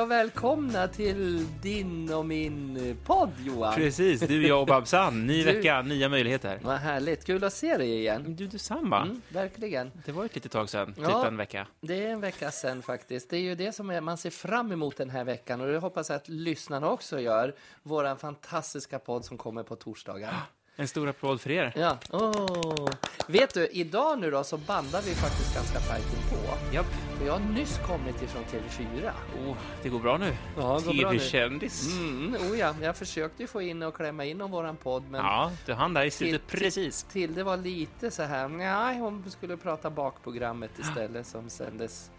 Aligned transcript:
Och 0.00 0.10
välkomna 0.10 0.88
till 0.88 1.46
din 1.62 2.12
och 2.12 2.26
min 2.26 2.96
podd 3.06 3.30
Johan. 3.46 3.74
Precis, 3.74 4.20
du, 4.20 4.46
jag 4.46 4.60
och 4.60 4.66
Babsan. 4.66 5.26
Ny 5.26 5.44
Du- 5.44 5.52
vecka, 5.52 5.82
nya 5.82 6.08
möjligheter. 6.08 6.58
Vad 6.62 6.76
härligt, 6.78 7.24
kul 7.24 7.44
att 7.44 7.52
se 7.52 7.76
dig 7.76 7.98
igen. 7.98 8.24
Du, 8.36 8.46
detsamma. 8.46 9.02
Mm, 9.02 9.22
verkligen. 9.28 9.90
Det 10.06 10.12
var 10.12 10.24
ett 10.24 10.34
litet 10.34 10.52
tag 10.52 10.68
sedan, 10.68 10.94
typ 10.94 11.04
Ja. 11.08 11.26
en 11.26 11.36
vecka. 11.36 11.66
Det 11.80 12.04
är 12.06 12.08
en 12.12 12.20
vecka 12.20 12.50
sen 12.50 12.82
faktiskt. 12.82 13.30
Det 13.30 13.36
är 13.36 13.40
ju 13.40 13.54
det 13.54 13.72
som 13.72 13.90
är, 13.90 14.00
man 14.00 14.16
ser 14.16 14.30
fram 14.30 14.72
emot 14.72 14.96
den 14.96 15.10
här 15.10 15.24
veckan 15.24 15.60
och 15.60 15.66
det 15.66 15.78
hoppas 15.78 16.08
jag 16.08 16.16
att 16.16 16.28
lyssnarna 16.28 16.88
också 16.90 17.20
gör. 17.20 17.54
Våran 17.82 18.18
fantastiska 18.18 18.98
podd 18.98 19.24
som 19.24 19.38
kommer 19.38 19.62
på 19.62 19.76
torsdagar. 19.76 20.34
En 20.76 20.88
stor 20.88 21.08
applåd 21.08 21.40
för 21.40 21.50
er. 21.50 21.72
Ja. 21.76 21.98
Åh. 22.10 22.88
Vet 23.26 23.54
du, 23.54 23.66
idag 23.66 24.18
nu 24.18 24.30
då 24.30 24.44
så 24.44 24.56
bandar 24.56 25.02
vi 25.02 25.14
faktiskt 25.14 25.54
ganska 25.54 25.78
tajt 25.80 26.04
på. 26.30 26.74
Japp. 26.74 26.86
För 27.18 27.26
jag 27.26 27.32
har 27.32 27.40
nyss 27.52 27.80
kommit 27.86 28.22
ifrån 28.22 28.42
TV4. 28.44 29.10
Oh, 29.48 29.56
det 29.82 29.88
går 29.88 29.98
bra 30.00 30.18
nu. 30.18 30.36
Ja, 30.56 30.80
det. 30.84 30.92
TV-kändis. 30.92 31.96
Mm, 31.98 32.34
oh 32.34 32.58
ja, 32.58 32.74
jag 32.82 32.96
försökte 32.96 33.42
ju 33.42 33.46
få 33.46 33.62
in 33.62 33.82
och 33.82 33.94
klämma 33.96 34.24
in 34.24 34.40
om 34.40 34.50
våran 34.50 34.76
podd 34.76 35.02
men 35.10 35.20
Ja, 35.24 35.52
du 35.66 35.72
hann 35.72 35.94
där 35.94 36.04
i 36.04 36.10
slutet 36.10 36.46
Till- 36.48 36.58
precis. 36.60 37.02
Tilde 37.02 37.44
var 37.44 37.56
lite 37.56 38.10
så 38.10 38.22
här, 38.22 38.48
nej, 38.48 38.98
hon 38.98 39.30
skulle 39.30 39.56
prata 39.56 39.90
bakprogrammet 39.90 40.78
istället 40.78 41.26
som 41.26 41.50
sändes 41.50 42.10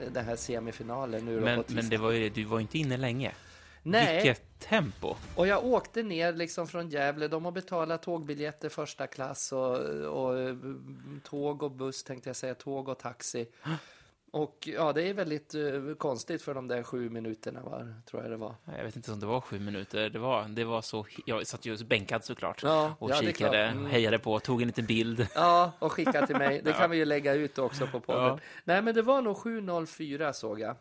eh, 0.00 0.12
den 0.12 0.24
här 0.24 0.36
semifinalen 0.36 1.24
nu 1.24 1.38
då 1.38 1.44
Men, 1.44 1.56
på 1.56 1.62
tisdag. 1.62 1.82
men 1.82 1.90
det 1.90 1.96
var 1.96 2.10
ju, 2.10 2.28
du 2.30 2.44
var 2.44 2.60
inte 2.60 2.78
inne 2.78 2.96
länge. 2.96 3.32
Nej, 3.82 4.14
Vilket 4.14 4.58
tempo. 4.58 5.14
och 5.34 5.46
jag 5.46 5.64
åkte 5.64 6.02
ner 6.02 6.32
liksom 6.32 6.66
från 6.66 6.88
Gävle. 6.88 7.28
De 7.28 7.44
har 7.44 7.52
betalat 7.52 8.02
tågbiljetter 8.02 8.68
första 8.68 9.06
klass 9.06 9.52
och, 9.52 9.76
och 10.04 10.38
eh, 10.38 10.56
tåg 11.24 11.62
och 11.62 11.70
buss 11.70 12.04
tänkte 12.04 12.28
jag 12.28 12.36
säga, 12.36 12.54
tåg 12.54 12.88
och 12.88 12.98
taxi. 12.98 13.46
Och 14.32 14.68
ja, 14.74 14.92
det 14.92 15.02
är 15.02 15.14
väldigt 15.14 15.54
eh, 15.54 15.94
konstigt 15.98 16.42
för 16.42 16.54
de 16.54 16.68
där 16.68 16.82
sju 16.82 17.10
minuterna 17.10 17.62
var, 17.62 17.94
tror 18.10 18.22
jag 18.22 18.30
det 18.30 18.36
var. 18.36 18.54
Jag 18.76 18.84
vet 18.84 18.96
inte 18.96 19.12
om 19.12 19.20
det 19.20 19.26
var 19.26 19.40
sju 19.40 19.60
minuter. 19.60 20.10
Det 20.10 20.18
var, 20.18 20.48
det 20.48 20.64
var 20.64 20.82
så... 20.82 21.06
Jag 21.26 21.46
satt 21.46 21.66
ju 21.66 21.76
bänkad 21.84 22.24
såklart. 22.24 22.62
Ja, 22.62 22.94
och 22.98 23.10
ja, 23.10 23.14
kikade. 23.14 23.58
Mm. 23.58 23.86
hejade 23.86 24.18
på, 24.18 24.40
tog 24.40 24.62
en 24.62 24.66
liten 24.66 24.86
bild. 24.86 25.26
Ja, 25.34 25.72
och 25.78 25.92
skicka 25.92 26.26
till 26.26 26.36
mig. 26.36 26.60
Det 26.64 26.72
kan 26.72 26.90
vi 26.90 26.96
ju 26.96 27.04
lägga 27.04 27.34
ut 27.34 27.58
också 27.58 27.86
på 27.86 28.00
podden. 28.00 28.24
Ja. 28.24 28.38
Nej, 28.64 28.82
men 28.82 28.94
det 28.94 29.02
var 29.02 29.22
nog 29.22 29.36
7.04 29.36 30.32
såg 30.32 30.60
jag. 30.60 30.76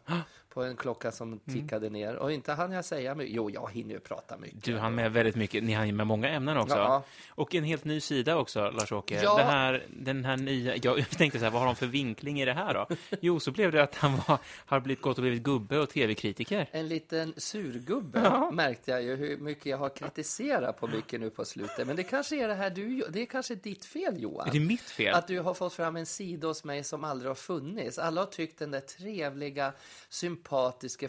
På 0.53 0.64
en 0.64 0.75
klocka 0.75 1.11
som 1.11 1.39
tickade 1.39 1.89
ner. 1.89 2.16
Och 2.16 2.31
inte 2.31 2.53
hann 2.53 2.72
jag 2.72 2.86
säga 2.86 3.16
mycket. 3.16 3.36
Jo, 3.36 3.50
jag 3.50 3.72
hinner 3.72 3.94
ju 3.94 4.00
prata 4.00 4.38
mycket. 4.38 4.64
Du 4.64 4.78
hann 4.78 4.95
med 4.95 5.14
väldigt 5.14 5.36
mycket. 5.36 5.64
Ni 5.64 5.73
hann 5.73 5.95
med 5.95 6.08
många 6.08 6.30
ämnen 6.30 6.58
också. 6.58 6.75
Ja. 6.75 7.03
Och 7.30 7.55
en 7.55 7.64
helt 7.64 7.86
ny 7.86 8.02
sida 8.02 8.38
också, 8.38 8.72
Lars-Åke. 8.72 9.22
Ja. 9.23 9.38
Det 9.38 9.44
här, 9.44 9.86
den 9.89 10.25
här 10.25 10.38
nya... 10.38 10.75
Jag 10.75 11.09
tänkte 11.17 11.39
så 11.39 11.45
här, 11.45 11.52
vad 11.52 11.61
har 11.61 11.66
de 11.66 11.75
för 11.75 11.86
vinkling 11.86 12.42
i 12.42 12.45
det 12.45 12.53
här 12.53 12.73
då? 12.73 12.88
Jo, 13.22 13.39
så 13.39 13.52
blev 13.52 13.72
det 13.72 13.83
att 13.83 13.95
han 13.95 14.16
var, 14.27 14.38
har 14.66 14.80
blivit, 14.80 15.02
gått 15.02 15.17
och 15.17 15.22
blivit 15.22 15.44
gubbe 15.44 15.80
och 15.80 15.89
tv-kritiker. 15.89 16.70
En 16.72 16.88
liten 16.88 17.33
surgubbe 17.38 18.50
märkte 18.53 18.92
jag 18.92 19.03
ju 19.03 19.16
hur 19.16 19.38
mycket 19.38 19.66
jag 19.66 19.77
har 19.77 19.89
kritiserat 19.89 20.80
på 20.80 20.88
mycket 20.88 21.20
nu 21.20 21.30
på 21.30 21.45
slutet. 21.45 21.88
Men 21.88 21.95
det 21.95 22.03
kanske 22.03 22.44
är 22.44 22.47
det 22.47 22.55
här 22.55 22.70
du 22.70 23.03
Det 23.09 23.22
är 23.22 23.25
kanske 23.25 23.55
ditt 23.55 23.86
fel 23.86 24.22
Johan. 24.22 24.47
Är 24.47 24.52
det 24.52 24.59
mitt 24.59 24.81
fel? 24.81 25.16
Att 25.16 25.27
du 25.27 25.39
har 25.39 25.53
fått 25.53 25.73
fram 25.73 25.95
en 25.95 26.05
sida 26.05 26.47
hos 26.47 26.64
mig 26.64 26.83
som 26.83 27.03
aldrig 27.03 27.30
har 27.30 27.36
funnits. 27.36 28.00
Alla 28.00 28.22
har 28.22 28.25
tyckt 28.25 28.59
den 28.59 28.72
där 28.72 28.80
trevliga, 28.80 29.73
sympatiska, 30.09 30.39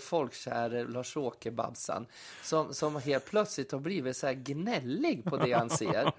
folkkäre 0.00 0.84
Lars-Åke 0.84 1.50
Babsan 1.50 2.06
som, 2.42 2.74
som 2.74 2.96
helt 2.96 3.24
plötsligt 3.24 3.72
har 3.72 3.78
blivit 3.78 4.16
så 4.16 4.26
här 4.26 4.34
gnällig 4.34 5.24
på 5.24 5.36
det 5.36 5.52
han 5.52 5.70
ser. 5.70 6.12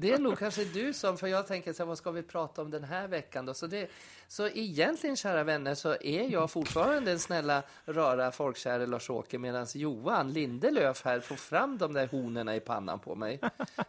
Det 0.00 0.12
är 0.12 0.18
nog 0.18 0.38
kanske 0.38 0.64
du 0.64 0.92
som, 0.92 1.18
för 1.18 1.26
jag 1.26 1.46
tänker 1.46 1.72
så 1.72 1.82
här, 1.82 1.88
vad 1.88 1.98
ska 1.98 2.10
vi 2.10 2.22
prata 2.22 2.62
om 2.62 2.70
den 2.70 2.84
här 2.84 3.08
veckan 3.08 3.46
då? 3.46 3.54
Så, 3.54 3.66
det, 3.66 3.90
så 4.28 4.48
egentligen, 4.48 5.16
kära 5.16 5.44
vänner, 5.44 5.74
så 5.74 5.96
är 6.00 6.32
jag 6.32 6.50
fortfarande 6.50 7.10
den 7.10 7.18
snälla, 7.18 7.62
röra, 7.84 8.32
folkkäre 8.32 8.86
Lars-Åke 8.86 9.38
medan 9.38 9.66
Johan 9.74 10.32
Lindelöf 10.32 11.04
här 11.04 11.20
får 11.20 11.36
fram 11.36 11.78
de 11.78 11.92
där 11.92 12.06
honorna 12.06 12.56
i 12.56 12.60
pannan 12.60 12.98
på 12.98 13.14
mig. 13.14 13.40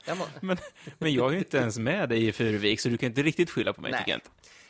Jag 0.05 0.17
må, 0.17 0.25
Men, 0.41 0.57
men 0.97 1.13
jag 1.13 1.27
är 1.29 1.33
ju 1.33 1.39
inte 1.39 1.57
ens 1.57 1.77
med 1.77 2.09
dig 2.09 2.27
i 2.27 2.31
Furuvik, 2.31 2.79
så 2.79 2.89
du 2.89 2.97
kan 2.97 3.07
inte 3.07 3.21
riktigt 3.21 3.49
skylla 3.49 3.73
på 3.73 3.81
mig, 3.81 3.91
Nej. 3.91 3.99
tycker 3.99 4.11
jag. 4.11 4.21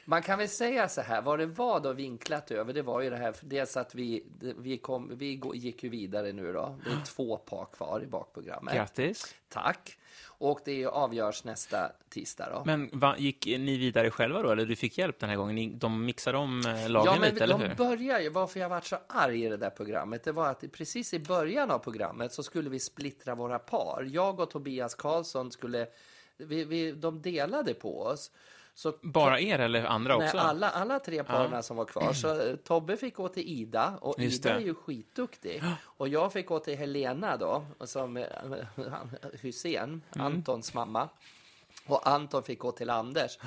Man 0.09 0.21
kan 0.21 0.37
väl 0.39 0.49
säga 0.49 0.89
så 0.89 1.01
här, 1.01 1.21
vad 1.21 1.39
det 1.39 1.45
var 1.45 1.79
då 1.79 1.93
vinklat 1.93 2.51
över, 2.51 2.73
det 2.73 2.81
var 2.81 3.01
ju 3.01 3.09
det 3.09 3.17
här, 3.17 3.35
dels 3.41 3.77
att 3.77 3.95
vi, 3.95 4.23
vi, 4.57 4.77
kom, 4.77 5.17
vi 5.17 5.41
gick 5.53 5.83
ju 5.83 5.89
vidare 5.89 6.31
nu 6.31 6.53
då. 6.53 6.79
Det 6.85 6.91
är 6.91 7.05
två 7.05 7.37
par 7.37 7.65
kvar 7.65 8.01
i 8.03 8.07
bakprogrammet. 8.07 8.73
Grattis. 8.73 9.35
Tack. 9.49 9.97
Och 10.25 10.59
det 10.65 10.85
avgörs 10.85 11.43
nästa 11.43 11.91
tisdag 12.09 12.49
då. 12.53 12.63
Men 12.65 12.89
va, 12.93 13.15
gick 13.17 13.45
ni 13.45 13.77
vidare 13.77 14.11
själva 14.11 14.41
då, 14.41 14.51
eller 14.51 14.65
du 14.65 14.75
fick 14.75 14.97
hjälp 14.97 15.19
den 15.19 15.29
här 15.29 15.37
gången? 15.37 15.79
De 15.79 16.05
mixade 16.05 16.37
om 16.37 16.59
eh, 16.59 16.89
lagen 16.89 17.13
Ja, 17.13 17.19
men 17.19 17.29
lite, 17.33 17.43
eller 17.43 17.57
de 17.57 17.63
hur? 17.63 17.75
börjar 17.75 18.19
ju, 18.19 18.29
varför 18.29 18.59
jag 18.59 18.69
varit 18.69 18.85
så 18.85 18.97
arg 19.07 19.45
i 19.45 19.49
det 19.49 19.57
där 19.57 19.69
programmet, 19.69 20.23
det 20.23 20.31
var 20.31 20.47
att 20.47 20.71
precis 20.71 21.13
i 21.13 21.19
början 21.19 21.71
av 21.71 21.79
programmet 21.79 22.33
så 22.33 22.43
skulle 22.43 22.69
vi 22.69 22.79
splittra 22.79 23.35
våra 23.35 23.59
par. 23.59 24.07
Jag 24.11 24.39
och 24.39 24.49
Tobias 24.49 24.95
Karlsson 24.95 25.51
skulle, 25.51 25.87
vi, 26.37 26.63
vi, 26.63 26.91
de 26.91 27.21
delade 27.21 27.73
på 27.73 28.01
oss. 28.01 28.31
Så 28.79 28.93
Bara 29.01 29.39
er 29.39 29.59
eller 29.59 29.83
andra 29.85 30.17
Nej, 30.17 30.25
också? 30.27 30.37
alla, 30.37 30.69
alla 30.69 30.99
tre 30.99 31.23
paren 31.23 31.63
som 31.63 31.77
var 31.77 31.85
kvar. 31.85 32.13
Så 32.13 32.41
eh, 32.41 32.55
Tobbe 32.55 32.97
fick 32.97 33.15
gå 33.15 33.27
till 33.27 33.43
Ida 33.47 33.93
och 34.01 34.19
Just 34.19 34.45
Ida 34.45 34.53
det. 34.53 34.61
är 34.61 34.65
ju 34.65 34.73
skitduktig. 34.75 35.63
Och 35.83 36.07
jag 36.07 36.33
fick 36.33 36.47
gå 36.47 36.59
till 36.59 36.77
Helena 36.77 37.37
då, 37.37 37.65
som 37.85 38.17
eh, 38.17 38.25
Hussein, 39.41 40.01
Mm. 40.15 40.25
Antons 40.25 40.73
mamma. 40.73 41.09
Och 41.87 42.07
Anton 42.07 42.43
fick 42.43 42.59
gå 42.59 42.71
till 42.71 42.89
Anders. 42.89 43.37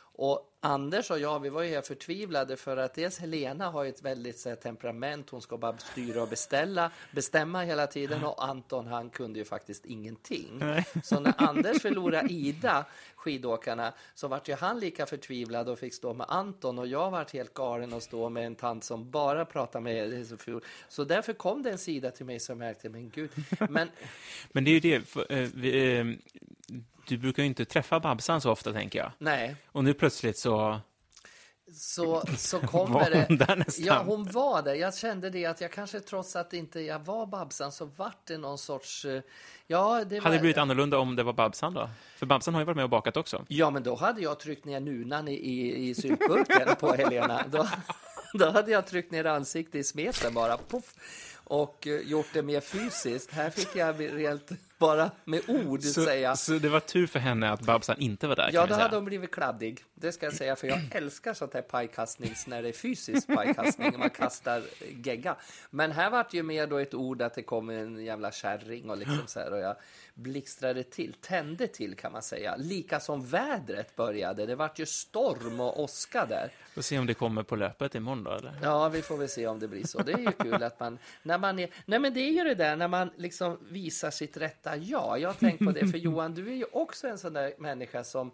Och 0.00 0.55
Anders 0.66 1.10
och 1.10 1.18
jag, 1.18 1.40
vi 1.40 1.48
var 1.48 1.62
ju 1.62 1.70
helt 1.70 1.86
förtvivlade 1.86 2.56
för 2.56 2.76
att 2.76 2.94
dels 2.94 3.18
Helena 3.18 3.70
har 3.70 3.84
ju 3.84 3.90
ett 3.90 4.02
väldigt 4.02 4.38
så 4.38 4.48
här, 4.48 4.56
temperament, 4.56 5.30
hon 5.30 5.42
ska 5.42 5.56
bara 5.56 5.78
styra 5.78 6.22
och 6.22 6.28
beställa, 6.28 6.90
bestämma 7.12 7.62
hela 7.62 7.86
tiden 7.86 8.24
och 8.24 8.44
Anton 8.44 8.86
han 8.86 9.10
kunde 9.10 9.38
ju 9.38 9.44
faktiskt 9.44 9.86
ingenting. 9.86 10.62
Så 11.04 11.20
när 11.20 11.34
Anders 11.36 11.82
förlorade 11.82 12.32
Ida, 12.32 12.84
skidåkarna, 13.16 13.92
så 14.14 14.28
vart 14.28 14.48
ju 14.48 14.54
han 14.54 14.80
lika 14.80 15.06
förtvivlad 15.06 15.68
och 15.68 15.78
fick 15.78 15.94
stå 15.94 16.14
med 16.14 16.26
Anton 16.28 16.78
och 16.78 16.86
jag 16.86 17.10
vart 17.10 17.32
helt 17.32 17.54
galen 17.54 17.92
och 17.92 18.02
stå 18.02 18.28
med 18.28 18.46
en 18.46 18.54
tant 18.54 18.84
som 18.84 19.10
bara 19.10 19.44
pratade 19.44 19.84
med 19.84 20.26
så 20.88 21.04
därför 21.04 21.32
kom 21.32 21.62
det 21.62 21.70
en 21.70 21.78
sida 21.78 22.10
till 22.10 22.26
mig 22.26 22.40
som 22.40 22.58
märkte, 22.58 22.88
men 22.88 23.10
gud, 23.10 23.30
men 23.70 23.88
Men 24.52 24.64
det 24.64 24.70
är 24.70 24.72
ju 24.72 24.80
det, 24.80 25.08
för, 25.08 25.32
eh, 25.32 25.48
vi, 25.54 25.98
eh, 25.98 26.04
du 27.06 27.18
brukar 27.18 27.42
ju 27.42 27.46
inte 27.48 27.64
träffa 27.64 28.00
Babsan 28.00 28.40
så 28.40 28.50
ofta, 28.50 28.72
tänker 28.72 28.98
jag. 28.98 29.12
nej. 29.18 29.56
Och 29.72 29.84
nu 29.84 29.94
plötsligt 29.94 30.38
så 30.38 30.80
så, 31.72 32.22
så 32.36 32.58
var 32.60 32.66
kommer 32.66 33.10
det... 33.10 33.24
hon 33.28 33.36
där 33.38 33.56
nästan. 33.56 33.84
Ja, 33.84 34.02
hon 34.06 34.24
var 34.24 34.62
det. 34.62 34.76
Jag 34.76 34.96
kände 34.96 35.30
det 35.30 35.46
att 35.46 35.60
jag 35.60 35.72
kanske 35.72 36.00
trots 36.00 36.36
att 36.36 36.52
inte 36.52 36.80
jag 36.80 36.98
var 36.98 37.26
Babsan 37.26 37.72
så 37.72 37.84
vart 37.84 38.26
det 38.26 38.38
någon 38.38 38.58
sorts... 38.58 39.04
eh, 39.04 39.22
Ja, 39.66 40.04
det 40.04 40.14
var... 40.14 40.22
Hade 40.22 40.36
det 40.36 40.40
blivit 40.40 40.58
annorlunda 40.58 40.98
om 40.98 41.16
det 41.16 41.22
var 41.22 41.32
Babsan 41.32 41.74
då? 41.74 41.88
För 42.16 42.26
Babsan 42.26 42.54
har 42.54 42.60
ju 42.60 42.64
varit 42.64 42.76
med 42.76 42.82
och 42.84 42.90
bakat 42.90 43.16
också. 43.16 43.44
Ja, 43.48 43.70
men 43.70 43.82
då 43.82 43.94
hade 43.94 44.20
jag 44.20 44.40
tryckt 44.40 44.64
ner 44.64 44.80
nunan 44.80 45.28
i, 45.28 45.32
i, 45.34 45.88
i 45.88 45.94
syltburken 45.94 46.76
på 46.80 46.92
Helena. 46.92 47.44
Då, 47.50 47.68
då 48.34 48.50
hade 48.50 48.70
jag 48.70 48.86
tryckt 48.86 49.10
ner 49.12 49.24
ansiktet 49.24 49.74
i 49.74 49.84
smeten 49.84 50.34
bara, 50.34 50.56
puff, 50.68 50.94
och 51.44 51.86
eh, 51.86 52.00
gjort 52.00 52.26
det 52.32 52.42
mer 52.42 52.60
fysiskt. 52.60 53.30
Här 53.32 53.50
fick 53.50 53.76
jag 53.76 54.00
rent 54.18 54.50
bara 54.78 55.10
med 55.24 55.40
ord 55.48 55.82
säga. 55.82 56.36
så 56.36 56.52
det 56.52 56.68
var 56.68 56.80
tur 56.80 57.06
för 57.06 57.18
henne 57.18 57.50
att 57.50 57.60
Babsan 57.60 57.98
inte 57.98 58.26
var 58.26 58.36
där, 58.36 58.50
Ja, 58.52 58.62
vi 58.62 58.68
då 58.68 58.74
hade 58.74 58.96
hon 58.96 59.04
blivit 59.04 59.30
kladdig. 59.30 59.84
Det 59.94 60.12
ska 60.12 60.26
jag 60.26 60.34
säga, 60.34 60.56
för 60.56 60.66
jag 60.66 60.80
älskar 60.90 61.34
sånt 61.34 61.54
här 61.54 61.62
pajkastnings 61.62 62.46
när 62.46 62.62
det 62.62 62.68
är 62.68 62.72
fysisk 62.72 63.26
pajkastning, 63.26 63.90
när 63.92 63.98
man 63.98 64.10
kastar 64.10 64.62
gegga. 65.04 65.36
Men 65.70 65.92
här 65.92 66.10
var 66.10 66.26
det 66.30 66.36
ju 66.36 66.42
mer 66.42 66.66
då 66.66 66.78
ett 66.78 66.94
ord 66.94 67.22
att 67.22 67.34
det 67.34 67.42
kom 67.42 67.70
en 67.70 68.04
jävla 68.04 68.32
kärring 68.32 68.90
och 68.90 68.96
liksom 68.96 69.22
så 69.26 69.40
här 69.40 69.52
och 69.52 69.58
jag 69.58 69.76
blixtrade 70.14 70.82
till, 70.82 71.14
tände 71.20 71.66
till 71.66 71.96
kan 71.96 72.12
man 72.12 72.22
säga. 72.22 72.56
Lika 72.56 73.00
som 73.00 73.26
vädret 73.26 73.96
började. 73.96 74.46
Det 74.46 74.54
vart 74.54 74.78
ju 74.78 74.86
storm 74.86 75.60
och 75.60 75.80
åska 75.82 76.26
där. 76.26 76.52
Får 76.74 76.82
se 76.82 76.98
om 76.98 77.06
det 77.06 77.14
kommer 77.14 77.42
på 77.42 77.56
löpet 77.56 77.94
imorgon 77.94 78.24
då, 78.24 78.30
eller? 78.30 78.58
Ja, 78.62 78.88
vi 78.88 79.02
får 79.02 79.16
väl 79.16 79.28
se 79.28 79.46
om 79.46 79.58
det 79.58 79.68
blir 79.68 79.86
så. 79.86 80.02
Det 80.02 80.12
är 80.12 80.18
ju 80.18 80.32
kul 80.32 80.62
att 80.62 80.80
man, 80.80 80.98
när 81.22 81.38
man 81.38 81.58
är, 81.58 81.70
nej 81.86 81.98
men 81.98 82.14
det 82.14 82.20
är 82.20 82.30
ju 82.32 82.44
det 82.44 82.54
där 82.54 82.76
när 82.76 82.88
man 82.88 83.10
liksom 83.16 83.58
visar 83.70 84.10
sitt 84.10 84.36
rätta 84.36 84.65
jag. 84.74 85.20
Jag 85.20 85.28
har 85.28 85.34
tänkt 85.34 85.64
på 85.64 85.72
det, 85.72 85.88
för 85.88 85.98
Johan, 85.98 86.34
du 86.34 86.48
är 86.48 86.54
ju 86.54 86.64
också 86.72 87.08
en 87.08 87.18
sån 87.18 87.32
där 87.32 87.54
människa 87.58 88.04
som 88.04 88.30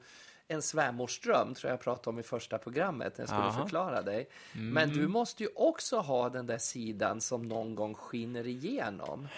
en 0.48 0.62
svärmorsdröm, 0.62 1.54
tror 1.54 1.70
jag 1.70 1.80
pratade 1.80 2.10
om 2.10 2.18
i 2.18 2.22
första 2.22 2.58
programmet, 2.58 3.18
när 3.18 3.22
jag 3.22 3.28
skulle 3.28 3.42
Jaha. 3.42 3.62
förklara 3.62 4.02
dig. 4.02 4.28
Men 4.52 4.90
du 4.90 5.08
måste 5.08 5.42
ju 5.42 5.48
också 5.54 5.98
ha 5.98 6.28
den 6.28 6.46
där 6.46 6.58
sidan 6.58 7.20
som 7.20 7.48
någon 7.48 7.74
gång 7.74 7.94
skiner 7.94 8.46
igenom. 8.46 9.28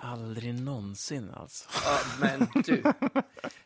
Aldrig 0.00 0.54
någonsin 0.54 1.30
alltså. 1.36 1.68
Ja, 1.84 1.98
men 2.20 2.62
du. 2.64 2.82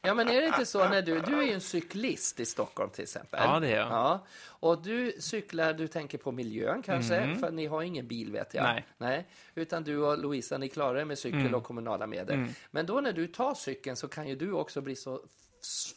Ja, 0.05 0.15
men 0.15 0.29
är 0.29 0.41
det 0.41 0.47
inte 0.47 0.67
så 0.67 0.89
när 0.89 1.03
du, 1.03 1.21
du 1.21 1.39
är 1.39 1.43
ju 1.43 1.53
en 1.53 1.61
cyklist 1.61 2.41
i 2.41 2.47
Stockholm 2.47 2.91
till 2.91 3.03
exempel. 3.03 3.41
Ja, 3.45 3.61
det 3.61 3.69
är 3.69 3.77
jag. 3.77 3.89
Ja, 3.89 4.27
och 4.45 4.83
du 4.83 5.13
cyklar, 5.19 5.73
du 5.73 5.89
tänker 5.89 6.19
på 6.19 6.33
miljön 6.33 6.83
kanske, 6.83 7.37
för 7.41 7.51
ni 7.51 7.67
har 7.67 7.83
ingen 7.83 8.07
bil 8.09 8.33
vet 8.33 8.55
jag. 8.55 8.71
Mm. 8.71 8.83
Nej. 8.99 9.15
Mm. 9.15 9.25
Utan 9.55 9.85
du 9.85 9.97
och 9.99 10.19
Louisa, 10.19 10.59
ni 10.59 10.69
klarar 10.69 10.99
er 11.01 11.05
med 11.05 11.19
cykel 11.19 11.55
och 11.55 11.65
kommunala 11.65 12.07
medel. 12.07 12.47
Men 12.71 12.87
då 12.87 13.01
när 13.01 13.13
du 13.13 13.27
tar 13.27 13.55
cykeln 13.55 13.97
så 13.97 14.09
kan 14.09 14.29
ju 14.29 14.37
du 14.37 14.53
också 14.53 14.81
bli 14.81 14.97
så 14.97 15.21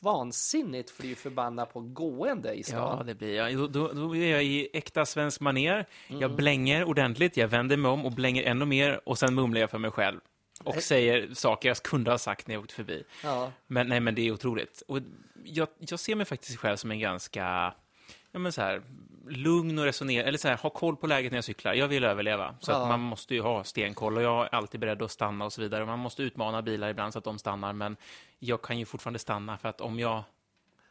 vansinnigt 0.01 0.89
fly 0.91 1.15
förbannad 1.15 1.69
på 1.73 1.79
gående 1.79 2.53
i 2.53 2.57
Ja, 2.57 2.63
stan. 2.63 3.05
det 3.05 3.15
blir 3.15 3.35
jag. 3.35 3.57
Då, 3.57 3.67
då, 3.67 3.87
då 3.93 4.15
är 4.15 4.31
jag 4.31 4.43
i 4.43 4.69
äkta 4.73 5.05
svensk 5.05 5.41
maner. 5.41 5.85
Mm. 6.07 6.21
Jag 6.21 6.35
blänger 6.35 6.83
ordentligt, 6.83 7.37
jag 7.37 7.47
vänder 7.47 7.77
mig 7.77 7.91
om 7.91 8.05
och 8.05 8.11
blänger 8.11 8.43
ännu 8.43 8.65
mer 8.65 9.01
och 9.09 9.17
sen 9.19 9.35
mumlar 9.35 9.61
jag 9.61 9.69
för 9.69 9.77
mig 9.77 9.91
själv. 9.91 10.19
Och 10.63 10.73
Nej. 10.73 10.81
säger 10.83 11.33
saker 11.33 11.69
jag 11.69 11.77
kunde 11.77 12.11
ha 12.11 12.17
sagt 12.17 12.47
när 12.47 12.55
jag 12.55 12.61
åkte 12.63 12.73
förbi. 12.75 13.03
Ja. 13.23 13.51
Men 13.67 13.87
nej, 13.87 13.99
men 13.99 14.15
det 14.15 14.21
är 14.27 14.31
otroligt. 14.31 14.83
Och 14.87 14.99
jag, 15.43 15.67
jag 15.79 15.99
ser 15.99 16.15
mig 16.15 16.25
faktiskt 16.25 16.57
själv 16.59 16.77
som 16.77 16.91
en 16.91 16.99
ganska, 16.99 17.73
ja 18.31 18.39
men 18.39 18.51
så 18.51 18.61
här, 18.61 18.81
lugn 19.29 19.79
och 19.79 19.85
resonerad, 19.85 20.27
eller 20.27 20.37
så 20.37 20.47
här, 20.47 20.57
ha 20.57 20.69
koll 20.69 20.95
på 20.95 21.07
läget 21.07 21.31
när 21.31 21.37
jag 21.37 21.43
cyklar. 21.45 21.73
Jag 21.73 21.87
vill 21.87 22.03
överleva, 22.03 22.55
så 22.59 22.71
Ja. 22.71 22.81
att 22.81 22.87
man 22.89 22.99
måste 22.99 23.35
ju 23.35 23.41
ha 23.41 23.63
stenkoll 23.63 24.17
och 24.17 24.23
jag 24.23 24.43
är 24.45 24.55
alltid 24.55 24.79
beredd 24.79 25.01
att 25.01 25.11
stanna 25.11 25.45
och 25.45 25.53
så 25.53 25.61
vidare. 25.61 25.85
Man 25.85 25.99
måste 25.99 26.23
utmana 26.23 26.61
bilar 26.61 26.89
ibland 26.89 27.13
så 27.13 27.19
att 27.19 27.25
de 27.25 27.39
stannar, 27.39 27.73
men 27.73 27.97
jag 28.39 28.61
kan 28.61 28.79
ju 28.79 28.85
fortfarande 28.85 29.19
stanna 29.19 29.57
för 29.57 29.69
att 29.69 29.81
om 29.81 29.99
jag 29.99 30.23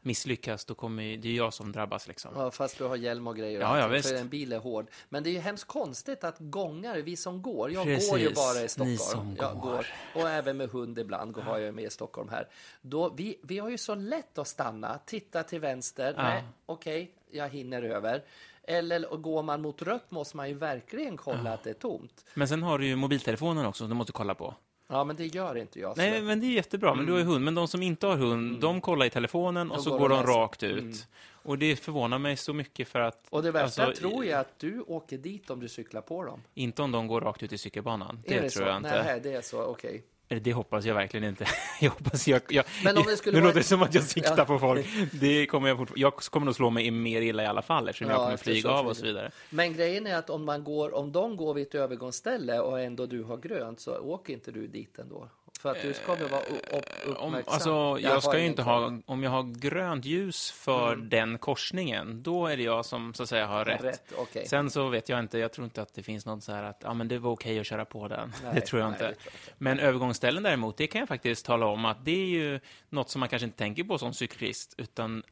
misslyckas, 0.05 0.65
då 0.65 0.75
kommer 0.75 1.17
det 1.17 1.29
är 1.29 1.33
jag 1.33 1.55
som 1.55 1.73
drabbas 1.73 2.09
liksom. 2.09 2.31
Ja, 2.37 2.51
fast 2.51 2.79
du 2.79 2.85
har 2.85 2.97
hjälm 2.97 3.27
och 3.27 3.37
grejer. 3.37 3.61
Ja, 3.61 3.79
ja, 3.79 3.89
visst. 3.89 4.09
För 4.09 4.17
en 4.17 4.29
bil 4.29 4.53
är 4.53 4.59
hård. 4.59 4.87
Men 5.09 5.23
det 5.23 5.31
är 5.31 5.33
ju 5.33 5.39
hemskt 5.39 5.65
konstigt 5.69 6.25
att 6.25 6.35
gångare, 6.39 7.03
vi 7.03 7.17
som 7.17 7.43
går, 7.43 7.71
jag 7.73 7.85
Precis, 7.85 8.11
går 8.11 8.19
ju 8.21 8.35
bara 8.35 8.59
i 8.59 8.63
ni 8.63 8.69
Stockholm. 8.69 8.97
som 8.99 9.37
jag 9.39 9.61
går. 9.61 9.87
Och 10.15 10.29
även 10.31 10.57
med 10.57 10.71
hund 10.71 10.99
ibland 10.99 11.33
går 11.33 11.43
har 11.43 11.59
jag 11.59 11.75
med 11.75 11.85
i 11.85 11.91
Stockholm 11.91 12.29
här. 12.29 12.49
Då, 12.83 13.09
vi, 13.17 13.39
vi 13.43 13.59
har 13.59 13.71
ju 13.71 13.79
så 13.79 13.95
lätt 13.95 14.39
att 14.39 14.49
stanna, 14.49 14.99
titta 15.07 15.43
till 15.43 15.61
vänster, 15.61 16.15
Ja. 16.17 16.23
nej, 16.23 16.43
okej, 16.67 17.11
jag 17.31 17.49
hinner 17.49 17.83
över. 17.83 18.23
Eller 18.67 19.13
och 19.13 19.23
går 19.23 19.43
man 19.43 19.63
mot 19.63 19.83
rött 19.83 20.11
måste 20.11 20.37
man 20.37 20.49
ju 20.49 20.55
verkligen 20.55 21.17
kolla 21.17 21.53
att 21.53 21.65
det 21.65 21.71
är 21.71 21.75
tomt. 21.75 22.25
Men 22.35 22.49
sen 22.49 22.63
har 22.63 22.79
du 22.79 22.87
ju 22.87 22.97
mobiltelefonen 22.97 23.67
också, 23.67 23.79
som 23.79 23.89
du 23.89 23.95
måste 23.95 24.13
kolla 24.13 24.35
på. 24.35 24.55
Ja, 24.95 25.05
men 25.05 25.17
det 25.17 25.27
gör 25.27 25.57
inte 25.57 25.81
jag. 25.81 25.97
Nej, 25.97 26.23
men 26.23 26.41
det 26.41 26.47
är 26.47 26.51
jättebra, 26.51 26.95
men 26.95 27.07
du 27.07 27.13
har 27.13 27.19
ju 27.19 27.25
hund. 27.25 27.45
Men 27.45 27.55
de 27.55 27.69
som 27.69 27.83
inte 27.83 28.07
har 28.07 28.17
hund, 28.17 28.61
de 28.61 28.81
kollar 28.81 29.07
i 29.07 29.11
telefonen 29.11 29.71
och 29.71 29.77
Då 29.77 29.83
så 29.83 29.91
går 29.91 29.99
går 29.99 30.09
de 30.09 30.27
de 30.27 30.33
rakt 30.33 30.63
ut. 30.63 31.07
Och 31.43 31.59
det 31.59 31.77
förvånar 31.77 32.19
mig 32.19 32.37
så 32.37 32.53
mycket 32.53 32.89
för 32.89 33.01
att... 33.01 33.27
Och 33.31 33.43
det 33.43 33.51
värsta 33.51 33.87
alltså, 33.87 34.01
tror 34.01 34.25
jag 34.25 34.41
att 34.41 34.59
du 34.59 34.81
åker 34.81 35.19
dit 35.19 35.51
om 35.51 35.61
du 35.61 35.69
cyklar 35.69 36.01
på 36.01 36.25
dem. 36.25 36.43
Inte 36.55 36.83
om 36.83 36.93
de 36.93 37.07
går 37.07 37.21
rakt 37.21 37.43
ut 37.43 37.53
i 37.53 37.59
cykelbanan. 37.59 38.23
Det, 38.27 38.35
är 38.35 38.43
det 38.43 38.51
tror 38.51 38.65
så? 38.65 38.69
jag 38.69 38.77
inte. 38.77 39.05
Nej, 39.05 39.21
det 39.23 39.33
är 39.33 39.43
så, 39.43 39.63
okej. 39.63 39.91
Eller 39.91 40.03
det 40.29 40.53
hoppas 40.53 40.85
jag 40.85 40.95
verkligen 40.95 41.29
inte. 41.29 41.47
jag 41.81 41.91
hoppas 41.91 42.29
jag... 42.29 42.41
jag 42.49 42.65
Men 42.85 42.97
om 42.97 43.05
det 43.07 43.17
skulle 43.17 43.37
nu 43.37 43.41
vara- 43.41 43.49
låter 43.49 43.61
det 43.61 43.65
som 43.67 43.83
att 43.83 43.95
jag 43.95 44.05
siktar 44.05 44.35
Ja. 44.39 44.45
på 44.45 44.59
folk. 44.59 44.87
Det 45.13 45.47
kommer 45.47 45.69
jag, 45.69 45.79
fortfar- 45.79 45.95
jag 45.97 46.17
kommer 46.17 46.45
nog 46.47 46.55
slå 46.55 46.71
mig 46.71 46.91
mer 46.91 47.23
illa 47.23 47.43
i 47.43 47.47
alla 47.47 47.63
fall 47.63 47.89
eftersom 47.89 48.07
Ja, 48.11 48.15
jag 48.17 48.25
kommer 48.25 48.37
flyga 48.37 48.71
av 48.71 48.87
och 48.87 48.97
så 48.97 49.05
vidare. 49.07 49.31
Men 49.51 49.73
grejen 49.75 50.07
är 50.07 50.17
att 50.17 50.31
om, 50.31 50.45
man 50.45 50.65
går, 50.65 50.95
om 50.95 51.13
de 51.13 51.37
går 51.37 51.55
vid 51.55 51.67
ett 51.67 51.75
övergångsställe 51.75 52.61
och 52.61 52.81
ändå 52.81 53.07
du 53.07 53.23
har 53.23 53.37
grönt 53.37 53.81
så 53.81 53.99
åker 53.99 54.33
inte 54.33 54.51
du 54.51 54.67
dit 54.67 54.99
ändå. 54.99 55.29
För 55.61 55.71
att 55.71 55.83
du 55.83 55.95
ska 55.95 56.15
väl 56.15 56.29
vara 56.29 56.41
Om, 56.73 56.81
uppmärksam. 57.05 57.55
alltså, 57.55 57.99
Jag 58.01 58.23
ska 58.23 58.39
ju 58.39 58.47
inte 58.47 58.63
ha, 58.63 58.93
om 59.07 59.23
jag 59.23 59.31
har 59.31 59.43
grönt 59.61 60.05
ljus 60.05 60.51
för 60.51 60.93
Mm. 60.93 61.09
den 61.09 61.39
korsningen, 61.39 62.23
då 62.23 62.47
är 62.47 62.57
det 62.57 62.63
jag 62.63 62.85
som 62.85 63.15
så 63.15 63.23
att 63.23 63.29
säga 63.29 63.47
har 63.47 63.65
rätt. 63.65 63.85
Rätt, 63.85 64.13
okej. 64.17 64.47
Sen 64.49 64.71
så 64.71 64.89
vet 64.89 65.09
jag 65.09 65.19
inte, 65.19 65.39
jag 65.39 65.53
tror 65.53 65.65
inte 65.65 65.83
att 65.83 65.95
det 65.95 66.03
finns 66.03 66.27
något 66.27 66.45
så 66.45 66.53
här 66.53 66.63
att 66.63 66.81
ja, 66.85 66.95
men 66.95 67.09
det 67.09 67.19
var 67.19 67.31
okej 67.31 67.59
att 67.61 67.67
köra 67.67 67.85
på 67.85 68.09
den. 68.09 68.33
Nej, 68.45 68.53
det 68.55 68.61
tror 68.61 68.83
jag 68.83 68.91
nej, 68.91 69.09
inte. 69.09 69.21
Men 69.59 69.79
övergångsställen 69.79 70.43
däremot, 70.43 70.77
det 70.77 70.87
kan 70.87 70.99
jag 70.99 71.09
faktiskt 71.09 71.47
tala 71.47 71.67
om 71.67 71.85
att 71.85 72.05
det 72.05 72.23
är 72.23 72.27
ju 72.27 72.61
något 72.89 73.11
som 73.11 73.21
man 73.21 73.29
kanske 73.29 73.47
inte 73.47 73.59
tänker 73.59 73.85
på 73.85 73.99
som 73.99 74.13
cyklist, 74.15 74.75
utan 74.79 75.23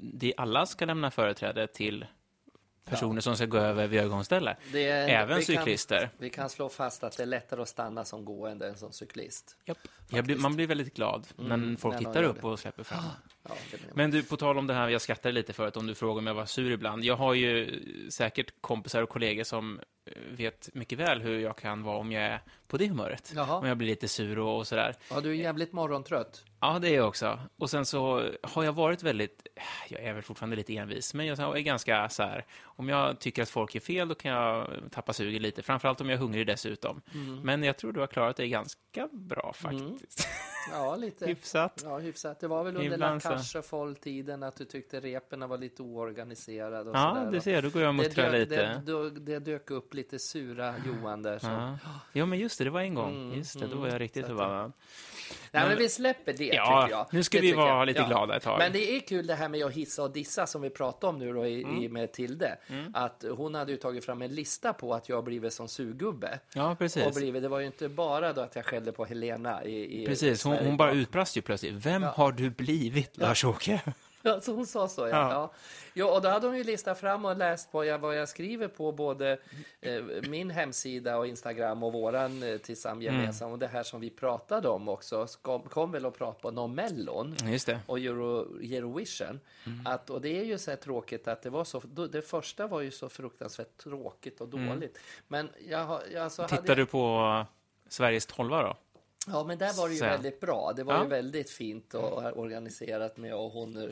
det 0.00 0.34
alla 0.36 0.66
ska 0.66 0.84
lämna 0.84 1.10
företräde 1.10 1.66
till 1.66 2.06
personer 2.84 3.20
som 3.20 3.36
ska 3.36 3.46
gå 3.46 3.58
över 3.58 3.86
vid 3.86 4.00
övergångsställe. 4.00 4.56
Är, 4.74 5.08
Även 5.08 5.38
vi 5.38 5.44
cyklister. 5.44 5.98
Kan, 6.00 6.08
vi 6.18 6.30
kan 6.30 6.50
slå 6.50 6.68
fast 6.68 7.04
att 7.04 7.16
det 7.16 7.22
är 7.22 7.26
lättare 7.26 7.62
att 7.62 7.68
stanna 7.68 8.04
som 8.04 8.24
gående 8.24 8.68
än 8.68 8.76
som 8.76 8.92
cyklist. 8.92 9.56
Blir, 10.08 10.36
man 10.36 10.56
blir 10.56 10.66
väldigt 10.66 10.94
glad 10.94 11.26
när 11.36 11.54
Mm, 11.54 11.76
folk 11.76 11.92
när 11.94 11.98
hittar 12.00 12.22
gör 12.22 12.28
upp 12.30 12.40
det. 12.40 12.46
och 12.46 12.58
släpper 12.58 12.82
fram. 12.82 12.98
Ja, 13.42 13.48
menar 13.48 13.86
jag. 13.88 13.96
Men 13.96 14.10
du, 14.10 14.22
på 14.22 14.36
tal 14.36 14.58
om 14.58 14.66
det 14.66 14.74
här, 14.74 14.88
jag 14.88 15.00
skrattade 15.00 15.32
lite 15.32 15.52
förut 15.52 15.76
om 15.76 15.86
du 15.86 15.94
frågar 15.94 16.18
om 16.18 16.26
jag 16.26 16.34
var 16.34 16.46
sur 16.46 16.70
ibland. 16.70 17.04
Jag 17.04 17.16
har 17.16 17.34
ju 17.34 17.80
säkert 18.10 18.52
kompisar 18.60 19.02
och 19.02 19.08
kollegor 19.08 19.44
som 19.44 19.80
eh, 20.06 20.12
vet 20.30 20.68
mycket 20.74 20.98
väl 20.98 21.22
hur 21.22 21.38
jag 21.40 21.56
kan 21.58 21.82
vara 21.82 21.96
om 21.98 22.12
jag 22.12 22.22
är 22.22 22.40
på 22.72 22.78
det 22.78 22.88
humöret. 22.88 23.32
Jaha. 23.36 23.56
Om 23.56 23.66
jag 23.66 23.76
blir 23.76 23.88
lite 23.88 24.08
sur 24.08 24.38
och, 24.38 24.56
och 24.56 24.66
sådär. 24.66 24.94
ja, 25.10 25.20
du 25.20 25.30
är 25.30 25.34
jävligt 25.34 25.72
morgontrött. 25.72 26.44
Ja, 26.60 26.78
det 26.78 26.88
är 26.88 26.94
jag 26.94 27.08
också. 27.08 27.40
Och 27.56 27.70
sen 27.70 27.86
så 27.86 28.30
har 28.42 28.64
jag 28.64 28.72
varit 28.72 29.02
väldigt, 29.02 29.46
jag 29.88 30.00
är 30.00 30.12
väl 30.12 30.22
fortfarande 30.22 30.56
lite 30.56 30.76
envis, 30.76 31.14
men 31.14 31.26
jag 31.26 31.56
är 31.58 31.60
ganska 31.60 32.08
så 32.08 32.22
här, 32.22 32.44
om 32.62 32.88
jag 32.88 33.18
tycker 33.18 33.42
att 33.42 33.48
folk 33.48 33.74
är 33.74 33.80
fel, 33.80 34.08
då 34.08 34.14
kan 34.14 34.30
jag 34.30 34.68
tappa 34.90 35.12
sugen 35.12 35.42
lite, 35.42 35.62
framförallt 35.62 36.00
om 36.00 36.08
jag 36.08 36.16
är 36.16 36.20
hungrig 36.20 36.46
dessutom. 36.46 37.02
Mm. 37.14 37.40
Men 37.40 37.62
jag 37.62 37.76
tror 37.76 37.92
du 37.92 38.00
har 38.00 38.06
klarat 38.06 38.36
det 38.36 38.48
ganska 38.48 39.08
bra 39.12 39.52
faktiskt. 39.56 40.28
Ja, 40.70 40.96
lite. 40.96 41.26
Hyfsat. 41.32 41.80
Ja, 41.84 41.98
hyfsat. 41.98 42.40
Det 42.40 42.48
var 42.48 42.64
väl 42.64 42.76
under 42.76 42.92
Ibland 42.92 43.22
så. 43.22 43.28
Lakache-tiden 43.28 44.42
att 44.42 44.56
du 44.56 44.64
tyckte 44.64 45.00
repen 45.00 45.48
var 45.48 45.58
lite 45.58 45.82
oorganiserade 45.82 46.90
och 46.90 46.96
Ja, 46.96 47.28
du 47.32 47.40
ser, 47.40 47.62
då 47.62 47.70
går 47.70 47.82
jag 47.82 47.88
och 47.88 47.94
muttrar 47.94 48.32
lite. 48.32 48.82
det, 48.86 49.10
det, 49.10 49.20
det 49.20 49.38
dök 49.38 49.70
upp 49.70 49.94
lite 49.94 50.18
sura 50.18 50.74
Johan 50.86 51.22
där. 51.22 51.38
Så. 51.38 51.46
Ja. 51.46 51.78
ja, 52.12 52.26
men 52.26 52.38
just 52.38 52.58
det, 52.58 52.61
det 52.64 52.70
var 52.70 52.80
en 52.80 52.94
gång. 52.94 53.14
Mm, 53.14 53.38
just 53.38 53.52
det, 53.54 53.60
då 53.60 53.66
mm, 53.66 53.80
var 53.80 53.88
jag 53.88 54.00
riktigt 54.00 54.26
förbannad. 54.26 54.72
Nej, 55.50 55.62
men 55.62 55.68
Men- 55.68 55.78
vi 55.78 55.88
släpper 55.88 56.32
det, 56.32 56.44
Ja, 56.44 56.82
tycker 56.82 56.96
jag. 56.98 57.06
nu 57.12 57.22
ska 57.22 57.38
Det 57.38 57.42
vi 57.42 57.52
vara 57.52 57.68
jag. 57.68 57.86
lite 57.86 58.02
glada 58.08 58.36
ett 58.36 58.42
tag. 58.42 58.58
Men 58.58 58.72
det 58.72 58.96
är 58.96 59.00
kul 59.00 59.26
det 59.26 59.34
här 59.34 59.48
med 59.48 59.64
att 59.64 59.72
hissa 59.72 60.02
och 60.02 60.10
dissa 60.12 60.46
som 60.46 60.62
vi 60.62 60.70
pratade 60.70 61.06
om 61.10 61.18
nu 61.18 61.32
då 61.32 61.46
i, 61.46 61.62
Mm. 61.62 61.82
i 61.82 61.88
med 61.88 62.12
Tilde. 62.12 62.56
Att 62.94 63.24
hon 63.36 63.54
hade 63.54 63.72
ju 63.72 63.78
tagit 63.78 64.04
fram 64.04 64.22
en 64.22 64.34
lista 64.34 64.72
på 64.72 64.94
att 64.94 65.08
jag 65.08 65.24
blivit 65.24 65.52
som 65.52 65.68
sugubbe. 65.68 66.38
Ja, 66.54 66.70
Och 66.70 66.78
precis. 66.78 67.14
blivit, 67.16 67.42
det 67.42 67.48
var 67.48 67.58
ju 67.60 67.66
inte 67.66 67.88
bara 67.88 68.32
då 68.32 68.40
att 68.40 68.56
jag 68.56 68.64
skällde 68.64 68.92
på 68.92 69.04
Helena 69.04 69.64
i, 69.64 70.02
i 70.02 70.06
Precis, 70.06 70.44
hon, 70.44 70.56
hon 70.56 70.76
bara 70.76 70.92
utbrast 70.92 71.36
ju 71.36 71.42
plötsligt. 71.42 71.72
Vem 71.74 72.02
har 72.02 72.32
du 72.32 72.50
blivit, 72.50 73.16
Lars-Åke? 73.16 73.80
Alltså 74.32 74.52
hon 74.54 74.66
sa 74.66 74.88
så, 74.88 75.00
ja. 75.08 75.08
Ja. 75.30 75.52
ja. 75.94 76.14
Och 76.16 76.22
då 76.22 76.28
hade 76.28 76.46
hon 76.46 76.56
ju 76.56 76.64
listat 76.64 77.00
fram 77.00 77.24
och 77.24 77.36
läst 77.36 77.72
på 77.72 77.84
jag, 77.84 77.98
vad 77.98 78.16
jag 78.18 78.28
skriver 78.28 78.68
på 78.68 78.92
både 78.92 79.38
eh, 79.80 80.02
min 80.28 80.50
hemsida 80.50 81.18
och 81.18 81.26
Instagram 81.26 81.82
och 81.82 81.92
våran 81.92 82.42
eh, 82.42 82.56
tillsammans 82.58 83.02
Mm. 83.06 83.14
gemensam. 83.14 83.52
Och 83.52 83.58
det 83.58 83.66
här 83.66 83.82
som 83.82 84.00
vi 84.00 84.10
pratade 84.10 84.68
om 84.68 84.88
också, 84.88 85.26
kom, 85.42 85.62
kom 85.62 85.92
väl 85.92 86.06
att 86.06 86.18
prata 86.18 86.50
någon 86.50 86.74
Mellon 86.74 87.36
Just 87.44 87.66
det. 87.66 87.80
och 87.86 87.98
Euro, 87.98 88.58
Eurovision. 88.60 89.40
Mm. 89.66 89.86
Att, 89.86 90.10
och 90.10 90.20
det 90.20 90.40
är 90.40 90.44
ju 90.44 90.58
så 90.58 90.70
här 90.70 90.76
tråkigt 90.76 91.28
att 91.28 91.42
det 91.42 91.50
var 91.50 91.64
så, 91.64 91.80
det 92.12 92.22
första 92.22 92.66
var 92.66 92.80
ju 92.80 92.90
så 92.90 93.08
fruktansvärt 93.08 93.76
tråkigt 93.76 94.40
och 94.40 94.48
dåligt. 94.48 94.98
Men 95.28 95.48
jag, 95.68 96.00
jag 96.12 96.24
alltså 96.24 96.42
hade 96.42 96.52
Mm. 96.54 96.62
Tittar 96.62 96.76
du 96.76 96.86
på 96.86 97.46
Sveriges 97.88 98.26
tolva 98.26 98.62
då? 98.62 98.76
Ja, 99.26 99.44
men 99.44 99.58
där 99.58 99.72
var 99.76 99.88
det 99.88 99.92
ju 99.94 99.98
Så. 99.98 100.04
väldigt 100.04 100.40
bra. 100.40 100.72
Det 100.76 100.84
var 100.84 100.94
Ja. 100.94 101.02
ju 101.02 101.08
väldigt 101.08 101.50
fint 101.50 101.94
och 101.94 102.38
organiserat 102.38 103.16
med 103.16 103.34
och 103.34 103.50
hon, 103.52 103.76
eh, 103.76 103.88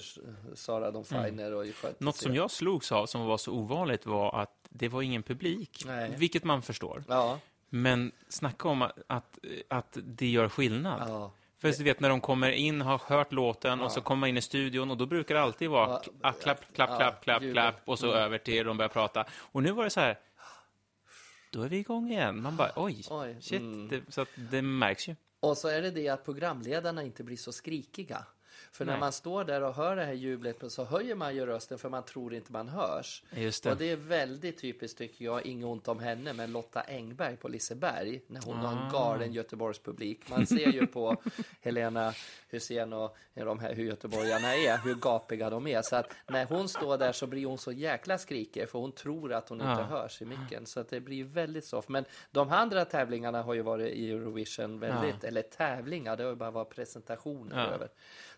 Sara 0.54 0.88
och 0.88 1.06
skötte 1.08 1.18
Mm. 1.28 1.94
Något 1.98 2.16
sig. 2.16 2.24
som 2.24 2.34
jag 2.34 2.50
slogs 2.50 2.92
av 2.92 3.06
som 3.06 3.26
var 3.26 3.38
så 3.38 3.52
ovanligt 3.52 4.06
var 4.06 4.40
att 4.42 4.54
det 4.68 4.88
var 4.88 5.02
ingen 5.02 5.22
publik. 5.22 5.82
Nej. 5.86 6.14
Vilket 6.16 6.44
man 6.44 6.62
förstår. 6.62 7.04
Ja, 7.08 7.38
Men 7.68 8.12
snacka 8.28 8.68
om 8.68 8.82
att, 8.82 8.98
att, 9.06 9.38
att 9.68 9.98
det 10.02 10.26
gör 10.26 10.48
skillnad. 10.48 11.02
ja. 11.08 11.30
För 11.58 11.72
du 11.72 11.84
vet 11.84 12.00
när 12.00 12.08
de 12.08 12.20
kommer 12.20 12.50
in, 12.50 12.80
har 12.80 12.98
hört 13.06 13.32
låten 13.32 13.80
och 13.80 13.92
så 13.92 14.00
kommer 14.00 14.20
man 14.20 14.28
in 14.28 14.36
i 14.36 14.42
studion 14.42 14.90
och 14.90 14.96
då 14.96 15.06
brukar 15.06 15.34
det 15.34 15.40
alltid 15.40 15.70
vara 15.70 15.88
Ja, 15.88 16.02
ah, 16.20 16.32
klapp, 16.32 16.60
klapp, 16.74 16.90
ja, 16.90 16.96
klapp, 16.96 17.22
klapp, 17.24 17.42
ljud. 17.42 17.52
klapp 17.54 17.74
och 17.84 17.98
så 17.98 18.06
Mm. 18.06 18.18
över 18.18 18.38
till 18.38 18.66
de 18.66 18.76
börjar 18.76 18.88
prata. 18.88 19.24
Och 19.38 19.62
nu 19.62 19.72
var 19.72 19.84
det 19.84 19.90
så 19.90 20.00
här, 20.00 20.18
då 21.50 21.62
är 21.62 21.68
vi 21.68 21.76
igång 21.78 22.10
igen. 22.10 22.42
Man 22.42 22.56
bara, 22.56 22.72
oj, 22.76 23.04
Oj, 23.10 23.36
shit. 23.40 23.60
mm. 23.60 23.88
Det, 23.88 24.02
så 24.08 24.26
det 24.50 24.62
märks 24.62 25.08
ju. 25.08 25.16
Och 25.40 25.56
så 25.58 25.68
är 25.68 25.82
det 25.82 25.90
det 25.90 26.08
att 26.08 26.24
programledarna 26.24 27.02
inte 27.02 27.24
blir 27.24 27.36
så 27.36 27.52
skrikiga. 27.52 28.24
För 28.72 28.84
när 28.84 28.92
Nej. 28.92 29.00
man 29.00 29.12
står 29.12 29.44
där 29.44 29.62
och 29.62 29.74
hör 29.74 29.96
det 29.96 30.04
här 30.04 30.12
jublet 30.12 30.56
så 30.72 30.84
höjer 30.84 31.14
man 31.14 31.34
ju 31.36 31.46
rösten 31.46 31.78
för 31.78 31.88
man 31.88 32.02
tror 32.04 32.34
inte 32.34 32.52
man 32.52 32.68
hörs. 32.68 33.22
Just 33.30 33.66
Och 33.66 33.76
det. 33.76 33.84
det 33.84 33.90
är 33.90 33.96
väldigt 33.96 34.58
typiskt 34.60 34.98
tycker 34.98 35.24
jag, 35.24 35.46
inget 35.46 35.66
ont 35.66 35.88
om 35.88 35.98
henne, 35.98 36.32
men 36.32 36.52
Lotta 36.52 36.80
Engberg 36.80 37.36
på 37.36 37.48
Liseberg, 37.48 38.22
när 38.26 38.42
hon 38.42 38.56
har 38.56 38.72
en 38.72 38.78
Ah. 38.78 38.90
galen 38.90 39.32
Göteborgspublik. 39.32 40.28
Man 40.30 40.46
ser 40.46 40.72
ju 40.72 40.86
på 40.86 41.16
Helena 41.60 42.12
Hussein 42.48 42.92
och 42.92 43.16
de 43.34 43.58
här, 43.58 43.74
hur 43.74 43.84
göteborgarna 43.84 44.54
är, 44.54 44.78
hur 44.78 44.94
gapiga 44.94 45.50
de 45.50 45.66
är. 45.66 45.82
Så 45.82 45.96
att 45.96 46.12
när 46.28 46.44
hon 46.44 46.68
står 46.68 46.98
där 46.98 47.12
så 47.12 47.26
blir 47.26 47.46
hon 47.46 47.58
så 47.58 47.72
jäkla 47.72 48.18
skrikig, 48.18 48.68
för 48.68 48.78
hon 48.78 48.92
tror 48.92 49.32
att 49.32 49.48
hon 49.48 49.60
inte 49.60 49.70
Ja. 49.70 49.82
hörs 49.82 50.22
i 50.22 50.24
micken. 50.24 50.66
Så 50.66 50.80
att 50.80 50.88
det 50.88 51.00
blir 51.00 51.24
väldigt 51.24 51.64
soft. 51.64 51.88
Men 51.88 52.04
de 52.30 52.50
andra 52.50 52.84
tävlingarna 52.84 53.42
har 53.42 53.54
ju 53.54 53.62
varit 53.62 53.92
i 53.92 54.10
Eurovision 54.10 54.78
väldigt, 54.80 55.24
eller 55.24 55.42
tävlingar, 55.42 56.16
det 56.16 56.22
har 56.22 56.30
ju 56.30 56.36
bara 56.36 56.50
varit 56.50 56.70
presentationer 56.74 57.56
Ja. 57.58 57.66
över. 57.74 57.88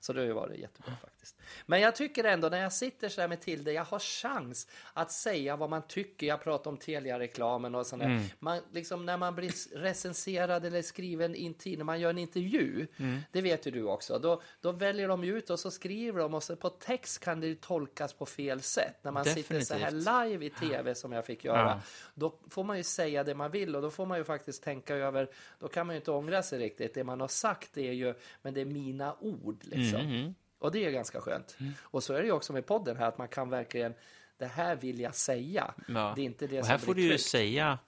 Så 0.00 0.12
det 0.12 0.21
har 0.22 0.26
ju 0.28 0.32
varit 0.32 0.58
jättebra 0.58 0.92
faktiskt. 1.02 1.21
Men 1.66 1.80
jag 1.80 1.96
tycker 1.96 2.24
ändå 2.24 2.48
när 2.48 2.62
jag 2.62 2.72
sitter 2.72 3.08
så 3.08 3.20
här 3.20 3.28
med 3.28 3.40
Tilde, 3.40 3.72
jag 3.72 3.84
har 3.84 3.98
chans 3.98 4.68
att 4.92 5.12
säga 5.12 5.56
vad 5.56 5.70
man 5.70 5.82
tycker. 5.88 6.26
Jag 6.26 6.42
pratar 6.42 6.70
om 6.70 6.76
Telia-reklamen 6.76 7.74
och 7.74 7.86
sådär. 7.86 8.04
Mm. 8.04 8.22
Man, 8.38 8.60
liksom, 8.72 9.06
när 9.06 9.16
man 9.16 9.34
blir 9.34 9.78
recenserad 9.78 10.64
eller 10.64 10.82
skriven 10.82 11.34
in 11.34 11.54
tid, 11.54 11.78
när 11.78 11.84
man 11.84 12.00
gör 12.00 12.10
en 12.10 12.18
intervju, 12.18 12.86
Mm. 12.96 13.20
det 13.32 13.42
vet 13.42 13.66
ju 13.66 13.70
du 13.70 13.82
också, 13.84 14.18
då, 14.18 14.42
då 14.60 14.72
väljer 14.72 15.08
de 15.08 15.24
ut 15.24 15.50
och 15.50 15.60
så 15.60 15.70
skriver 15.70 16.20
de 16.20 16.34
och 16.34 16.42
så 16.42 16.56
på 16.56 16.68
text 16.70 17.18
kan 17.24 17.40
det 17.40 17.46
ju 17.46 17.54
tolkas 17.54 18.12
på 18.12 18.26
fel 18.26 18.60
sätt. 18.62 18.96
När 19.02 19.10
man 19.12 19.24
sitter 19.24 19.60
så 19.60 19.74
här 19.74 19.80
Definitivt. 19.90 20.30
live 20.30 20.46
i 20.46 20.50
tv 20.50 20.94
som 20.94 21.12
jag 21.12 21.26
fick 21.26 21.44
göra, 21.44 21.58
Ja. 21.68 21.80
då 22.14 22.38
får 22.50 22.64
man 22.64 22.76
ju 22.76 22.82
säga 22.82 23.24
det 23.24 23.34
man 23.34 23.50
vill 23.50 23.76
och 23.76 23.82
då 23.82 23.90
får 23.90 24.06
man 24.06 24.18
ju 24.18 24.24
faktiskt 24.24 24.62
tänka 24.62 24.94
över, 24.96 25.28
då 25.58 25.68
kan 25.68 25.86
man 25.86 25.94
ju 25.96 25.98
inte 26.00 26.10
ångra 26.10 26.42
sig 26.42 26.58
riktigt. 26.58 26.94
Det 26.94 27.04
man 27.04 27.20
har 27.20 27.28
sagt 27.28 27.70
det 27.74 27.88
är 27.88 27.92
ju, 27.92 28.14
men 28.42 28.54
det 28.54 28.60
är 28.60 28.64
mina 28.64 29.16
ord 29.20 29.58
liksom. 29.62 30.00
Mm. 30.00 30.34
Och 30.62 30.72
det 30.72 30.84
är 30.84 30.90
ganska 30.90 31.20
skönt. 31.20 31.56
Mm. 31.60 31.72
Och 31.82 32.02
så 32.02 32.14
är 32.14 32.18
det 32.18 32.24
ju 32.26 32.32
också 32.32 32.52
med 32.52 32.66
podden 32.66 32.96
här, 32.96 33.08
att 33.08 33.18
man 33.18 33.28
kan 33.28 33.50
verkligen, 33.50 33.94
det 34.38 34.46
här 34.46 34.76
vill 34.76 35.00
jag 35.00 35.14
säga. 35.14 35.74
Ja. 35.88 36.12
Det 36.16 36.22
är 36.22 36.24
inte 36.24 36.46
det 36.46 36.60
Och 36.60 36.66
här 36.66 36.78
får 36.78 36.94
du 36.94 37.02
ju 37.02 37.18
säga 37.18 37.78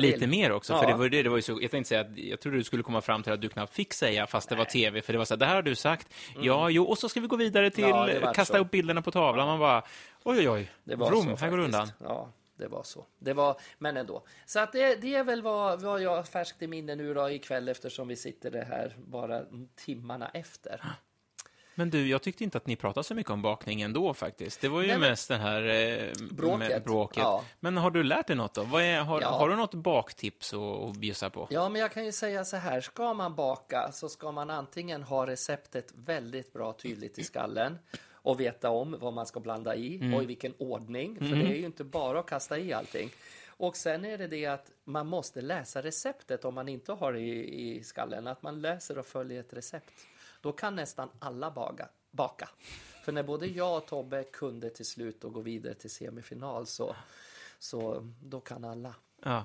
lite 0.00 0.18
vill. 0.18 0.28
mer 0.28 0.52
också. 0.52 0.72
Ja. 0.72 0.80
För 0.80 0.86
det 0.86 0.94
var 0.96 1.08
det, 1.08 1.22
det 1.22 1.28
var 1.28 1.36
ju 1.36 1.42
så, 1.42 1.58
jag 1.62 1.70
tänkte 1.70 1.88
säga 1.88 2.00
att 2.00 2.18
jag 2.18 2.40
trodde 2.40 2.56
du 2.58 2.64
skulle 2.64 2.82
komma 2.82 3.00
fram 3.00 3.22
till 3.22 3.32
att 3.32 3.40
du 3.40 3.48
knappt 3.48 3.74
fick 3.74 3.92
säga 3.94 4.26
fast 4.26 4.48
det 4.48 4.56
var 4.56 4.64
tv. 4.64 5.02
För 5.02 5.12
det 5.12 5.18
var 5.18 5.24
så 5.24 5.34
här, 5.34 5.38
det 5.38 5.46
här 5.46 5.54
har 5.54 5.62
du 5.62 5.74
sagt. 5.74 6.14
Ja, 6.40 6.70
jo, 6.70 6.84
och 6.84 6.98
så 6.98 7.08
ska 7.08 7.20
vi 7.20 7.26
gå 7.26 7.36
vidare 7.36 7.70
till 7.70 7.84
Mm. 7.84 8.22
Ja, 8.22 8.32
kasta 8.32 8.54
så. 8.54 8.60
upp 8.64 8.70
bilderna 8.70 9.02
på 9.02 9.10
tavlan. 9.10 9.46
Man 9.46 9.58
bara, 9.58 9.82
oj, 10.24 10.38
oj, 10.38 10.48
oj. 10.50 10.70
Det 10.84 10.96
var 10.96 11.10
Vroom, 11.10 11.22
så 11.22 11.28
här 11.44 11.50
går 11.50 11.58
faktiskt. 11.58 11.64
undan. 11.74 11.88
Ja, 12.00 12.32
det 12.56 12.66
var 12.68 12.82
så. 12.82 13.06
Det 13.18 13.32
var, 13.32 13.60
men 13.78 13.96
ändå. 13.96 14.22
Så 14.46 14.60
att 14.60 14.72
det, 14.72 14.94
det 14.94 15.14
är 15.14 15.24
väl 15.24 15.42
vad, 15.42 15.82
vad 15.82 16.02
jag 16.02 16.16
har 16.16 16.22
färskt 16.22 16.62
i 16.62 16.66
minne 16.66 16.94
nu 16.94 17.14
då 17.14 17.30
ikväll 17.30 17.68
eftersom 17.68 18.08
vi 18.08 18.16
sitter 18.16 18.50
det 18.50 18.64
här 18.64 18.96
bara 19.06 19.42
timmarna 19.76 20.28
efter. 20.28 20.80
Men 21.78 21.90
du, 21.90 22.08
jag 22.08 22.22
tyckte 22.22 22.44
inte 22.44 22.58
att 22.58 22.66
ni 22.66 22.76
pratade 22.76 23.04
så 23.04 23.14
mycket 23.14 23.30
om 23.32 23.42
bakning 23.42 23.80
ändå 23.82 24.14
faktiskt. 24.14 24.60
Det 24.60 24.68
var 24.68 24.80
ju 24.80 24.86
Nej, 24.88 24.98
men- 24.98 25.10
mest 25.10 25.28
det 25.28 25.36
här 25.36 25.62
eh, 25.62 26.12
Bråket. 26.30 26.84
bråket. 26.84 27.22
Ja. 27.22 27.44
Men 27.60 27.76
har 27.76 27.90
du 27.90 28.02
lärt 28.02 28.26
dig 28.26 28.36
något 28.36 28.54
då? 28.54 28.62
Är, 28.78 29.00
har, 29.00 29.20
Ja. 29.20 29.28
har 29.28 29.48
du 29.48 29.56
något 29.56 29.74
baktips 29.74 30.54
att, 30.54 30.60
att 30.60 30.96
bjussa 30.96 31.30
på? 31.30 31.46
Ja, 31.50 31.68
men 31.68 31.80
jag 31.80 31.92
kan 31.92 32.04
ju 32.04 32.12
säga 32.12 32.44
så 32.44 32.56
här. 32.56 32.80
Ska 32.80 33.14
man 33.14 33.34
baka 33.34 33.92
så 33.92 34.08
ska 34.08 34.32
man 34.32 34.50
antingen 34.50 35.02
ha 35.02 35.26
receptet 35.26 35.92
väldigt 35.96 36.52
bra 36.52 36.72
tydligt 36.72 37.18
i 37.18 37.24
skallen 37.24 37.78
och 38.12 38.40
veta 38.40 38.70
om 38.70 38.96
vad 39.00 39.12
man 39.12 39.26
ska 39.26 39.40
blanda 39.40 39.76
i 39.76 40.14
och 40.16 40.22
i 40.22 40.26
vilken 40.26 40.54
ordning. 40.58 41.18
För 41.18 41.24
det 41.36 41.46
är 41.46 41.56
ju 41.56 41.64
inte 41.64 41.84
bara 41.84 42.20
att 42.20 42.26
kasta 42.26 42.58
i 42.58 42.72
allting. 42.72 43.10
Och 43.48 43.76
sen 43.76 44.04
är 44.04 44.18
det 44.18 44.26
det 44.26 44.46
att 44.46 44.70
man 44.84 45.06
måste 45.06 45.40
läsa 45.40 45.82
receptet 45.82 46.44
om 46.44 46.54
man 46.54 46.68
inte 46.68 46.92
har 46.92 47.12
det 47.12 47.20
i, 47.20 47.76
i 47.78 47.84
skallen. 47.84 48.26
Att 48.26 48.42
man 48.42 48.60
läser 48.60 48.98
och 48.98 49.06
följer 49.06 49.40
ett 49.40 49.52
recept. 49.52 49.90
Då 50.40 50.52
kan 50.52 50.76
nästan 50.76 51.08
alla 51.18 51.50
baga, 51.50 51.88
baka. 52.10 52.48
För 53.04 53.12
när 53.12 53.22
både 53.22 53.46
jag 53.46 53.76
och 53.76 53.86
Tobbe 53.86 54.24
kunde 54.24 54.70
till 54.70 54.86
slut 54.86 55.24
och 55.24 55.32
gå 55.32 55.40
vidare 55.40 55.74
till 55.74 55.90
semifinal 55.90 56.66
så, 56.66 56.96
så 57.58 58.12
då 58.22 58.40
kan 58.40 58.64
alla. 58.64 58.94
Ja. 59.22 59.44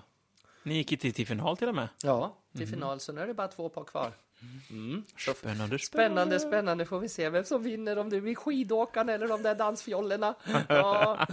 Ni 0.64 0.74
gick 0.74 1.00
till, 1.00 1.14
till 1.14 1.28
final 1.28 1.58
till 1.58 1.68
och 1.68 1.76
med. 1.76 1.88
Ja, 2.04 2.38
till 2.58 2.68
final. 2.68 3.00
Så 3.00 3.12
nu 3.14 3.22
är 3.22 3.28
det 3.28 3.34
bara 3.34 3.48
två 3.48 3.70
par 3.70 3.84
kvar. 3.84 4.14
Mm. 4.70 5.04
Spännande, 5.18 5.80
Spännande, 5.80 6.40
spännande. 6.40 6.86
Får 6.86 7.00
vi 7.00 7.10
se 7.10 7.30
vem 7.30 7.44
som 7.44 7.64
vinner, 7.64 7.98
om 7.98 8.10
det 8.10 8.22
blir 8.22 8.36
skidåkarna 8.36 9.14
eller 9.14 9.28
de 9.28 9.44
där 9.44 9.56
dansfjollorna. 9.56 10.36
Ja. 10.70 11.28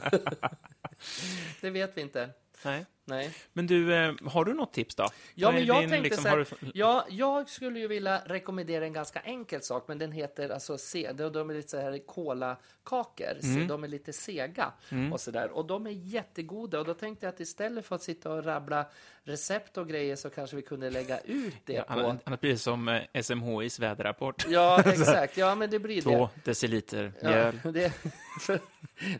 det 1.60 1.70
vet 1.70 1.96
vi 1.96 2.00
inte. 2.00 2.30
Nej. 2.64 2.86
Nej. 3.04 3.30
Men 3.52 3.66
du, 3.66 3.94
eh, 3.94 4.12
har 4.26 4.44
du 4.44 4.54
något 4.54 4.72
tips 4.72 4.94
då? 4.94 5.08
Ja, 5.34 5.52
men 5.52 5.64
jag 5.66 5.82
din, 5.82 5.90
tänkte 5.90 6.02
liksom, 6.02 6.22
så 6.22 6.28
här, 6.28 6.36
du- 6.60 6.70
ja, 6.74 7.06
jag 7.10 7.48
skulle 7.48 7.78
ju 7.80 7.88
vilja 7.88 8.22
rekommendera 8.26 8.84
en 8.84 8.92
ganska 8.92 9.20
enkel 9.20 9.62
sak, 9.62 9.84
men 9.88 9.98
den 9.98 10.12
heter 10.12 10.48
alltså, 10.48 10.78
se, 10.78 11.12
de, 11.12 11.50
är 11.50 11.54
lite 11.54 11.68
så 11.68 11.80
här 11.80 11.98
kolakakor, 12.06 13.36
Mm. 13.42 13.68
de 13.68 13.84
är 13.84 13.88
lite 13.88 14.12
sega 14.12 14.72
och 15.12 15.20
så 15.20 15.30
där. 15.30 15.50
Och 15.50 15.66
de 15.66 15.86
är 15.86 15.90
jättegoda 15.90 16.78
och 16.78 16.84
då 16.84 16.94
tänkte 16.94 17.26
jag 17.26 17.32
att 17.34 17.40
istället 17.40 17.86
för 17.86 17.94
att 17.96 18.02
sitta 18.02 18.30
och 18.32 18.44
rabbla 18.44 18.86
recept 19.24 19.78
och 19.78 19.88
grejer 19.88 20.16
så 20.16 20.30
kanske 20.30 20.56
vi 20.56 20.62
kunde 20.62 20.90
lägga 20.90 21.20
ut 21.20 21.54
det 21.64 21.72
Ja, 21.72 21.82
på... 21.82 22.16
annars 22.24 22.40
blir 22.40 22.50
det 22.50 22.58
som 22.58 22.88
eh, 22.88 23.22
SMHIs 23.22 23.78
väderrapport. 23.78 24.46
Ja, 24.48 24.82
exakt. 24.86 25.36
Ja, 25.36 25.54
men 25.54 25.70
det 25.70 25.78
blir 25.78 25.96
det. 25.96 26.02
Två 26.02 26.28
deciliter 26.44 27.12
Ja, 27.22 27.28
mjöl. 27.30 27.58
det, 27.72 27.92
för, 28.40 28.60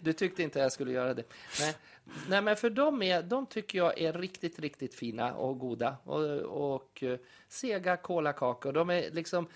du 0.00 0.12
tyckte 0.12 0.42
inte 0.42 0.58
jag 0.58 0.72
skulle 0.72 0.92
göra 0.92 1.14
det. 1.14 1.24
Nej, 1.60 1.74
Nej 2.28 2.42
men 2.42 2.56
för 2.56 2.70
de, 2.70 3.02
är, 3.02 3.22
de 3.22 3.46
tycker 3.46 3.78
jag 3.78 3.98
är 3.98 4.12
riktigt, 4.12 4.58
riktigt 4.58 4.94
fina 4.94 5.34
och 5.34 5.58
goda. 5.58 5.96
Och, 6.04 6.24
och 6.40 7.02
eh, 7.02 7.18
sega 7.48 7.96
kolakakor. 7.96 8.72
De 8.72 8.90
är 8.90 9.10
liksom, 9.10 9.48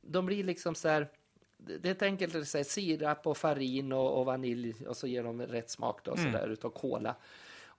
de 0.00 0.26
blir 0.26 0.44
liksom 0.44 0.74
så 0.74 0.88
här, 0.88 1.08
det 1.56 1.88
är 1.88 1.92
ett 1.92 2.02
enkelt 2.02 2.34
att 2.34 2.48
säga 2.48 2.64
sirap 2.64 3.26
och 3.26 3.36
farin 3.36 3.92
och, 3.92 4.18
och 4.18 4.26
vanilj 4.26 4.86
och 4.86 4.96
så 4.96 5.06
ger 5.06 5.22
de 5.22 5.42
rätt 5.42 5.70
smak 5.70 6.04
då, 6.04 6.16
så 6.16 6.22
där, 6.22 6.48
utav 6.48 6.70
kola. 6.70 7.14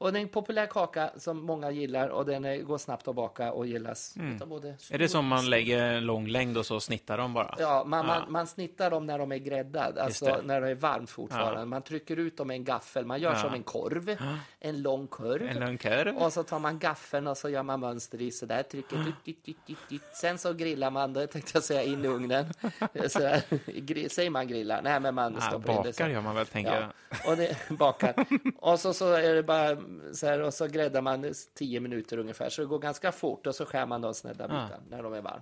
Och 0.02 0.14
det 0.14 0.20
är 0.20 0.22
en 0.22 0.30
populär 0.30 0.66
kaka 0.66 1.10
som 1.18 1.46
många 1.46 1.72
gillar 1.72 2.08
och 2.10 2.26
den 2.26 2.66
går 2.66 2.78
snabbt 2.78 3.08
att 3.08 3.16
baka 3.16 3.52
och 3.52 3.68
gillas 3.68 4.16
utav 4.36 4.48
både 4.48 4.76
Är 4.92 4.98
det 4.98 5.10
som 5.10 5.26
man 5.28 5.50
lägger 5.50 5.84
en 5.84 6.06
lång 6.06 6.28
längd 6.28 6.58
och 6.58 6.66
så 6.66 6.80
snittar 6.80 7.18
de 7.18 7.34
bara? 7.34 7.56
Ja, 7.60 7.84
man, 7.88 8.00
Ja. 8.00 8.06
Man, 8.20 8.32
man 8.32 8.48
snittar 8.48 8.90
dem 8.92 9.06
när 9.06 9.20
de 9.20 9.32
är 9.32 9.38
gräddade, 9.38 10.04
alltså 10.04 10.38
när 10.44 10.62
det 10.62 10.70
är 10.70 10.76
varmt 10.76 11.10
fortfarande. 11.10 11.60
Ja. 11.60 11.66
Man 11.66 11.82
trycker 11.82 12.18
ut 12.18 12.38
dem 12.38 12.48
med 12.48 12.56
en 12.56 12.64
gaffel, 12.64 13.06
man 13.06 13.20
gör 13.22 13.34
Ja. 13.34 13.40
som 13.42 13.54
en 13.54 13.64
korv, 13.64 14.18
en 14.60 14.82
lång 14.82 15.08
kurv. 15.08 15.50
En 15.50 15.60
lång 15.60 15.78
kurv? 15.78 16.18
Och 16.18 16.34
så 16.34 16.44
tar 16.44 16.60
man 16.60 16.80
gaffeln 16.80 17.28
och 17.28 17.38
så 17.38 17.50
gör 17.50 17.64
man 17.64 17.80
mönster 17.80 18.22
i 18.22 18.32
sådär, 18.32 18.64
trycker 18.64 18.98
dit, 18.98 19.16
dit, 19.46 19.66
dit, 19.68 19.78
dit. 19.90 20.02
Sen 20.14 20.38
så 20.38 20.54
grillar 20.54 20.92
man, 20.92 21.14
det 21.14 21.28
tänkte 21.28 21.52
jag 21.54 21.64
säga, 21.64 21.84
in 21.84 22.06
i 22.06 22.08
ugnen. 22.08 22.46
Sådär. 23.10 24.10
Säger 24.10 24.30
man 24.30 24.48
grillar? 24.48 24.82
Nej, 24.82 25.00
men 25.00 25.16
man 25.16 25.34
Ja, 25.34 25.42
stoppar 25.42 25.74
in 25.74 25.82
det 25.84 25.90
bakar 25.90 26.10
gör 26.10 26.22
man 26.22 26.36
väl, 26.36 26.46
tänker 26.46 26.74
Ja, 26.82 26.88
jag. 27.24 27.32
och 27.32 27.38
det 27.38 27.58
bakar. 27.70 28.14
Och 28.58 28.80
så, 28.80 28.94
så 28.94 29.14
är 29.14 29.34
det 29.36 29.44
bara 29.44 29.78
så 30.14 30.26
här, 30.28 30.42
och 30.42 30.54
så 30.54 30.68
gräddar 30.68 31.02
man 31.02 31.34
10 31.54 31.80
minuter 31.80 32.18
ungefär, 32.18 32.50
så 32.50 32.62
det 32.62 32.68
går 32.68 32.80
ganska 32.80 33.12
fort 33.12 33.48
och 33.48 33.56
så 33.56 33.66
skär 33.66 33.86
man 33.86 34.02
de 34.02 34.14
snedda 34.14 34.48
bitarna 34.48 34.80
när 34.90 35.04
de 35.04 35.14
är 35.14 35.22
varma. 35.22 35.42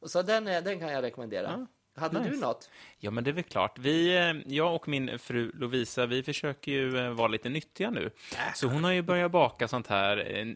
Och 0.00 0.10
så 0.10 0.22
den, 0.22 0.48
är- 0.48 0.62
den 0.62 0.78
kan 0.80 0.88
jag 0.92 1.02
rekommendera. 1.02 1.66
Hade 1.96 2.18
du 2.18 2.30
nice. 2.30 2.40
något? 2.46 2.70
Ja, 2.98 3.10
men 3.10 3.24
det 3.24 3.30
är 3.30 3.32
väl 3.32 3.44
klart. 3.44 3.78
Vi, 3.78 4.16
eh, 4.16 4.52
jag 4.54 4.74
och 4.74 4.88
min 4.88 5.18
fru 5.18 5.52
Lovisa, 5.54 6.06
vi 6.06 6.22
försöker 6.22 6.72
ju 6.72 6.98
eh, 6.98 7.10
vara 7.10 7.28
lite 7.28 7.48
nyttiga 7.48 7.90
nu. 7.90 8.10
Så 8.54 8.66
hon 8.68 8.84
har 8.84 8.92
ju 8.92 9.02
börjat 9.02 9.32
baka 9.32 9.68
sånt 9.68 9.86
här, 9.86 10.16
eh, 10.36 10.46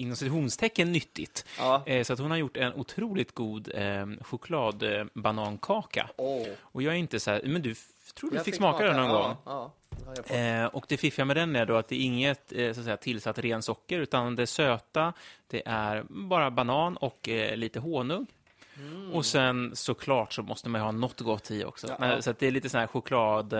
inom 0.00 0.16
citationstecken, 0.16 0.92
nyttigt. 0.92 1.44
Ja. 1.58 1.82
Eh, 1.86 2.02
Så 2.04 2.12
att 2.12 2.18
hon 2.18 2.30
har 2.30 2.38
gjort 2.38 2.56
en 2.56 2.74
otroligt 2.74 3.34
god 3.34 3.70
eh, 3.74 4.06
chokladbanankaka. 4.20 6.10
Åh, 6.16 6.46
Och 6.60 6.82
jag 6.82 6.94
är 6.94 6.98
inte 6.98 7.20
så 7.20 7.30
här, 7.30 7.40
men 7.44 7.62
du, 7.62 7.74
tror 8.14 8.30
du 8.30 8.36
jag 8.36 8.44
fick 8.44 8.54
smaka 8.54 8.84
den 8.84 8.96
någon 8.96 9.10
ja, 9.10 9.22
gång? 9.22 9.36
Ja, 9.44 9.72
Eh, 10.26 10.64
och 10.66 10.84
det 10.88 10.96
fiffiga 10.96 11.24
med 11.24 11.36
den 11.36 11.56
är 11.56 11.66
då 11.66 11.76
att 11.76 11.88
det 11.88 11.94
är 11.94 12.00
inget 12.00 12.52
eh, 12.52 12.72
så 12.72 12.80
att 12.80 12.84
säga, 12.84 12.96
tillsatt 12.96 13.38
rensocker, 13.38 13.98
utan 13.98 14.36
det 14.36 14.46
söta, 14.46 15.12
det 15.46 15.62
är 15.66 16.04
bara 16.08 16.50
banan 16.50 16.96
och 16.96 17.28
eh, 17.28 17.56
lite 17.56 17.80
honung. 17.80 18.26
Och 19.12 19.26
sen 19.26 19.76
såklart 19.76 20.32
så 20.32 20.42
måste 20.42 20.68
man 20.68 20.80
ju 20.80 20.84
ha 20.84 20.92
något 20.92 21.20
gott 21.20 21.50
i 21.50 21.64
också. 21.64 21.86
Ja. 21.88 21.96
Men, 21.98 22.22
så 22.22 22.34
det 22.38 22.46
är 22.46 22.50
lite 22.50 22.68
sån 22.68 22.80
här 22.80 22.86
choklad... 22.86 23.54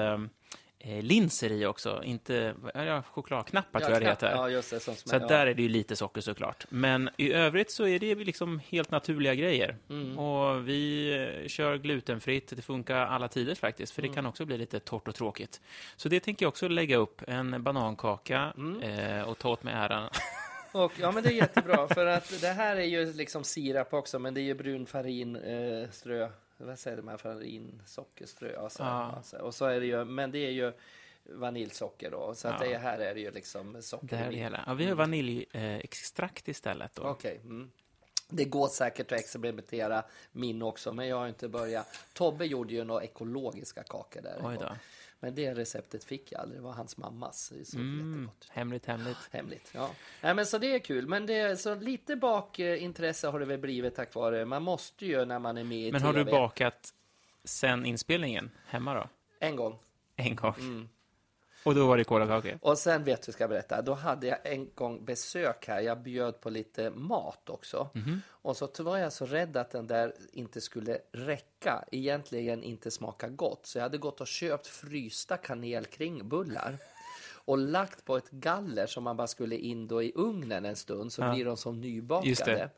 Eh, 0.87 1.03
linser 1.03 1.53
i 1.53 1.67
också, 1.67 2.03
inte 2.05 2.55
ja, 2.75 3.03
chokladknappar 3.03 3.81
tror 3.81 3.93
jag 3.93 4.03
det 4.03 4.09
heter. 4.09 4.31
Ja, 4.31 4.49
just 4.51 4.71
det. 4.71 4.81
Som 4.81 4.95
Så 4.95 5.15
ja. 5.15 5.19
där 5.19 5.47
är 5.47 5.55
det 5.55 5.63
ju 5.63 5.69
lite 5.69 5.97
socker 5.97 6.21
såklart. 6.21 6.65
Men 6.69 7.11
i 7.17 7.33
övrigt 7.33 7.71
så 7.71 7.87
är 7.87 7.99
det 7.99 8.15
liksom 8.15 8.59
helt 8.69 8.91
naturliga 8.91 9.35
grejer. 9.35 9.77
Mm. 9.91 10.19
Och 10.19 10.69
vi 10.69 11.13
eh, 11.43 11.49
kör 11.49 11.77
glutenfritt, 11.79 12.53
det 12.57 12.63
funkar 12.63 12.97
alla 12.97 13.29
tider 13.29 13.55
faktiskt, 13.55 13.93
för 13.95 14.03
det 14.03 14.09
Mm. 14.09 14.15
kan 14.15 14.27
också 14.27 14.45
bli 14.45 14.59
lite 14.59 14.81
torrt 14.81 15.09
och 15.09 15.15
tråkigt. 15.15 15.61
Så 15.97 16.09
det 16.09 16.21
tänker 16.21 16.45
jag 16.45 16.49
också 16.49 16.69
lägga 16.69 16.97
upp, 16.97 17.23
en 17.29 17.63
banankaka 17.63 18.53
Mm. 18.57 18.83
eh, 18.83 19.29
och 19.29 19.39
ta 19.39 19.49
åt 19.51 19.63
mig 19.63 19.75
äran. 19.75 20.11
Och, 20.73 20.93
ja, 21.01 21.13
men 21.13 21.23
det 21.23 21.29
är 21.29 21.33
jättebra. 21.35 21.89
För 21.89 22.07
att 22.07 22.41
det 22.41 22.49
här 22.49 22.77
är 22.77 22.85
ju 22.85 23.13
liksom 23.13 23.45
sirap 23.45 23.93
också, 23.95 24.19
men 24.19 24.35
det 24.35 24.41
är 24.41 24.43
ju 24.43 24.55
brun 24.55 24.87
farin, 24.87 25.37
eh, 25.37 25.91
strö, 25.91 26.29
vad 26.57 26.79
säger 26.79 27.03
man, 27.03 27.19
farin, 27.19 27.83
sockerströ. 27.87 28.59
Alltså, 28.61 28.83
Ja. 28.83 29.13
alltså, 29.17 29.37
och 29.39 29.55
så 29.55 29.65
är 29.65 29.81
det 29.81 29.87
ju, 29.87 30.05
men 30.05 30.31
det 30.31 30.39
är 30.39 30.51
ju 30.51 30.73
vaniljsocker 31.25 32.11
då. 32.11 32.35
Så 32.35 32.49
att 32.49 32.61
Ja. 32.61 32.69
det 32.69 32.79
här 32.79 32.99
är 32.99 33.15
det 33.15 33.21
ju 33.21 33.31
liksom 33.31 33.83
socker. 33.83 34.07
Det 34.07 34.17
här 34.17 34.27
är 34.27 34.31
det 34.31 34.37
hela. 34.37 34.65
Ja, 34.67 34.75
vi 34.75 34.87
har 34.87 34.95
vaniljextrakt 34.95 36.49
istället. 36.49 36.95
Då. 36.95 37.03
Okej. 37.03 37.41
Mm. 37.45 37.71
Det 38.29 38.45
går 38.45 38.69
säkert 38.69 39.13
att 39.13 39.19
experimentera 39.19 40.05
min 40.33 40.63
också, 40.63 40.93
men 40.93 41.09
jag 41.09 41.17
har 41.17 41.29
inte 41.29 41.49
börjat. 41.49 41.87
Tobbe 42.13 42.47
gjorde 42.47 42.75
ju 42.75 42.85
några 42.85 43.05
ekologiska 43.05 43.83
kakor 43.83 44.21
där. 44.23 44.39
Men 45.25 45.35
det 45.35 45.55
receptet 45.55 46.05
fick 46.05 46.33
jag 46.33 46.41
aldrig. 46.41 46.61
Det 46.61 46.65
var 46.65 46.73
hans 46.73 46.97
mammas. 46.97 47.53
Det 47.59 47.65
såg 47.65 47.81
Mm, 47.81 48.09
jättegott. 48.21 48.47
hemligt, 48.51 48.87
hemligt. 48.87 49.29
Hemligt, 49.31 49.71
ja. 49.75 49.91
Nej, 50.23 50.35
men 50.35 50.47
så 50.47 50.59
det 50.59 50.75
är 50.75 50.79
kul. 50.79 51.07
Men 51.09 51.27
det 51.27 51.35
är, 51.35 51.57
så 51.57 51.75
lite 51.75 52.17
bakintresse 52.17 53.29
har 53.29 53.41
det 53.41 53.45
väl 53.47 53.59
blivit 53.59 53.95
tack 53.95 54.15
vare. 54.15 54.45
Man 54.45 54.63
måste 54.63 55.07
ju 55.07 55.25
när 55.25 55.39
man 55.39 55.59
är 55.59 55.65
med 55.65 55.79
i 55.89 55.93
Men 55.93 56.03
har 56.03 56.13
TV. 56.13 56.25
du 56.25 56.31
bakat 56.31 56.95
sen 57.45 57.87
inspelningen 57.87 58.51
hemma 58.67 58.95
då? 58.95 59.09
En 59.41 59.57
gång. 59.57 59.79
En 60.17 60.37
gång. 60.37 60.55
Mm. 60.59 60.89
Och 61.65 61.75
då 61.75 61.87
var 61.87 61.97
det 61.97 62.05
kolakakor? 62.05 62.59
Och 62.63 62.79
sen 62.79 63.05
vet 63.05 63.23
du, 63.23 63.33
ska 63.33 63.43
jag 63.43 63.51
berätta. 63.51 63.83
Då 63.83 63.95
hade 63.95 64.27
jag 64.27 64.39
en 64.43 64.71
gång 64.75 65.05
besök 65.05 65.69
här. 65.69 65.81
Jag 65.81 66.03
bjöd 66.03 66.41
på 66.41 66.51
lite 66.51 66.91
mat 66.91 67.51
också. 67.51 67.89
Mhm. 67.95 68.23
Och 68.29 68.57
så 68.57 68.69
var 68.79 68.99
jag 68.99 69.13
så 69.13 69.27
rädd 69.27 69.57
att 69.57 69.71
den 69.71 69.87
där 69.87 70.15
inte 70.33 70.61
skulle 70.61 70.99
räcka. 71.13 71.85
Egentligen 71.93 72.63
inte 72.63 72.91
smaka 72.91 73.29
gott. 73.29 73.67
Så 73.67 73.79
jag 73.79 73.83
hade 73.83 73.99
gått 73.99 74.21
och 74.21 74.27
köpt 74.27 74.67
frysta 74.67 75.37
kanelkringbullar. 75.37 76.79
Och 77.45 77.59
lagt 77.59 78.05
på 78.05 78.17
ett 78.17 78.31
galler 78.31 78.87
som 78.87 79.05
man 79.05 79.17
bara 79.17 79.27
skulle 79.27 79.57
in 79.57 79.87
då 79.87 80.03
i 80.03 80.13
ugnen 80.15 80.65
en 80.65 80.77
stund 80.77 81.13
så 81.13 81.31
blir 81.31 81.45
de 81.45 81.57
som 81.57 81.81
nybakade. 81.81 82.71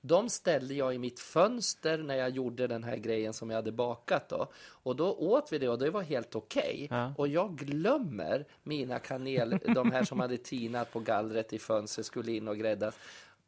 De 0.00 0.28
ställde 0.28 0.74
jag 0.74 0.94
i 0.94 0.98
mitt 0.98 1.20
fönster 1.20 1.98
när 1.98 2.14
jag 2.14 2.30
gjorde 2.30 2.66
den 2.66 2.84
här 2.84 2.96
grejen 2.96 3.32
som 3.32 3.50
jag 3.50 3.56
hade 3.56 3.72
bakat 3.72 4.28
då. 4.28 4.46
Och 4.68 4.96
då 4.96 5.12
åt 5.12 5.52
vi 5.52 5.58
det 5.58 5.68
och 5.68 5.78
det 5.78 5.90
var 5.90 6.02
helt 6.02 6.34
okej. 6.34 6.88
Ja. 6.90 7.14
Och 7.18 7.28
jag 7.28 7.56
glömmer 7.56 8.46
mina 8.62 8.98
kanel, 8.98 9.58
de 9.74 9.92
här 9.92 10.04
som 10.04 10.20
hade 10.20 10.36
tinat 10.38 10.92
på 10.92 11.00
gallret 11.00 11.52
i 11.52 11.58
fönstret 11.58 12.06
skulle 12.06 12.32
in 12.32 12.48
och 12.48 12.58
gräddas. 12.58 12.98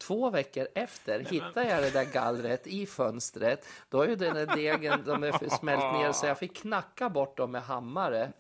Två 0.07 0.31
veckor 0.31 0.69
efter 0.75 1.21
hittar 1.21 1.63
jag 1.63 1.83
det 1.83 1.91
där 1.91 2.05
gallret 2.05 2.67
i 2.67 2.87
fönstret. 2.87 3.67
Då 3.89 3.99
har 3.99 4.07
ju 4.07 4.17
den 4.17 4.35
där 4.35 4.57
degen 4.57 5.05
de 5.05 5.23
är 5.23 5.57
smält 5.59 5.93
ner 5.93 6.13
så 6.13 6.27
jag 6.27 6.39
fick 6.39 6.57
knacka 6.57 7.09
bort 7.09 7.37
dem 7.37 7.51
med 7.51 7.63
hammare. 7.63 8.33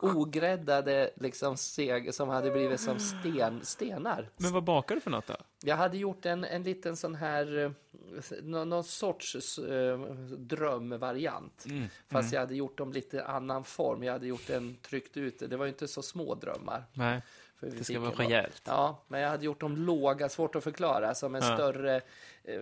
Ogräddade 0.00 1.10
liksom 1.16 1.56
seg 1.56 2.14
som 2.14 2.28
hade 2.28 2.50
blivit 2.50 2.80
som 2.80 2.98
sten, 2.98 3.60
stenar. 3.64 4.28
Men 4.36 4.52
vad 4.52 4.64
bakar 4.64 4.94
du 4.94 5.00
för 5.00 5.10
något 5.10 5.26
då? 5.26 5.36
Jag 5.62 5.76
hade 5.76 5.96
gjort 5.96 6.26
en, 6.26 6.44
en 6.44 6.62
liten 6.62 6.96
sån 6.96 7.14
här, 7.14 7.58
eh, 7.64 7.70
någon, 8.42 8.68
någon 8.68 8.84
sorts 8.84 9.58
eh, 9.58 9.98
drömvariant. 10.38 11.64
Mm, 11.66 11.84
Fast 12.10 12.32
jag 12.32 12.40
hade 12.40 12.54
gjort 12.54 12.78
dem 12.78 12.92
lite 12.92 13.24
annan 13.24 13.64
form. 13.64 14.02
Jag 14.04 14.12
hade 14.12 14.26
gjort 14.26 14.46
den 14.46 14.76
tryckt 14.82 15.16
ut. 15.16 15.38
Det 15.50 15.56
var 15.56 15.64
ju 15.64 15.68
inte 15.72 15.88
så 15.88 16.02
små 16.02 16.34
drömmar. 16.34 16.84
Nej, 16.92 17.22
det 17.60 17.84
ska 17.84 18.00
vara 18.00 18.10
en- 18.10 18.16
rejält. 18.16 18.62
Ja, 18.66 19.04
men 19.08 19.20
jag 19.20 19.28
hade 19.30 19.44
gjort 19.44 19.60
dem 19.60 19.76
låga, 19.76 20.28
svårt 20.28 20.54
att 20.56 20.64
förklara, 20.64 21.14
som 21.14 21.34
en 21.34 21.42
Ja. 21.42 21.56
större 21.56 21.96
eh, 22.44 22.60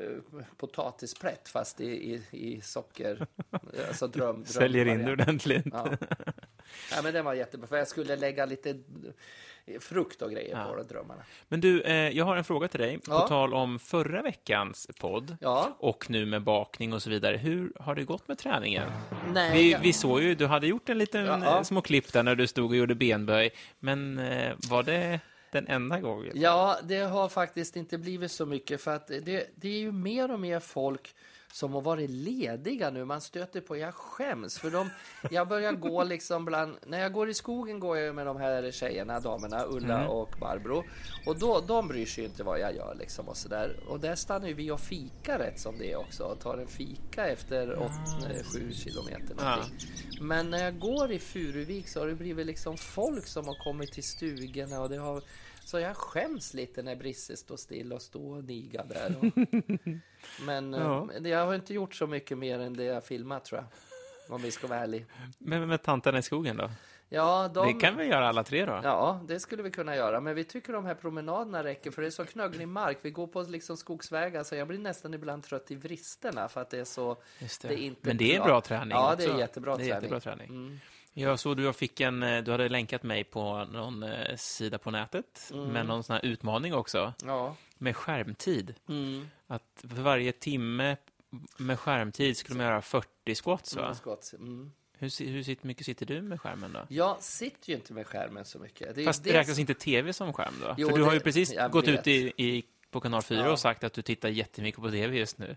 potatisplätt 0.57 1.49
fast 1.49 1.81
i, 1.81 2.13
i, 2.15 2.23
i 2.31 2.61
socker. 2.61 3.27
alltså 3.89 4.07
dröm, 4.07 4.35
dröm 4.35 4.45
Säljer 4.47 4.87
in 4.87 5.09
ordentligt. 5.09 5.67
Ja. 5.73 5.87
ja, 6.91 7.03
men 7.03 7.15
den 7.15 7.25
var 7.25 7.35
jättebra, 7.35 7.67
för 7.67 7.77
jag 7.77 7.89
skulle 7.89 8.17
lägga 8.17 8.47
lite 8.47 8.79
frukt 9.81 10.23
och 10.23 10.31
grejer 10.31 10.59
Ja. 10.59 10.65
på 10.65 10.77
de 10.77 10.83
drömmarna. 10.87 11.23
Men 11.49 11.61
du, 11.61 11.83
eh, 11.83 11.95
jag 12.09 12.25
har 12.25 12.37
en 12.37 12.45
fråga 12.45 12.69
till 12.69 12.81
dig. 12.81 12.99
På 12.99 13.13
Ja. 13.13 13.29
tal 13.29 13.55
om 13.55 13.79
förra 13.79 14.23
veckans 14.23 14.87
podd 15.01 15.37
Ja, 15.41 15.77
och 15.79 16.11
nu 16.11 16.27
med 16.27 16.43
bakning 16.43 16.93
och 16.93 17.03
så 17.03 17.11
vidare. 17.11 17.37
Hur 17.37 17.73
har 17.81 17.95
det 17.95 18.05
gått 18.05 18.29
med 18.29 18.39
träningen? 18.39 18.91
nej. 19.35 19.53
Vi, 19.53 19.73
jag- 19.73 19.81
vi 19.81 19.93
såg 19.93 20.21
ju, 20.23 20.35
du 20.35 20.47
hade 20.47 20.67
gjort 20.67 20.89
en 20.89 20.99
liten 20.99 21.25
Ja. 21.27 21.57
eh, 21.57 21.63
små 21.63 21.81
klipp 21.81 22.13
där 22.13 22.23
när 22.23 22.35
du 22.35 22.47
stod 22.47 22.71
och 22.71 22.77
gjorde 22.77 22.95
benböj. 22.95 23.51
Men 23.79 24.19
eh, 24.19 24.53
var 24.71 24.83
det 24.83 25.21
den 25.53 25.67
enda 25.69 26.01
gången? 26.01 26.33
Ja, 26.35 26.79
det 26.83 26.99
har 26.99 27.29
faktiskt 27.29 27.77
inte 27.77 27.99
blivit 27.99 28.33
så 28.33 28.47
mycket 28.47 28.81
för 28.81 28.95
att 28.95 29.07
det, 29.09 29.47
det 29.57 29.69
är 29.69 29.79
ju 29.79 29.93
mer 29.93 30.31
och 30.33 30.41
mer 30.41 30.61
folk 30.61 31.15
som 31.53 31.73
har 31.73 31.81
varit 31.81 32.11
lediga 32.11 32.91
nu. 32.91 33.05
Man 33.05 33.21
stöter 33.21 33.61
på, 33.61 33.77
jag 33.77 33.95
skäms 33.95 34.59
för 34.59 34.71
de, 34.71 34.91
jag 35.31 35.49
börjar 35.49 35.73
gå 35.73 36.05
liksom 36.05 36.45
bland, 36.45 36.77
när 36.87 37.01
jag 37.01 37.13
går 37.13 37.29
i 37.29 37.35
skogen 37.35 37.81
går 37.81 37.99
jag 37.99 38.15
med 38.15 38.27
de 38.27 38.37
här 38.37 38.71
tjejerna, 38.71 39.21
damerna, 39.21 39.65
Ulla 39.67 40.09
och 40.09 40.35
Barbro. 40.41 40.85
Och 41.27 41.39
då, 41.39 41.61
de 41.61 41.89
bryr 41.89 42.07
sig 42.07 42.25
inte 42.25 42.43
vad 42.43 42.61
jag 42.61 42.77
gör 42.77 42.95
liksom 42.95 43.29
och 43.29 43.37
sådär. 43.37 43.77
Och 43.89 44.01
där 44.01 44.15
stannar 44.15 44.49
ju 44.49 44.55
vi 44.55 44.71
och 44.71 44.81
fikar 44.81 45.39
rätt 45.39 45.61
som 45.61 45.79
det 45.79 45.93
är 45.93 45.97
också 45.97 46.25
och 46.25 46.41
tar 46.41 46.59
en 46.59 46.69
fika 46.69 47.27
efter 47.27 47.79
åt, 47.79 47.91
eh, 48.31 48.45
sju 48.53 48.73
kilometer 48.73 49.35
någonting. 49.35 49.75
Men 50.21 50.51
när 50.51 50.65
jag 50.65 50.79
går 50.79 51.13
i 51.13 51.19
Furuvik 51.19 51.89
så 51.89 52.01
har 52.01 52.07
det 52.07 52.15
blivit 52.15 52.47
liksom 52.47 52.77
folk 52.77 53.27
som 53.27 53.47
har 53.47 53.65
kommit 53.65 53.93
till 53.93 54.05
stugorna 54.05 54.81
och 54.81 54.89
det 54.89 54.99
har 54.99 55.23
så 55.65 55.79
jag 55.79 55.97
skäms 55.97 56.55
lite 56.55 56.83
när 56.83 56.97
Brisse 56.97 57.37
står 57.37 57.57
still 57.57 57.93
och 57.93 58.03
står 58.03 58.37
och 58.37 58.45
nigar 58.45 58.85
där. 58.89 59.17
Och, 59.19 59.25
men 60.47 60.73
Ja. 60.73 61.09
eh, 61.15 61.29
jag 61.31 61.47
har 61.47 61.55
inte 61.55 61.75
gjort 61.75 61.95
så 61.95 62.07
mycket 62.07 62.39
mer 62.39 62.59
än 62.59 62.75
det 62.75 62.85
jag 62.85 63.05
filmat 63.05 63.45
tror 63.45 63.61
jag. 63.61 63.67
Om 64.35 64.43
vi 64.43 64.51
ska 64.51 64.67
vara 64.67 64.79
ärliga. 64.81 65.05
Men 65.39 65.69
med 65.69 65.83
tanterna 65.83 66.19
i 66.19 66.23
skogen 66.23 66.57
då? 66.57 66.71
Ja, 67.09 67.51
de, 67.55 67.67
Det 67.67 67.73
kan 67.81 67.97
vi 67.97 68.05
göra 68.05 68.29
alla 68.29 68.45
tre 68.45 68.65
då? 68.67 68.81
Ja, 68.85 69.21
det 69.29 69.41
skulle 69.41 69.63
vi 69.63 69.71
kunna 69.71 69.97
göra. 69.97 70.21
Men 70.21 70.35
vi 70.35 70.45
tycker 70.45 70.73
de 70.73 70.85
här 70.85 70.95
promenaderna 70.95 71.65
räcker 71.65 71.91
för 71.91 72.03
det 72.03 72.09
är 72.09 72.11
så 72.11 72.25
knögglig 72.25 72.69
mark. 72.69 72.99
Vi 73.03 73.11
går 73.11 73.27
på 73.27 73.43
liksom 73.43 73.77
skogsvägar 73.77 74.43
så 74.45 74.55
jag 74.55 74.69
blir 74.69 74.79
nästan 74.79 75.15
ibland 75.15 75.43
trött 75.43 75.71
i 75.71 75.75
vristerna 75.75 76.49
för 76.49 76.61
att 76.61 76.71
det 76.71 76.79
är 76.79 76.85
så... 76.85 77.17
Just 77.39 77.63
det. 77.63 77.69
Det 77.69 77.75
är 77.75 77.79
inte 77.79 78.01
Men 78.09 78.17
det 78.17 78.35
är 78.35 78.39
bra. 78.39 78.47
bra 78.47 78.61
träning 78.61 78.91
Ja, 78.91 79.15
det 79.19 79.25
är 79.25 79.29
också. 79.29 79.39
jättebra 79.41 79.77
det 79.77 79.83
är 79.83 79.87
träning. 79.87 79.95
jättebra 80.03 80.21
träning. 80.21 80.49
Mm. 80.49 80.81
Jag 81.15 81.39
såg 81.39 81.57
du, 81.57 81.73
fick 81.73 82.01
en, 82.01 82.23
eh, 82.23 82.43
du 82.43 82.51
hade 82.51 82.69
länkat 82.69 83.03
mig 83.03 83.25
på 83.25 83.65
någon 83.65 84.03
eh, 84.03 84.37
sida 84.37 84.79
på 84.79 84.91
nätet 84.91 85.51
Mm. 85.53 85.65
med 85.69 85.87
någon 85.87 86.05
sån 86.05 86.15
här 86.15 86.25
utmaning 86.25 86.75
också, 86.75 87.15
Ja. 87.25 87.57
med 87.79 87.97
skärmtid. 87.97 88.75
Mm. 88.89 89.29
Att 89.47 89.85
för 89.89 90.03
varje 90.03 90.33
timme 90.33 90.97
med 91.57 91.79
skärmtid 91.79 92.37
skulle 92.37 92.57
man 92.57 92.67
göra 92.67 92.83
40 92.83 93.35
squats, 93.35 93.77
va? 93.77 93.83
Mm, 93.83 93.95
skott. 93.95 94.33
Mm. 94.39 94.73
Hur, 94.99 95.25
hur 95.45 95.67
mycket 95.67 95.87
sitter 95.87 96.07
du 96.07 96.23
med 96.23 96.41
skärmen 96.41 96.73
då? 96.73 96.87
Jag 96.89 97.23
sitter 97.23 97.69
ju 97.71 97.75
inte 97.75 97.93
med 97.93 98.07
skärmen 98.07 98.45
så 98.45 98.59
mycket. 98.59 98.95
Det 98.95 99.05
Fast 99.05 99.25
det 99.25 99.33
räknas 99.33 99.59
inte 99.59 99.75
tv 99.75 100.13
som 100.13 100.33
skärm 100.33 100.55
då? 100.61 100.75
Jo, 100.79 100.89
för 100.89 100.97
du 100.99 101.05
har 101.05 101.15
ju 101.15 101.21
precis 101.21 101.55
gått 101.71 101.89
vet. 101.89 102.01
ut 102.01 102.07
i, 102.07 102.33
i, 102.37 102.65
på 102.91 103.01
kanal 103.01 103.23
4 103.23 103.41
Ja. 103.41 103.51
och 103.53 103.59
sagt 103.59 103.85
att 103.85 103.93
du 103.93 104.03
tittar 104.03 104.29
jättemycket 104.29 104.81
på 104.81 104.91
tv 104.91 105.17
just 105.17 105.39
nu. 105.39 105.57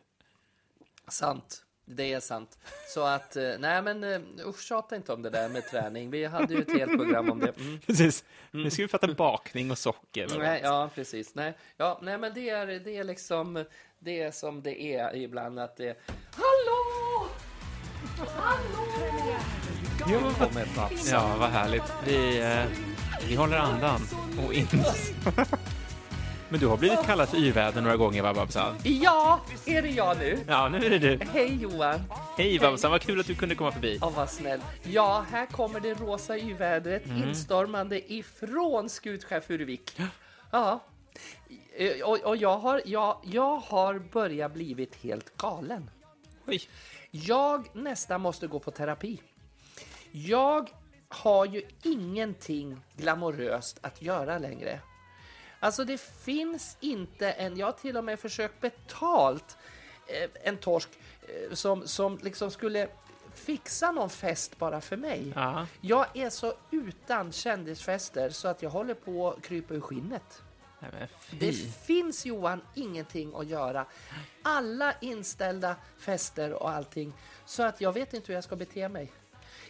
Sant. 1.07 1.64
Det 1.85 2.13
är 2.13 2.19
sant. 2.19 2.57
Så 2.93 3.03
att, 3.03 3.35
eh, 3.35 3.51
nej 3.59 3.81
men 3.81 4.03
eh, 4.03 4.19
usch, 4.47 4.61
tjata 4.61 4.95
inte 4.95 5.13
om 5.13 5.21
det 5.21 5.29
där 5.29 5.49
med 5.49 5.69
träning. 5.69 6.09
Vi 6.11 6.25
hade 6.25 6.53
ju 6.53 6.61
ett 6.61 6.71
helt 6.77 6.91
program 6.91 7.29
om 7.31 7.39
det. 7.39 7.53
Mm. 7.59 7.79
Precis. 7.85 8.23
Nu 8.51 8.69
ska 8.69 8.81
vi 8.81 8.87
prata 8.87 9.07
bakning 9.07 9.71
och 9.71 9.77
socker. 9.77 10.27
Nej, 10.37 10.61
ja, 10.63 10.89
precis. 10.95 11.35
Nej, 11.35 11.53
ja, 11.77 11.99
nej 12.01 12.17
men 12.17 12.33
det 12.33 12.49
är, 12.49 12.65
det 12.67 12.97
är 12.97 13.03
liksom, 13.03 13.65
det 13.99 14.21
är 14.21 14.31
som 14.31 14.61
det 14.61 14.81
är 14.81 15.15
ibland 15.15 15.59
att 15.59 15.77
det 15.77 15.97
Hallå! 16.35 17.27
Jo, 20.11 20.19
vad- 20.19 20.35
Kommer 20.49 20.67
Babs. 20.75 21.11
Ja, 21.11 21.35
vad 21.39 21.49
härligt. 21.49 21.83
Vi, 22.07 22.41
eh, 22.41 22.65
vi 23.27 23.35
håller 23.35 23.57
andan 23.57 24.01
och 24.47 24.53
inte... 24.53 24.77
Men 26.49 26.59
du 26.59 26.67
har 26.67 26.77
blivit 26.77 27.03
kallad 27.05 27.29
för 27.29 27.37
yrväder 27.37 27.81
några 27.81 27.97
gånger, 27.97 28.21
va, 28.23 28.33
Babsan? 28.33 28.75
Ja, 28.83 29.39
är 29.65 29.81
det 29.81 29.89
jag 29.89 30.17
nu? 30.17 30.39
Ja, 30.47 30.69
nu 30.69 30.85
är 30.85 30.89
det 30.89 30.99
du. 30.99 31.19
Hej 31.25 31.57
Johan! 31.61 31.99
Hej, 32.37 32.59
Babsan. 32.59 32.91
Vad 32.91 33.01
kul 33.01 33.19
att 33.19 33.27
du 33.27 33.35
kunde 33.35 33.55
komma 33.55 33.71
förbi. 33.71 33.97
Ja, 34.01 34.09
vad 34.15 34.29
snäll. 34.29 34.59
Ja, 34.83 35.25
här 35.31 35.45
kommer 35.45 35.79
det 35.79 35.93
rosa 35.93 36.37
yvädret 36.37 37.05
Mm. 37.05 37.29
instormande 37.29 38.13
ifrån 38.13 38.89
Skutskär 38.89 39.39
Furuvik. 39.41 39.99
Ja. 40.51 40.79
Eh, 41.77 42.01
Och, 42.05 42.19
och 42.19 42.37
jag, 42.37 42.57
har, 42.57 42.81
jag, 42.85 43.17
jag 43.23 43.57
har 43.57 43.99
börjat 43.99 44.53
blivit 44.53 44.95
helt 44.95 45.37
galen. 45.37 45.89
Oj. 46.47 46.61
Jag 47.11 47.67
nästan 47.73 48.21
måste 48.21 48.47
gå 48.47 48.59
på 48.59 48.71
terapi. 48.71 49.21
Jag 50.11 50.69
har 51.09 51.45
ju 51.45 51.61
ingenting 51.83 52.77
glamoröst 52.97 53.79
att 53.81 54.01
göra 54.01 54.37
längre. 54.37 54.79
Alltså 55.65 55.85
det 55.85 55.97
finns 56.01 56.77
inte 56.79 57.31
en, 57.31 57.57
jag 57.57 57.67
har 57.67 57.71
till 57.71 57.97
och 57.97 58.03
med 58.03 58.19
försökt 58.19 58.61
betalt 58.61 59.57
eh, 60.07 60.29
en 60.43 60.57
torsk 60.57 60.89
eh, 61.21 61.53
som, 61.53 61.87
som 61.87 62.19
liksom 62.21 62.51
skulle 62.51 62.87
fixa 63.33 63.91
någon 63.91 64.09
fest 64.09 64.57
bara 64.57 64.81
för 64.81 64.97
mig. 64.97 65.33
Ja. 65.35 65.67
Jag 65.81 66.05
är 66.13 66.29
så 66.29 66.53
utan 66.71 67.31
kändisfester 67.31 68.29
så 68.29 68.47
att 68.47 68.61
jag 68.61 68.69
håller 68.69 68.93
på 68.93 69.31
att 69.31 69.41
krypa 69.41 69.73
ur 69.73 69.81
skinnet. 69.81 70.41
Nej, 70.79 71.07
Det 71.39 71.51
finns 71.85 72.25
Johan 72.25 72.61
ingenting 72.73 73.35
att 73.35 73.47
göra. 73.47 73.85
Alla 74.43 74.93
inställda 75.01 75.75
fester 75.97 76.53
och 76.53 76.69
allting. 76.69 77.13
Så 77.45 77.63
att 77.63 77.81
jag 77.81 77.93
vet 77.93 78.13
inte 78.13 78.27
hur 78.27 78.33
jag 78.33 78.43
ska 78.43 78.55
bete 78.55 78.89
mig. 78.89 79.11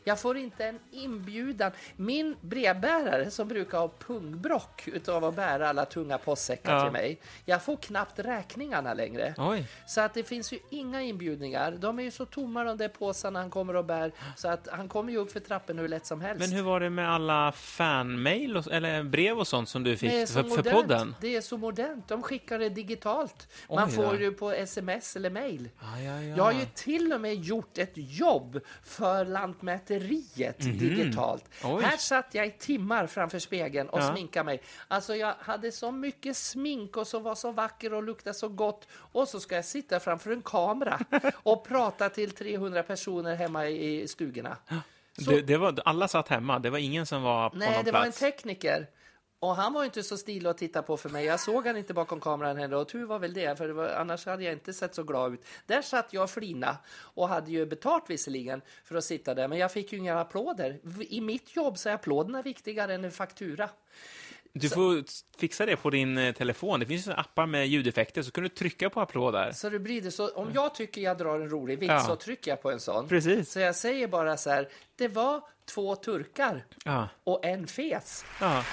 Jag 0.08 0.20
får 0.20 0.38
inte 0.38 0.66
en 0.66 0.80
inbjudan. 0.92 1.72
Min 1.96 2.36
brevbärare 2.42 3.32
som 3.32 3.48
brukar 3.48 3.78
ha 3.78 3.92
pungbrock 4.08 4.88
utav 4.88 5.26
att 5.26 5.36
bära 5.36 5.70
alla 5.70 5.86
tunga 5.86 6.18
postsäckar 6.18 6.74
Ja. 6.76 6.84
till 6.84 6.92
mig. 6.92 7.20
Jag 7.46 7.64
får 7.64 7.78
knappt 7.78 8.20
räkningarna 8.20 8.94
längre. 8.94 9.34
Oj. 9.38 9.66
Så 9.88 10.02
att 10.02 10.14
det 10.14 10.24
finns 10.24 10.54
ju 10.54 10.60
inga 10.70 11.02
inbjudningar. 11.02 11.72
De 11.72 12.00
är 12.00 12.04
ju 12.04 12.12
så 12.12 12.26
tomma 12.26 12.64
de 12.64 12.78
där 12.78 12.88
påsarna 12.88 13.40
han 13.40 13.50
kommer 13.50 13.76
och 13.76 13.86
bär. 13.86 14.12
Så 14.36 14.48
att 14.48 14.68
han 14.72 14.90
kommer 14.90 15.12
ju 15.12 15.18
upp 15.18 15.32
för 15.32 15.40
trappen 15.40 15.80
hur 15.80 15.88
lätt 15.88 16.06
som 16.06 16.22
helst. 16.22 16.40
Men 16.40 16.52
hur 16.58 16.64
var 16.64 16.80
det 16.80 16.90
med 16.90 17.10
alla 17.12 17.52
fanmail 17.52 18.58
och, 18.58 18.68
eller 18.72 19.04
brev 19.04 19.38
och 19.40 19.48
sånt 19.48 19.70
som 19.70 19.84
du 19.84 19.98
fick 19.98 20.12
Det 20.12 20.28
så 20.28 20.44
för, 20.44 20.64
för 20.64 20.72
podden? 20.72 21.16
Det 21.22 21.36
är 21.36 21.42
så 21.42 21.58
modernt. 21.58 22.08
De 22.08 22.24
skickar 22.24 22.60
det 22.60 22.70
digitalt. 22.70 23.48
Oj 23.68 23.76
Man 23.76 23.92
får 23.92 24.14
det 24.14 24.32
på 24.32 24.52
sms 24.52 25.16
eller 25.16 25.30
mail. 25.30 25.70
Ja, 25.82 26.00
ja, 26.02 26.22
ja. 26.22 26.38
Jag 26.38 26.44
har 26.44 26.52
ju 26.52 26.66
till 26.74 27.14
och 27.14 27.22
med 27.22 27.36
gjort 27.36 27.78
ett 27.78 27.94
jobb 27.96 28.60
för 28.84 29.26
Lantmäteriet 29.26 29.95
digitalt. 30.60 31.44
Mhm. 31.64 31.76
Oj. 31.76 31.84
Här 31.84 31.98
satt 31.98 32.26
jag 32.36 32.48
i 32.48 32.52
timmar 32.52 33.08
framför 33.08 33.40
spegeln 33.40 33.90
och 33.90 34.00
Ja. 34.02 34.12
sminkade 34.12 34.44
mig. 34.46 34.62
Alltså 34.88 35.16
jag 35.16 35.34
hade 35.40 35.72
så 35.72 35.92
mycket 35.92 36.38
smink 36.38 36.98
och 36.98 37.08
som 37.08 37.24
var 37.24 37.36
så 37.36 37.52
vacker 37.52 37.94
och 37.94 38.04
luktade 38.04 38.34
så 38.34 38.48
gott. 38.50 38.88
Och 38.94 39.28
så 39.28 39.40
ska 39.40 39.56
jag 39.56 39.66
sitta 39.66 40.00
framför 40.00 40.32
en 40.32 40.42
kamera 40.42 41.00
och 41.44 41.66
prata 41.68 42.10
till 42.10 42.32
300 42.32 42.84
personer 42.84 43.36
hemma 43.36 43.68
i 43.68 44.08
stugorna. 44.08 44.58
Så- 45.18 45.32
Det, 45.32 45.42
det 45.42 45.58
var, 45.58 45.80
alla 45.86 46.08
satt 46.08 46.28
hemma, 46.28 46.60
det 46.60 46.70
var 46.70 46.78
ingen 46.78 47.06
som 47.06 47.22
var 47.24 47.50
på 47.50 47.56
Nej, 47.58 47.72
någon 47.76 47.86
det 47.86 47.92
var 47.92 48.00
en 48.00 48.04
plats. 48.06 48.20
tekniker. 48.20 48.88
Och 49.50 49.56
han 49.56 49.74
var 49.74 49.86
inte 49.86 50.04
så 50.04 50.18
stilig 50.18 50.50
att 50.50 50.58
titta 50.58 50.82
på 50.82 50.98
för 50.98 51.10
mig. 51.10 51.26
Jag 51.26 51.40
såg 51.40 51.68
han 51.68 51.78
inte 51.78 51.94
bakom 51.94 52.20
kameran 52.20 52.58
heller 52.58 52.78
och 52.78 52.88
tur 52.90 53.06
var 53.06 53.20
väl 53.20 53.34
det, 53.34 53.58
för 53.58 53.68
det 53.68 53.74
var, 53.74 53.88
annars 53.88 54.26
hade 54.26 54.44
jag 54.44 54.54
inte 54.54 54.74
sett 54.74 54.96
så 54.96 55.04
glad 55.04 55.34
ut. 55.34 55.46
Där 55.66 55.82
satt 55.82 56.14
jag 56.14 56.24
och 56.24 56.30
flina 56.30 56.78
och 56.98 57.30
hade 57.30 57.52
ju 57.52 57.66
betalt 57.66 58.04
visserligen 58.08 58.62
för 58.84 58.96
att 58.96 59.04
sitta 59.04 59.34
där, 59.34 59.48
men 59.48 59.58
jag 59.58 59.72
fick 59.72 59.92
ju 59.92 59.98
inga 59.98 60.20
applåder. 60.20 60.80
I 61.10 61.22
mitt 61.22 61.56
jobb 61.56 61.78
så 61.78 61.90
är 61.90 61.94
applåderna 61.94 62.42
viktigare 62.42 62.94
än 62.94 63.06
en 63.06 63.12
faktura. 63.12 63.70
Du 64.54 64.70
får 64.70 65.04
fixa 65.38 65.66
det 65.66 65.76
på 65.76 65.90
din 65.90 66.18
eh, 66.18 66.34
telefon. 66.34 66.80
Det 66.80 66.86
finns 66.86 67.08
appar 67.08 67.46
med 67.46 67.68
ljudeffekter, 67.68 68.22
så 68.22 68.32
kan 68.32 68.44
du 68.44 68.50
trycka 68.50 68.90
på 68.90 69.02
applåder. 69.02 69.52
Så 69.52 69.70
det 69.70 69.80
blir 69.80 70.02
det. 70.02 70.12
Så 70.12 70.28
om 70.30 70.52
jag 70.54 70.76
tycker 70.76 71.02
jag 71.02 71.18
drar 71.18 71.40
en 71.40 71.50
rolig 71.50 71.80
vits 71.80 71.90
Ja. 71.92 72.00
så 72.00 72.16
trycker 72.16 72.52
jag 72.52 72.62
på 72.62 72.72
en 72.72 72.80
sån. 72.80 73.08
Precis. 73.08 73.52
Så 73.52 73.60
jag 73.60 73.76
säger 73.76 74.08
bara 74.08 74.38
så 74.38 74.50
här, 74.50 74.68
det 74.96 75.08
var 75.08 75.42
två 75.66 75.96
turkar 75.96 76.66
Ja. 76.86 77.08
och 77.24 77.46
en 77.46 77.68
fes. 77.68 78.26
ja. 78.42 78.64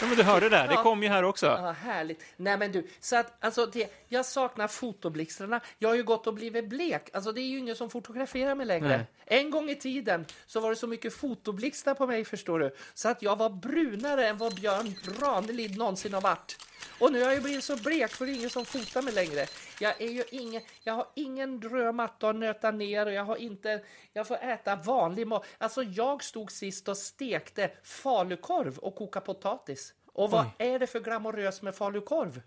Ja, 0.00 0.06
men 0.06 0.16
du 0.16 0.22
hörde 0.22 0.48
det. 0.48 0.66
Det 0.70 0.76
kom 0.76 1.02
ju 1.02 1.08
här 1.08 1.22
också. 1.22 1.46
Ja, 1.46 1.70
härligt. 1.70 2.24
Nej 2.36 2.58
men 2.58 2.72
du, 2.72 2.86
så 3.00 3.16
att, 3.16 3.44
alltså, 3.44 3.66
det, 3.66 3.92
jag 4.08 4.26
saknar 4.26 4.68
fotoblixtrarna. 4.68 5.60
Jag 5.78 5.88
har 5.88 5.96
ju 5.96 6.02
gått 6.02 6.26
och 6.26 6.34
blivit 6.34 6.68
blek. 6.68 7.10
Alltså 7.12 7.32
det 7.32 7.40
är 7.40 7.48
ju 7.48 7.58
ingen 7.58 7.76
som 7.76 7.90
fotograferar 7.90 8.54
mig 8.54 8.66
längre. 8.66 8.88
Nej. 8.88 9.06
En 9.40 9.50
gång 9.50 9.70
i 9.70 9.74
tiden 9.74 10.26
så 10.46 10.60
var 10.60 10.70
det 10.70 10.76
så 10.76 10.86
mycket 10.86 11.14
fotoblixtar 11.14 11.94
på 11.94 12.06
mig 12.06 12.24
förstår 12.24 12.58
du. 12.58 12.74
Så 12.94 13.08
att 13.08 13.22
jag 13.22 13.36
var 13.36 13.50
brunare 13.50 14.28
än 14.28 14.38
vad 14.38 14.54
Björn 14.54 14.94
Ranelid 15.20 15.78
någonsin 15.78 16.14
har 16.14 16.20
varit. 16.20 16.56
Och 16.98 17.12
nu 17.12 17.18
har 17.18 17.26
jag 17.26 17.34
ju 17.34 17.40
blivit 17.40 17.64
så 17.64 17.76
blek 17.76 18.10
för 18.10 18.26
det 18.26 18.32
är 18.32 18.34
ingen 18.34 18.50
som 18.50 18.64
fotar 18.64 19.02
mig 19.02 19.14
längre. 19.14 19.46
Jag, 19.80 20.00
är 20.00 20.08
ju 20.08 20.24
ingen, 20.30 20.62
jag 20.82 20.94
har 20.94 21.06
ingen 21.14 21.62
röd 21.62 21.94
matta 21.94 22.28
att 22.28 22.36
nöta 22.36 22.70
ner 22.70 23.06
och 23.06 23.12
jag 23.12 23.24
har 23.24 23.36
inte, 23.36 23.82
jag 24.12 24.26
får 24.26 24.36
äta 24.36 24.76
vanlig 24.76 25.26
mat. 25.26 25.46
Alltså 25.58 25.82
jag 25.82 26.24
stod 26.24 26.52
sist 26.52 26.88
och 26.88 26.96
stekte 26.96 27.70
falukorv 27.82 28.78
och 28.78 28.94
kokade 28.94 29.26
potatis. 29.26 29.94
Och 30.12 30.30
vad 30.30 30.46
är 30.58 30.78
det 30.78 30.86
för 30.86 31.00
glamoröst 31.00 31.62
med 31.62 31.74
falukorv? 31.74 32.40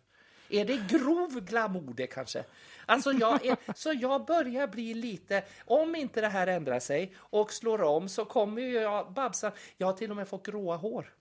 Är 0.49 0.65
det 0.65 0.77
grov 0.89 1.39
glamour 1.41 1.93
det 1.93 2.07
kanske? 2.07 2.43
Alltså 2.85 3.11
jag 3.11 3.45
är, 3.45 3.57
så 3.75 3.93
jag 3.93 4.25
börjar 4.25 4.67
bli 4.67 4.93
lite, 4.93 5.43
om 5.65 5.95
inte 5.95 6.21
det 6.21 6.27
här 6.27 6.47
ändrar 6.47 6.79
sig 6.79 7.15
och 7.17 7.53
slår 7.53 7.81
om 7.81 8.09
så 8.09 8.25
kommer 8.25 8.61
jag, 8.61 9.13
Babsan, 9.13 9.51
jag 9.77 9.87
har 9.87 9.93
till 9.93 10.11
och 10.11 10.17
med 10.17 10.27
fått 10.27 10.45
gråa 10.45 10.75
hår. 10.75 11.13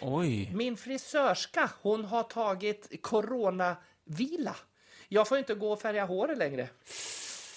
Oj. 0.00 0.50
Min 0.54 0.76
frisörska, 0.76 1.70
hon 1.82 2.04
har 2.04 2.22
tagit 2.22 3.02
coronavila. 3.02 4.56
Jag 5.08 5.28
får 5.28 5.38
inte 5.38 5.54
gå 5.54 5.72
och 5.72 5.80
färga 5.80 6.04
håret 6.04 6.38
längre. 6.38 6.68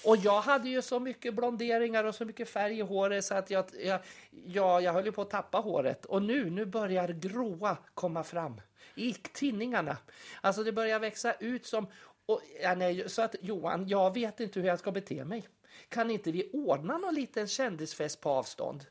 Och 0.05 0.17
jag 0.17 0.41
hade 0.41 0.69
ju 0.69 0.81
så 0.81 0.99
mycket 0.99 1.33
blonderingar 1.33 2.03
och 2.03 2.15
så 2.15 2.25
mycket 2.25 2.49
färg 2.49 2.79
i 2.79 2.81
håret 2.81 3.25
så 3.25 3.35
att 3.35 3.49
jag, 3.49 3.65
jag, 3.83 3.99
jag, 4.31 4.81
jag 4.81 4.93
höll 4.93 5.05
ju 5.05 5.11
på 5.11 5.21
att 5.21 5.29
tappa 5.29 5.57
håret. 5.57 6.05
Och 6.05 6.21
nu, 6.21 6.49
nu 6.49 6.65
börjar 6.65 7.07
gråa 7.07 7.77
komma 7.93 8.23
fram 8.23 8.61
i 8.95 9.13
tinningarna. 9.13 9.97
Alltså 10.41 10.63
det 10.63 10.71
börjar 10.71 10.99
växa 10.99 11.33
ut 11.33 11.65
som... 11.65 11.87
Och, 12.25 12.41
ja, 12.61 12.75
nej, 12.75 13.09
så 13.09 13.21
att 13.21 13.35
Johan, 13.41 13.87
jag 13.87 14.13
vet 14.13 14.39
inte 14.39 14.59
hur 14.59 14.67
jag 14.67 14.79
ska 14.79 14.91
bete 14.91 15.25
mig. 15.25 15.47
Kan 15.89 16.11
inte 16.11 16.31
vi 16.31 16.49
ordna 16.53 16.97
någon 16.97 17.15
liten 17.15 17.47
kändisfest 17.47 18.21
på 18.21 18.29
avstånd? 18.29 18.85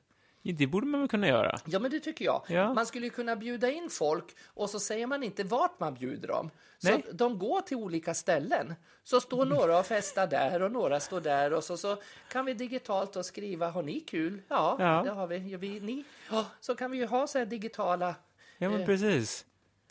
Det 0.52 0.66
borde 0.66 0.86
man 0.86 1.00
väl 1.00 1.08
kunna 1.08 1.28
göra? 1.28 1.58
Ja, 1.66 1.78
men 1.78 1.90
det 1.90 2.00
tycker 2.00 2.24
jag. 2.24 2.42
Ja. 2.48 2.74
Man 2.74 2.86
skulle 2.86 3.06
ju 3.06 3.10
kunna 3.10 3.36
bjuda 3.36 3.70
in 3.70 3.90
folk 3.90 4.24
och 4.46 4.70
så 4.70 4.80
säger 4.80 5.06
man 5.06 5.22
inte 5.22 5.44
vart 5.44 5.80
man 5.80 5.94
bjuder 5.94 6.28
dem. 6.28 6.50
Så 6.78 6.88
Nej. 6.90 7.04
de 7.12 7.38
går 7.38 7.60
till 7.60 7.76
olika 7.76 8.14
ställen. 8.14 8.74
Så 9.04 9.20
står 9.20 9.44
några 9.44 9.78
och 9.78 9.86
festar 9.86 10.26
där 10.26 10.62
och 10.62 10.72
några 10.72 11.00
står 11.00 11.20
där 11.20 11.52
och 11.52 11.64
så, 11.64 11.76
så 11.76 11.96
kan 12.28 12.44
vi 12.44 12.54
digitalt 12.54 13.16
och 13.16 13.26
skriva 13.26 13.68
har 13.70 13.82
ni 13.82 14.00
kul? 14.00 14.42
Ja, 14.48 14.76
Ja. 14.78 15.02
det 15.04 15.10
har 15.10 15.26
vi. 15.26 15.56
Vi 15.56 15.80
ni? 15.80 16.04
Ja, 16.30 16.46
så 16.60 16.74
kan 16.74 16.90
vi 16.90 16.98
ju 16.98 17.06
ha 17.06 17.26
så 17.26 17.38
här 17.38 17.46
digitala 17.46 18.14
Ja, 18.58 18.70
men 18.70 18.80
Eh. 18.80 18.86
precis. 18.86 19.44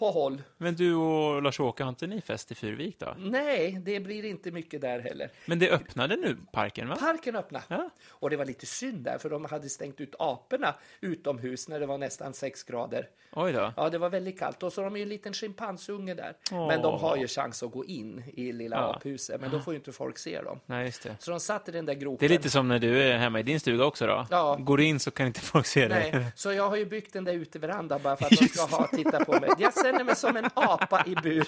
På 0.04 0.12
håll. 0.12 0.42
Men 0.58 0.76
du 0.76 0.96
och 0.96 1.42
Lars-Åke, 1.42 1.84
har 1.84 1.90
inte 1.90 2.08
ni 2.08 2.22
fest 2.22 2.52
i 2.52 2.56
Fyrvik 2.56 3.00
då? 3.00 3.16
Nej, 3.18 3.82
det 3.86 4.00
blir 4.00 4.26
inte 4.26 4.52
mycket 4.52 4.82
där 4.82 5.00
heller. 5.00 5.30
Men 5.46 5.60
det 5.60 5.70
öppnade 5.70 6.16
nu, 6.16 6.38
parken, 6.52 6.90
va? 6.90 6.96
Parken 6.96 7.36
öppnade. 7.36 7.66
Ja. 7.68 7.90
Och 8.10 8.30
det 8.30 8.38
var 8.38 8.46
lite 8.46 8.66
synd 8.66 9.04
där, 9.04 9.18
för 9.18 9.30
de 9.30 9.46
hade 9.46 9.70
stängt 9.70 10.02
ut 10.02 10.16
aporna 10.20 10.76
utomhus 11.02 11.68
när 11.68 11.80
det 11.80 11.86
var 11.86 11.98
nästan 11.98 12.34
6 12.34 12.64
grader. 12.64 13.10
Oj 13.32 13.52
då. 13.54 13.74
Ja, 13.78 13.90
det 13.90 13.98
var 13.98 14.10
väldigt 14.10 14.40
kallt. 14.40 14.64
Och 14.64 14.74
så 14.74 14.82
har 14.82 14.90
de 14.90 14.98
ju 14.98 15.04
en 15.04 15.10
liten 15.10 15.34
schimpansunge 15.34 16.14
där. 16.14 16.34
Åh. 16.52 16.68
Men 16.68 16.82
de 16.82 17.00
har 17.00 17.18
ju 17.18 17.28
chans 17.28 17.64
att 17.64 17.72
gå 17.72 17.86
in 17.86 18.24
i 18.34 18.52
lilla 18.52 18.76
Ja. 18.76 18.96
aphuset, 18.96 19.42
men 19.42 19.52
då 19.52 19.60
får 19.60 19.74
ju 19.74 19.78
inte 19.78 19.92
folk 19.92 20.18
se 20.18 20.42
dem. 20.42 20.60
Nej, 20.66 20.86
just 20.86 21.04
det. 21.04 21.16
Så 21.20 21.32
de 21.32 21.40
satt 21.40 21.70
i 21.70 21.72
den 21.72 21.86
där 21.86 21.94
gropen. 21.94 22.18
Det 22.20 22.26
är 22.26 22.38
lite 22.38 22.50
som 22.50 22.68
när 22.68 22.80
du 22.80 23.04
är 23.04 23.18
hemma 23.18 23.40
i 23.40 23.44
din 23.44 23.60
stuga 23.60 23.86
också 23.86 24.08
då. 24.08 24.28
Ja. 24.30 24.56
Går 24.60 24.78
du 24.78 24.86
in 24.86 25.00
så 25.00 25.12
kan 25.12 25.28
inte 25.28 25.40
folk 25.40 25.66
se 25.66 25.88
dig. 25.88 26.12
Nej, 26.14 26.26
så 26.36 26.54
jag 26.54 26.70
har 26.70 26.76
ju 26.76 26.86
byggt 26.86 27.14
den 27.14 27.24
där 27.24 27.34
uteverandan 27.34 28.00
bara 28.04 28.16
för 28.16 28.26
att 28.26 28.32
de 28.32 28.48
ska 28.48 28.78
ha 28.78 28.88
titta 28.88 29.26
på 29.26 29.40
mig. 29.40 29.50
Jag 29.58 29.74
känner 29.94 30.06
mig 30.06 30.16
som 30.16 30.38
en 30.38 30.50
apa 30.54 31.04
i 31.08 31.16
bur. 31.16 31.48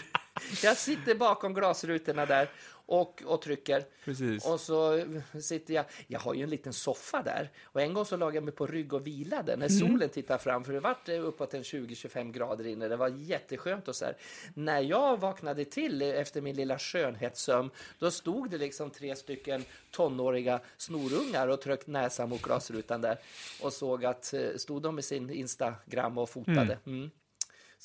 Jag 0.63 0.77
sitter 0.77 1.15
bakom 1.15 1.53
glasrutorna 1.53 2.25
där 2.25 2.49
och, 2.85 3.23
och 3.25 3.41
trycker. 3.41 3.85
Precis. 4.05 4.45
Och 4.45 4.59
så 4.59 5.05
sitter 5.41 5.73
jag, 5.73 5.85
jag 6.07 6.19
har 6.19 6.33
ju 6.33 6.43
en 6.43 6.49
liten 6.49 6.73
soffa 6.73 7.21
där. 7.21 7.51
Och 7.63 7.81
en 7.81 7.93
gång 7.93 8.05
så 8.05 8.17
lagade 8.17 8.37
jag 8.37 8.43
mig 8.43 8.53
på 8.53 8.67
rygg 8.67 8.93
och 8.93 9.07
vilade 9.07 9.55
när 9.57 9.69
solen 9.69 10.09
tittade 10.09 10.39
fram. 10.39 10.63
För 10.63 10.73
det 10.73 10.79
vart 10.79 11.09
eh, 11.09 11.25
uppåt 11.25 11.53
en 11.53 11.63
20-25 11.63 12.31
grader 12.31 12.67
inne. 12.67 12.87
Det 12.87 12.95
var 12.95 13.07
jätteskönt 13.07 13.87
och 13.87 13.95
så 13.95 14.05
här. 14.05 14.17
När 14.53 14.81
jag 14.81 15.19
vaknade 15.19 15.65
till 15.65 16.01
efter 16.01 16.41
min 16.41 16.55
lilla 16.55 16.79
skönhetssömn, 16.79 17.69
då 17.99 18.11
stod 18.11 18.49
det 18.49 18.57
liksom 18.57 18.89
tre 18.89 19.15
stycken 19.15 19.63
tonåriga 19.91 20.59
snorungar 20.77 21.47
och 21.47 21.61
tryckte 21.61 21.91
näsan 21.91 22.29
mot 22.29 22.41
glasrutan 22.41 23.01
där. 23.01 23.17
Och 23.61 23.73
såg 23.73 24.05
att, 24.05 24.33
eh, 24.33 24.55
stod 24.55 24.81
de 24.81 24.95
med 24.95 25.05
sin 25.05 25.29
Instagram 25.29 26.17
och 26.17 26.29
fotade. 26.29 26.77
Mm. 26.85 27.11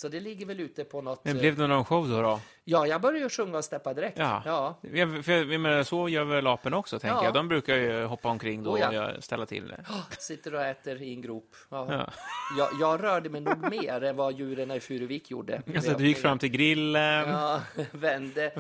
Så 0.01 0.09
det 0.09 0.21
ligger 0.21 0.47
väl 0.47 0.61
ute 0.61 0.85
på 0.85 1.03
något... 1.03 1.25
Men 1.25 1.37
eh, 1.37 1.41
blev 1.41 1.57
det 1.57 1.67
någon 1.67 1.85
show 1.85 2.09
då? 2.09 2.23
då? 2.23 2.41
Ja, 2.65 2.87
jag 2.87 3.01
började 3.01 3.19
ju 3.19 3.29
sjunga 3.29 3.59
och 3.59 3.65
steppa 3.65 3.95
direkt. 3.95 4.19
Ja. 4.19 4.43
ja. 4.47 4.79
Jag, 4.93 5.25
för 5.25 5.33
jag, 5.33 5.53
jag 5.53 5.61
menar, 5.61 5.83
så 5.83 6.09
gör 6.09 6.25
väl 6.25 6.47
aporna 6.47 6.77
också, 6.77 6.99
tänker 6.99 7.17
Ja. 7.17 7.25
jag. 7.25 7.35
De 7.35 7.49
brukar 7.49 7.77
ju 7.77 8.05
hoppa 8.05 8.29
omkring 8.29 8.63
då 8.63 8.71
Oh, 8.71 8.81
ja. 8.81 9.13
och 9.17 9.25
ställa 9.25 9.47
till 9.47 9.69
det. 9.69 9.85
Sitter 10.19 10.55
och 10.55 10.63
äter 10.63 11.03
i 11.03 11.15
en 11.15 11.23
grop. 11.23 11.57
Ja. 11.69 11.87
Ja. 11.91 12.13
Jag, 12.59 12.69
jag 12.81 13.03
rörde 13.03 13.29
mig 13.29 13.41
nog 13.41 13.71
mer 13.71 14.05
än 14.05 14.17
vad 14.17 14.39
djuren 14.39 14.71
i 14.71 14.81
Furuvik 14.81 15.31
gjorde. 15.31 15.63
Alltså, 15.75 15.95
du 15.99 16.07
gick 16.07 16.19
fram 16.19 16.39
till 16.39 16.51
grillen. 16.51 17.29
Ja, 17.29 17.61
vände, 17.91 18.53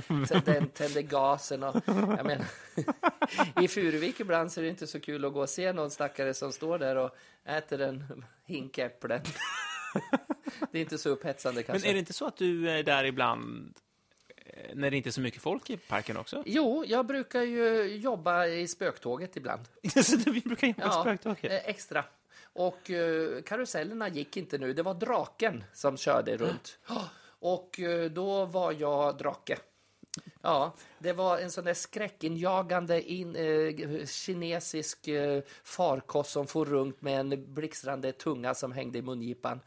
den 0.44 0.68
tände 0.68 1.03
gasen 1.03 1.62
och... 1.62 1.76
Jag 1.87 2.26
menar, 2.26 2.46
I 3.61 3.68
Furuvik 3.68 4.20
ibland 4.20 4.53
så 4.53 4.61
är 4.61 4.62
det 4.64 4.70
inte 4.70 4.87
så 4.87 5.00
kul 5.00 5.24
att 5.24 5.33
gå 5.33 5.40
och 5.40 5.48
se 5.48 5.72
någon 5.72 5.90
stackare 5.90 6.35
som 6.35 6.53
står 6.53 6.79
där 6.79 6.96
och 6.96 7.16
äter 7.44 7.81
en 7.81 8.24
hink 8.46 8.79
äpplen. 8.79 9.20
Det 10.72 10.79
är 10.79 10.83
inte 10.83 10.98
så 10.98 11.09
upphetsande 11.09 11.59
Men 11.61 11.64
kanske. 11.64 11.88
är 11.88 11.92
det 11.92 11.98
inte 11.98 12.12
så 12.12 12.26
att 12.26 12.37
du 12.37 12.70
är 12.70 12.83
där 12.83 13.05
ibland 13.05 13.79
eh, 14.37 14.74
när 14.74 14.90
det 14.90 14.96
inte 14.96 15.09
är 15.09 15.12
så 15.12 15.20
mycket 15.20 15.42
folk 15.42 15.70
i 15.70 15.76
parken 15.76 16.16
också? 16.16 16.42
Jo, 16.46 16.85
jag 16.87 17.07
brukar 17.07 17.42
ju 17.42 17.96
jobba 17.96 18.46
i 18.46 18.68
spöktåget 18.68 19.37
ibland. 19.37 19.62
så 20.05 20.16
vi 20.31 20.40
brukar 20.40 20.66
jobba 20.66 20.88
i 20.88 21.03
spöktåget? 21.03 21.53
eh, 21.53 21.68
extra. 21.68 22.05
Och 22.42 22.90
eh, 22.90 23.42
karusellerna 23.42 24.09
gick 24.09 24.37
inte 24.37 24.59
nu. 24.59 24.72
Det 24.72 24.83
var 24.83 24.94
draken 24.94 25.64
som 25.72 25.96
körde 25.96 26.37
runt. 26.37 26.79
Och 27.42 27.81
då 28.11 28.44
var 28.44 28.72
jag 28.72 29.18
drake. 29.18 29.59
Ja, 30.42 30.72
det 30.98 31.12
var 31.12 31.38
en 31.38 31.50
sån 31.50 31.64
där 31.64 31.74
skräckinjagande 31.74 33.11
in, 33.12 33.37
eh, 33.37 34.06
kinesisk 34.06 35.09
eh, 35.09 35.42
farkost 35.64 36.30
som 36.30 36.46
for 36.46 36.64
runt 36.64 37.02
med 37.02 37.20
en 37.20 37.54
blixtrande 37.54 38.12
tunga 38.12 38.54
som 38.54 38.72
hängde 38.72 38.98
i 38.98 39.02
mungipan. 39.02 39.61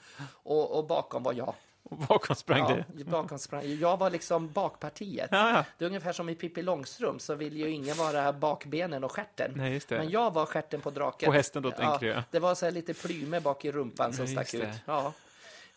Och, 0.43 0.77
och 0.77 0.87
bakom 0.87 1.23
var 1.23 1.33
jag. 1.33 1.53
Och 1.83 1.97
bakom 1.97 2.35
sprang 2.35 2.59
Ja, 2.59 2.83
du? 2.93 3.03
bakom 3.03 3.39
sprang. 3.39 3.77
Jag 3.79 3.97
var 3.97 4.09
liksom 4.09 4.51
bakpartiet. 4.51 5.27
Ja, 5.31 5.49
ja. 5.49 5.65
Det 5.77 5.85
är 5.85 5.87
ungefär 5.87 6.13
som 6.13 6.29
i 6.29 6.35
Pippi 6.35 6.61
Långstrump 6.61 7.21
så 7.21 7.35
vill 7.35 7.57
ju 7.57 7.69
ingen 7.69 7.97
vara 7.97 8.33
bakbenen 8.33 9.03
och 9.03 9.11
stjärten. 9.11 9.51
Nej. 9.55 9.81
Men 9.89 10.09
jag 10.09 10.33
var 10.33 10.45
stjärten 10.45 10.81
på 10.81 10.89
draken. 10.89 11.27
På 11.27 11.33
hästen 11.33 11.63
då, 11.63 11.71
tänker 11.71 11.99
du, 11.99 12.07
ja. 12.07 12.23
Det 12.31 12.39
var 12.39 12.55
så 12.55 12.69
lite 12.69 12.93
plyme 12.93 13.39
bak 13.39 13.65
i 13.65 13.71
rumpan 13.71 14.13
som 14.13 14.25
Ja, 14.25 14.31
stack 14.31 14.53
ut. 14.53 14.69
Ja. 14.85 15.13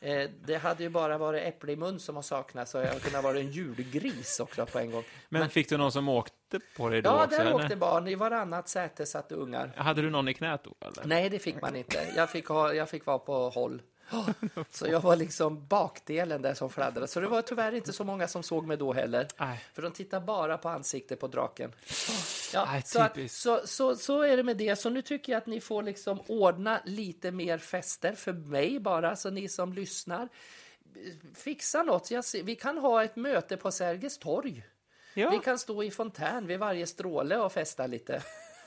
Eh, 0.01 0.31
det 0.47 0.57
hade 0.57 0.83
ju 0.83 0.89
bara 0.89 1.19
varit 1.19 1.43
äpple 1.43 1.73
i 1.73 1.77
mun 1.77 2.01
som 2.01 2.15
har 2.15 2.23
saknats 2.23 2.71
så 2.71 2.79
jag 2.79 3.03
kunde 3.03 3.19
ha 3.19 3.23
varit 3.23 3.41
en 3.45 3.51
julgris 3.51 4.41
också 4.41 4.67
på 4.67 4.79
en 4.79 4.91
gång. 4.91 5.05
Men, 5.29 5.51
fick 5.51 5.69
du 5.69 5.77
någon 5.77 5.93
som 5.93 6.09
åkte 6.09 6.61
på 6.77 6.89
dig 6.89 7.03
då 7.03 7.11
Ja, 7.11 7.25
också? 7.25 7.37
där 7.37 7.41
eller? 7.45 7.55
åkte 7.55 7.77
barn. 7.77 8.09
I 8.09 8.15
varannat 8.15 8.69
säte 8.69 9.07
satt 9.07 9.33
ungar. 9.33 9.73
Hade 9.77 10.03
du 10.03 10.11
någon 10.11 10.29
i 10.29 10.35
knät 10.35 10.61
då? 10.65 10.75
Eller? 10.87 11.05
Nej, 11.05 11.31
det 11.31 11.39
fick 11.39 11.61
man 11.61 11.77
inte. 11.77 11.99
Jag 12.17 12.31
fick, 12.31 12.47
ha, 12.47 12.73
jag 12.73 12.89
fick 12.89 13.07
vara 13.07 13.19
på 13.19 13.49
håll. 13.51 13.83
Så 14.71 14.87
jag 14.87 15.01
var 15.01 15.17
liksom 15.17 15.67
bakdelen 15.67 16.43
där 16.43 16.55
som 16.55 16.71
fladdrade. 16.71 17.09
Så 17.09 17.21
det 17.21 17.29
var 17.29 17.43
tyvärr 17.43 17.75
inte 17.75 17.93
så 17.93 18.05
många 18.05 18.29
som 18.29 18.43
såg 18.43 18.67
mig 18.67 18.77
då 18.77 18.93
heller. 18.93 19.29
Nej. 19.39 19.65
För 19.75 19.83
de 19.83 19.93
tittar 19.93 20.21
bara 20.21 20.59
på 20.59 20.69
ansiktet 20.69 21.21
på 21.21 21.27
draken. 21.27 21.73
Ja, 22.53 22.69
Nej, 22.73 22.83
så, 22.87 23.01
att, 23.01 23.31
så, 23.31 23.61
så, 23.65 23.97
så 23.97 24.23
är 24.23 24.37
det 24.37 24.43
med 24.43 24.57
det. 24.57 24.77
Så 24.77 24.91
nu 24.91 25.03
tycker 25.03 25.33
jag 25.33 25.39
att 25.39 25.47
ni 25.47 25.61
får 25.61 25.83
liksom 25.83 26.21
ordna 26.27 26.81
lite 26.85 27.31
mer 27.31 27.59
fester 27.59 28.13
för 28.13 28.33
mig 28.33 28.81
bara, 28.81 29.17
så 29.17 29.31
ni 29.31 29.49
som 29.49 29.73
lyssnar. 29.73 30.29
Fixa 31.35 31.83
något. 31.83 32.07
Ser, 32.07 32.43
vi 32.43 32.57
kan 32.57 32.79
ha 32.79 33.05
ett 33.05 33.17
möte 33.17 33.57
på 33.57 33.71
Sergels 33.71 34.19
torg. 34.19 34.65
Ja. 35.15 35.31
Vi 35.31 35.39
kan 35.39 35.59
stå 35.59 35.83
i 35.83 35.91
fontän 35.91 36.47
vid 36.47 36.59
varje 36.59 36.87
stråle 36.87 37.37
och 37.37 37.53
festa 37.53 37.87
lite. 37.87 38.23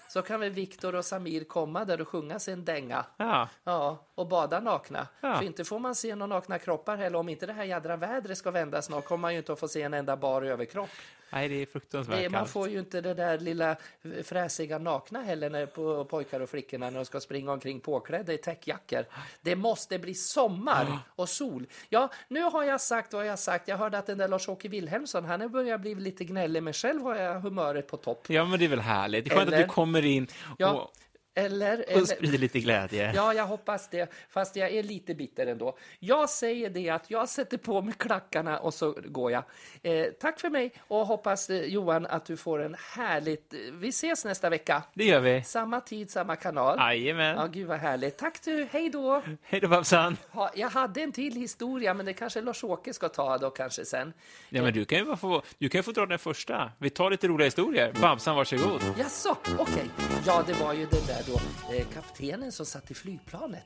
Så 0.09 0.21
kan 0.21 0.39
väl 0.39 0.49
Viktor 0.51 0.95
och 0.95 1.05
Samir 1.05 1.43
komma 1.43 1.85
där 1.85 2.01
och 2.01 2.07
sjunga 2.07 2.39
sin 2.39 2.65
dänga. 2.65 3.05
ja. 3.17 3.49
Ja, 3.63 4.05
och 4.15 4.27
bada 4.27 4.59
nakna. 4.59 5.07
Ja. 5.21 5.35
För 5.37 5.45
inte 5.45 5.65
får 5.65 5.79
man 5.79 5.95
se 5.95 6.15
några 6.15 6.35
nakna 6.35 6.59
kroppar 6.59 6.97
heller. 6.97 7.19
Om 7.19 7.29
inte 7.29 7.45
det 7.45 7.53
här 7.53 7.63
jädra 7.63 7.97
vädret 7.97 8.37
ska 8.37 8.51
vända 8.51 8.81
snart 8.81 9.05
kommer 9.05 9.21
man 9.21 9.31
ju 9.33 9.37
inte 9.37 9.53
att 9.53 9.59
få 9.59 9.67
se 9.67 9.81
en 9.81 9.93
enda 9.93 10.17
bar 10.17 10.41
överkropp. 10.41 10.89
Nej, 11.31 11.49
det 11.49 11.61
är 11.61 11.65
fruktansvärt 11.65 12.17
Det, 12.17 12.29
man 12.29 12.47
får 12.47 12.69
ju 12.69 12.79
inte 12.79 13.01
det 13.01 13.13
där 13.13 13.39
lilla 13.39 13.75
fräsiga 14.23 14.77
nakna 14.77 15.21
heller 15.21 15.49
när, 15.49 15.65
på 15.65 16.05
pojkar 16.05 16.39
och 16.39 16.49
flickorna 16.49 16.89
när 16.89 16.99
de 16.99 17.05
ska 17.05 17.19
springa 17.19 17.51
omkring 17.51 17.79
påklädda 17.79 18.33
i 18.33 18.37
täckjackor. 18.37 19.05
Det 19.41 19.55
måste 19.55 19.99
bli 19.99 20.13
sommar 20.13 20.99
och 21.15 21.29
sol. 21.29 21.65
Ja, 21.89 22.09
nu 22.27 22.41
har 22.41 22.63
jag 22.63 22.81
sagt 22.81 23.13
vad 23.13 23.25
jag 23.25 23.39
sagt. 23.39 23.67
Jag 23.67 23.77
hörde 23.77 23.97
att 23.97 24.07
den 24.07 24.17
där 24.17 24.27
Lars-Åke 24.27 24.67
Wilhelmsson, 24.67 25.25
han 25.25 25.41
har 25.41 25.47
börjat 25.47 25.81
bli 25.81 25.95
lite 25.95 26.23
gnällig, 26.23 26.63
men 26.63 26.73
själv 26.73 27.01
har 27.03 27.15
jag 27.15 27.39
humöret 27.39 27.87
på 27.87 27.97
topp. 27.97 28.25
Ja, 28.29 28.45
men 28.45 28.59
det 28.59 28.65
är 28.65 28.69
väl 28.69 28.79
härligt. 28.79 29.25
Det 29.25 29.31
är 29.31 29.35
skönt 29.35 29.47
Eller- 29.47 29.57
att 29.57 29.69
du 29.69 29.73
kommer 29.73 30.05
in 30.05 30.27
Ja. 30.57 30.91
Eller, 31.35 31.85
eller 31.87 32.01
Och 32.01 32.07
sprider 32.07 32.37
lite 32.37 32.59
glädje. 32.59 33.11
Ja, 33.15 33.33
jag 33.33 33.45
hoppas 33.45 33.89
det. 33.89 34.11
Fast 34.29 34.55
jag 34.55 34.69
är 34.71 34.83
lite 34.83 35.15
bitter 35.15 35.47
ändå. 35.47 35.77
Jag 35.99 36.29
säger 36.29 36.69
det 36.69 36.89
att 36.89 37.11
jag 37.11 37.29
sätter 37.29 37.57
på 37.57 37.81
mig 37.81 37.93
klackarna 37.97 38.59
och 38.59 38.73
så 38.73 38.95
går 39.05 39.31
jag. 39.31 39.43
Eh, 39.83 40.05
tack 40.19 40.39
för 40.39 40.49
mig 40.49 40.71
och 40.87 41.05
hoppas 41.05 41.49
eh, 41.49 41.61
Johan 41.63 42.05
att 42.05 42.25
du 42.25 42.37
får 42.37 42.61
en 42.63 42.75
härligt... 42.95 43.53
eh, 43.53 43.59
Vi 43.73 43.87
ses 43.89 44.25
nästa 44.25 44.49
vecka. 44.49 44.83
Det 44.93 45.05
gör 45.05 45.19
vi. 45.19 45.43
Samma 45.43 45.81
tid, 45.81 46.11
samma 46.11 46.35
kanal. 46.35 46.77
Jajamän. 46.79 47.35
Ja, 47.37 47.45
gud 47.47 47.67
vad 47.67 47.77
härligt. 47.79 48.17
Tack 48.17 48.41
du, 48.43 48.67
hej 48.71 48.89
då. 48.89 49.21
Hej 49.43 49.59
då 49.59 49.67
Babsan. 49.67 50.17
Ha, 50.31 50.51
jag 50.55 50.69
hade 50.69 51.01
en 51.01 51.11
till 51.11 51.33
historia, 51.35 51.93
men 51.93 52.05
det 52.05 52.13
kanske 52.13 52.41
Lars-Åke 52.41 52.93
ska 52.93 53.09
ta 53.09 53.37
då 53.37 53.49
kanske 53.49 53.85
sen. 53.85 54.13
Ja, 54.49 54.61
men 54.61 54.73
du 54.73 54.85
kan 54.85 54.97
ju 54.99 55.15
få, 55.15 55.41
du 55.57 55.69
kan 55.69 55.83
få 55.83 55.91
dra 55.91 56.05
den 56.05 56.19
första. 56.19 56.71
Vi 56.77 56.89
tar 56.89 57.11
lite 57.11 57.27
roliga 57.27 57.45
historier. 57.45 57.93
Babsan, 58.01 58.35
varsågod. 58.35 58.81
Jaså, 58.97 59.37
okej. 59.57 59.85
Ja, 60.25 60.43
det 60.47 60.53
var 60.53 60.73
ju 60.73 60.85
den 60.85 61.05
där 61.07 61.28
då 61.29 61.39
eh, 61.75 61.87
kaptenen 61.87 62.51
som 62.51 62.65
satt 62.65 62.91
i 62.91 62.93
flygplanet 62.93 63.65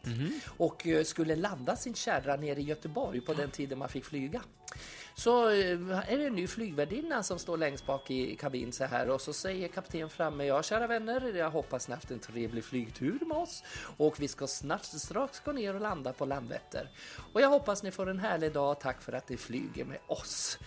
och 0.57 0.87
eh, 0.87 1.03
skulle 1.03 1.35
landa 1.35 1.75
sin 1.75 1.95
kärra 1.95 2.35
nere 2.35 2.59
i 2.59 2.63
Göteborg 2.63 3.21
på 3.21 3.33
den 3.33 3.51
tiden 3.51 3.79
man 3.79 3.89
fick 3.89 4.05
flyga. 4.05 4.41
Så 5.15 5.49
eh, 5.49 6.11
är 6.11 6.17
det 6.17 6.25
en 6.25 6.35
ny 6.35 6.47
flygvärdinna 6.47 7.23
som 7.23 7.39
står 7.39 7.57
längst 7.57 7.85
bak 7.85 8.11
i 8.11 8.35
kabin 8.35 8.71
så 8.71 8.85
här 8.85 9.09
och 9.09 9.21
så 9.21 9.33
säger 9.33 9.67
kapten 9.67 10.09
framme, 10.09 10.45
ja 10.45 10.63
kära 10.63 10.87
vänner, 10.87 11.33
jag 11.35 11.51
hoppas 11.51 11.87
ni 11.87 11.93
haft 11.93 12.11
en 12.11 12.19
trevlig 12.19 12.63
flygtur 12.63 13.19
med 13.25 13.37
oss 13.37 13.63
och 13.97 14.21
vi 14.21 14.27
ska 14.27 14.47
snart 14.47 14.85
strax 14.85 15.39
gå 15.39 15.51
ner 15.51 15.75
och 15.75 15.81
landa 15.81 16.13
på 16.13 16.25
Landvetter. 16.25 16.89
Och 17.33 17.41
jag 17.41 17.49
hoppas 17.49 17.83
ni 17.83 17.91
får 17.91 18.09
en 18.09 18.19
härlig 18.19 18.53
dag, 18.53 18.79
tack 18.79 19.01
för 19.01 19.13
att 19.13 19.29
ni 19.29 19.37
flyger 19.37 19.85
med 19.85 19.99
oss 20.07 20.57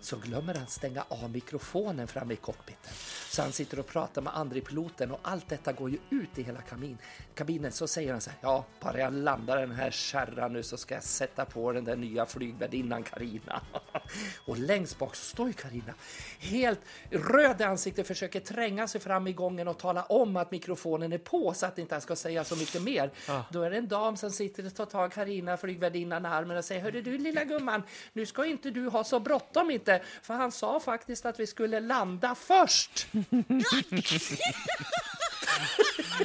så 0.00 0.16
glömmer 0.16 0.54
han 0.54 0.66
stänga 0.66 1.04
av 1.08 1.30
mikrofonen 1.30 2.08
framme 2.08 2.34
i 2.34 2.36
cockpiten. 2.36 2.92
Så 3.30 3.42
han 3.42 3.52
sitter 3.52 3.78
och 3.78 3.86
pratar 3.86 4.22
med 4.22 4.36
andra 4.36 4.60
piloten 4.60 5.10
och 5.10 5.20
allt 5.22 5.48
detta 5.48 5.72
går 5.72 5.90
ju 5.90 5.98
ut 6.10 6.38
i 6.38 6.42
hela 6.42 6.60
kabin, 6.60 6.98
kabinen. 7.34 7.72
Så 7.72 7.88
säger 7.88 8.12
han 8.12 8.20
så 8.20 8.30
här, 8.30 8.38
ja, 8.42 8.64
bara 8.80 8.98
jag 8.98 9.14
landar 9.14 9.56
den 9.56 9.72
här 9.72 9.90
kärran 9.90 10.52
nu 10.52 10.62
så 10.62 10.76
ska 10.76 10.94
jag 10.94 11.02
sätta 11.02 11.44
på 11.44 11.72
den 11.72 11.84
där 11.84 11.96
nya 11.96 12.26
flygvärdinnan 12.26 13.02
Karina. 13.02 13.62
och 14.46 14.58
längst 14.58 14.98
bak 14.98 15.16
så 15.16 15.24
står 15.24 15.46
ju 15.46 15.52
Karina 15.52 15.94
helt 16.38 16.80
röd 17.10 17.60
i 17.60 17.64
ansiktet, 17.64 18.06
försöker 18.06 18.40
tränga 18.40 18.88
sig 18.88 19.00
fram 19.00 19.26
i 19.26 19.32
gången 19.32 19.68
och 19.68 19.78
tala 19.78 20.02
om 20.02 20.36
att 20.36 20.50
mikrofonen 20.50 21.12
är 21.12 21.18
på 21.18 21.54
så 21.54 21.66
att 21.66 21.78
inte 21.78 21.94
han 21.94 22.02
ska 22.02 22.16
säga 22.16 22.44
så 22.44 22.56
mycket 22.56 22.82
mer. 22.82 23.10
Då 23.50 23.62
är 23.62 23.70
det 23.70 23.76
en 23.76 23.88
dam 23.88 24.16
som 24.16 24.30
sitter 24.30 24.66
och 24.66 24.74
tar 24.74 24.86
tag 24.86 25.12
Karina, 25.12 25.56
flygvärdinnan, 25.56 26.24
i 26.24 26.28
armen 26.28 26.56
och 26.56 26.64
säger, 26.64 26.80
hörru 26.80 27.02
du 27.02 27.18
lilla 27.18 27.44
gumman, 27.44 27.82
nu 28.12 28.26
ska 28.26 28.44
inte 28.44 28.70
du 28.70 28.88
ha 28.88 29.04
så 29.04 29.20
bråttom 29.20 29.70
inte, 29.70 29.89
för 30.22 30.34
han 30.34 30.52
sa 30.52 30.80
faktiskt 30.80 31.26
att 31.26 31.40
vi 31.40 31.46
skulle 31.46 31.80
landa 31.80 32.34
först. 32.34 33.06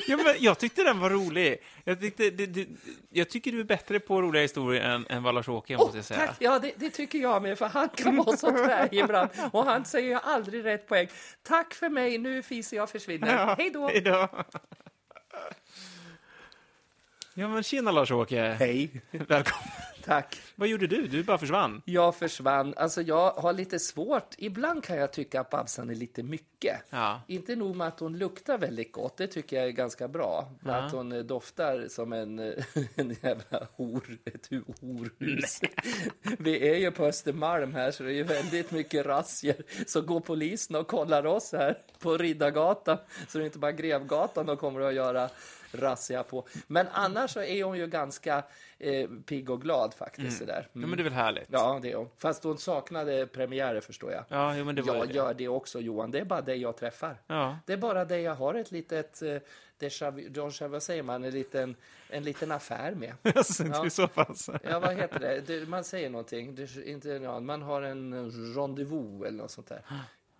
Ja, 0.07 0.17
men 0.17 0.35
jag 0.39 0.59
tyckte 0.59 0.83
den 0.83 0.99
var 0.99 1.09
rolig. 1.09 1.57
Jag, 1.83 1.99
tyckte, 1.99 2.29
det, 2.29 2.45
det, 2.45 2.67
jag 3.09 3.29
tycker 3.29 3.51
du 3.51 3.59
är 3.59 3.63
bättre 3.63 3.99
på 3.99 4.21
roliga 4.21 4.41
historier 4.41 4.81
än, 4.81 5.05
än 5.09 5.23
vad 5.23 5.35
Lars-Åke, 5.35 5.77
måste 5.77 5.97
jag 5.97 6.05
säga. 6.05 6.27
tack. 6.27 6.35
Ja, 6.39 6.59
det, 6.59 6.71
det 6.75 6.89
tycker 6.89 7.19
jag 7.19 7.41
med, 7.41 7.57
för 7.57 7.65
han 7.65 7.89
kan 7.89 8.15
vara 8.15 8.37
så 8.37 8.51
tvär 8.51 8.89
ibland 8.91 9.29
och 9.51 9.65
han 9.65 9.85
säger 9.85 10.09
ju 10.09 10.15
aldrig 10.23 10.65
rätt 10.65 10.87
poäng. 10.87 11.07
Tack 11.43 11.73
för 11.73 11.89
mig, 11.89 12.17
nu 12.17 12.43
fiser 12.43 12.77
jag 12.77 12.89
försvinner. 12.89 13.55
Hej 13.57 13.69
då! 13.69 13.87
Hej 13.87 14.01
då. 14.01 14.29
Ja, 17.33 17.47
men 17.47 17.63
tjena 17.63 17.91
Lars-Åke. 17.91 18.41
Hej. 18.59 19.01
Välkommen. 19.11 19.69
Tack. 20.05 20.41
Vad 20.55 20.67
gjorde 20.67 20.87
du? 20.87 21.07
Du 21.07 21.23
bara 21.23 21.37
försvann. 21.37 21.81
Jag 21.85 22.15
försvann. 22.15 22.73
Alltså 22.77 23.01
jag 23.01 23.31
har 23.31 23.53
lite 23.53 23.79
svårt. 23.79 24.35
Ibland 24.37 24.83
kan 24.83 24.97
jag 24.97 25.13
tycka 25.13 25.41
att 25.41 25.49
Babsan 25.49 25.89
är 25.89 25.95
lite 25.95 26.23
mycket. 26.23 26.81
Ja. 26.89 27.21
Inte 27.27 27.55
nog 27.55 27.75
med 27.75 27.87
att 27.87 27.99
hon 27.99 28.17
luktar 28.17 28.57
väldigt 28.57 28.91
gott, 28.91 29.17
det 29.17 29.27
tycker 29.27 29.55
jag 29.57 29.65
är 29.65 29.71
ganska 29.71 30.07
bra. 30.07 30.51
Ja. 30.65 30.73
att 30.75 30.91
hon 30.91 31.11
eh, 31.11 31.19
doftar 31.19 31.87
som 31.89 32.13
en, 32.13 32.39
eh, 32.39 32.53
en 32.95 33.15
jävla 33.21 33.67
hor, 33.75 34.17
ett 34.25 34.49
hu- 34.49 34.73
horhus. 34.81 35.61
Vi 36.39 36.69
är 36.69 36.75
ju 36.75 36.91
på 36.91 37.05
Östermalm 37.05 37.73
här 37.73 37.91
så 37.91 38.03
det 38.03 38.09
är 38.11 38.15
ju 38.15 38.23
väldigt 38.23 38.71
mycket 38.71 39.05
razzior. 39.05 39.55
Så 39.87 40.01
går 40.01 40.19
polisen 40.19 40.75
och 40.75 40.87
kollar 40.87 41.25
oss 41.25 41.51
här 41.51 41.77
på 41.99 42.17
Riddargatan 42.17 42.97
så 43.27 43.37
det 43.37 43.43
är 43.43 43.45
inte 43.45 43.59
bara 43.59 43.71
Grevgatan 43.71 44.45
de 44.45 44.57
kommer 44.57 44.81
att 44.81 44.93
göra 44.93 45.29
razzia 45.75 46.23
på. 46.23 46.47
Men 46.67 46.87
annars 46.91 47.31
så 47.31 47.41
är 47.41 47.63
hon 47.63 47.77
ju 47.77 47.87
ganska 47.87 48.43
eh, 48.77 49.09
pigg 49.25 49.49
och 49.49 49.61
glad 49.61 49.93
faktiskt. 49.93 50.37
Sådär. 50.37 50.67
Ja, 50.73 50.79
men 50.79 50.91
det 50.91 51.01
är 51.01 51.03
väl 51.03 51.13
härligt? 51.13 51.47
Ja, 51.51 51.79
det 51.81 51.91
är 51.91 51.95
hon. 51.95 52.09
Fast 52.17 52.43
hon 52.43 52.57
saknade 52.57 53.27
premiärer 53.27 53.81
förstår 53.81 54.11
jag. 54.11 54.23
Ja, 54.29 54.57
jo, 54.57 54.65
men 54.65 54.75
det 54.75 54.81
var 54.81 54.95
jag 54.95 55.07
det. 55.07 55.13
gör 55.13 55.33
det 55.33 55.47
också 55.47 55.81
Johan, 55.81 56.11
det 56.11 56.19
är 56.19 56.25
bara 56.25 56.41
dig 56.41 56.61
jag 56.61 56.77
träffar. 56.77 57.21
Ja. 57.27 57.57
Det 57.65 57.73
är 57.73 57.77
bara 57.77 58.05
det 58.05 58.19
jag 58.19 58.35
har 58.35 58.53
ett 58.53 58.71
litet, 58.71 59.21
eh, 59.21 59.37
déjà 59.79 60.11
vu, 60.11 60.67
vad 60.67 60.83
säger 60.83 61.03
man, 61.03 61.23
en 61.23 61.31
liten, 61.31 61.75
en 62.09 62.23
liten 62.23 62.51
affär 62.51 62.91
med. 62.91 63.13
Ja. 63.23 63.83
det 63.83 63.89
så 63.89 64.07
pass. 64.07 64.49
Ja, 64.63 64.79
vad 64.79 64.95
heter 64.95 65.19
det? 65.19 65.41
det 65.47 65.69
man 65.69 65.83
säger 65.83 66.09
någonting, 66.09 66.55
det, 66.55 66.85
inte, 66.85 67.09
ja, 67.09 67.39
man 67.39 67.61
har 67.61 67.81
en 67.81 68.31
rendezvous 68.55 69.27
eller 69.27 69.37
något 69.37 69.51
sånt 69.51 69.67
där. 69.67 69.81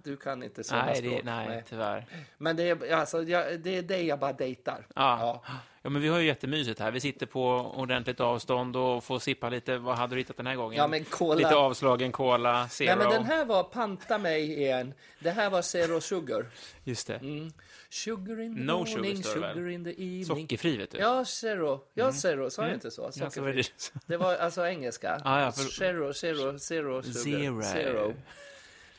Du 0.06 0.18
kan 0.18 0.44
inte 0.44 0.64
sådana 0.64 0.86
Nej, 0.86 0.96
språk. 0.96 1.14
det, 1.24 1.24
nej, 1.24 1.64
tyvärr. 1.70 2.06
Men 2.38 2.56
det 2.56 2.64
är, 2.70 2.94
alltså, 2.94 3.24
jag, 3.24 3.60
det 3.60 3.78
är 3.78 3.82
dig 3.82 4.06
jag 4.06 4.20
bara 4.20 4.34
dejtar. 4.34 4.88
Ja. 4.96 5.44
ja, 5.82 5.90
men 5.90 6.02
vi 6.02 6.08
har 6.08 6.20
ju 6.20 6.26
jättemysigt 6.26 6.80
här. 6.80 6.92
Vi 6.92 7.00
sitter 7.00 7.26
på 7.26 7.50
ordentligt 7.76 8.20
avstånd 8.20 8.76
och 8.76 9.04
får 9.04 9.20
sippa 9.20 9.50
lite. 9.50 9.78
Vad 9.78 9.98
hade 9.98 10.16
du 10.16 10.20
hittat 10.20 10.38
den 10.38 10.48
här 10.48 10.56
gången? 10.56 10.78
Ja, 10.78 10.88
men 10.88 11.04
cola- 11.06 11.36
Lite 11.36 11.56
avslagen 11.56 12.12
cola, 12.12 12.68
zero. 12.70 12.88
Nej, 12.88 12.98
men 12.98 13.10
den 13.10 13.26
här 13.26 13.46
var 13.46 13.64
Panta 13.64 14.18
mig 14.18 14.52
igen. 14.62 14.94
Det 15.20 15.32
här 15.32 15.50
var 15.50 15.62
Zero 15.62 16.02
Sugar. 16.02 16.46
Just 16.84 17.08
det. 17.08 17.16
Mm. 17.16 17.52
Sugar 17.90 18.42
in 18.42 18.56
the 18.56 18.62
No 18.62 18.72
morning, 18.72 19.24
sugar 19.24 19.48
det 19.48 19.54
sugar 19.54 19.70
in 19.70 19.84
the 19.84 19.90
evening. 19.92 20.26
Sockerfri, 20.26 20.78
vet 20.78 20.92
du. 20.92 20.98
Ja, 20.98 21.26
Zero. 21.26 21.82
Ja, 21.94 22.12
Zero. 22.12 22.50
Sa 22.50 22.66
jag 22.66 22.74
inte 22.74 22.92
så? 22.92 23.02
Ja, 23.16 23.30
Sockerfri. 23.30 23.62
det. 23.62 23.92
Det 24.06 24.18
var 24.18 24.36
alltså 24.36 24.68
engelska. 24.68 25.22
Ah, 25.24 25.42
ja, 25.42 25.52
för- 25.52 25.64
Zero, 25.64 26.14
zero, 26.14 26.60
zero, 26.60 27.04
sugar. 27.04 27.62
Zero. 27.62 28.14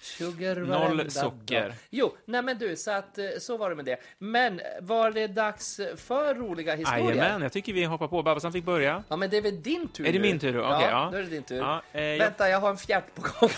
Sugar 0.06 0.56
Noll 0.56 1.10
socker. 1.10 1.62
dag. 1.62 1.72
Jo, 1.90 2.16
nej 2.24 2.42
men 2.42 2.58
du, 2.58 2.76
så 2.76 2.90
att 2.90 3.18
eh, 3.18 3.24
så 3.40 3.56
var 3.56 3.70
det 3.70 3.76
med 3.76 3.84
det. 3.84 3.96
Men 4.18 4.60
var 4.80 5.10
det 5.10 5.26
dags 5.26 5.80
för 5.96 6.34
roliga 6.34 6.74
historier? 6.74 7.14
Jajamän, 7.14 7.42
jag 7.42 7.52
tycker 7.52 7.72
vi 7.72 7.84
hoppar 7.84 8.08
på. 8.08 8.22
Babsan 8.22 8.52
fick 8.52 8.64
börja. 8.64 9.04
Ja, 9.08 9.16
men 9.16 9.30
det 9.30 9.36
är 9.36 9.42
väl 9.42 9.62
din 9.62 9.88
tur 9.88 10.06
Är 10.06 10.12
det 10.12 10.18
nu? 10.18 10.22
min 10.22 10.38
tur? 10.38 10.58
Okej, 10.58 10.70
ja, 10.70 10.90
ja. 10.90 11.08
då 11.12 11.18
är 11.18 11.22
det 11.22 11.28
din 11.28 11.42
tur. 11.42 11.58
Ja, 11.58 11.82
eh, 11.92 12.18
Vänta, 12.18 12.48
jag 12.48 12.60
har 12.60 12.70
en 12.70 12.76
fjärt 12.76 13.14
på 13.14 13.22
gång. 13.22 13.50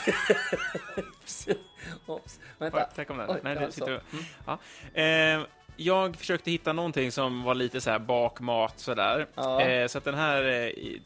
Oops. 2.06 2.40
Vänta. 2.58 2.78
Oj, 2.78 2.84
Där 2.94 3.04
kom 3.04 3.18
den. 3.18 3.38
Nej, 3.42 3.54
ja, 3.54 3.66
det 3.66 3.72
sitter... 3.72 4.00
Mm. 4.12 4.24
ja. 4.46 4.58
eh, 5.02 5.46
jag 5.76 6.16
försökte 6.16 6.50
hitta 6.50 6.72
någonting 6.72 7.12
som 7.12 7.42
var 7.42 7.54
lite 7.54 7.80
så 7.80 7.90
här 7.90 7.98
bakmat 7.98 8.78
sådär. 8.78 9.26
Ja. 9.34 9.60
Eh, 9.62 9.86
så 9.86 9.98
att 9.98 10.04
den 10.04 10.14
här... 10.14 10.44
Eh, 10.44 10.52
i- 10.68 11.02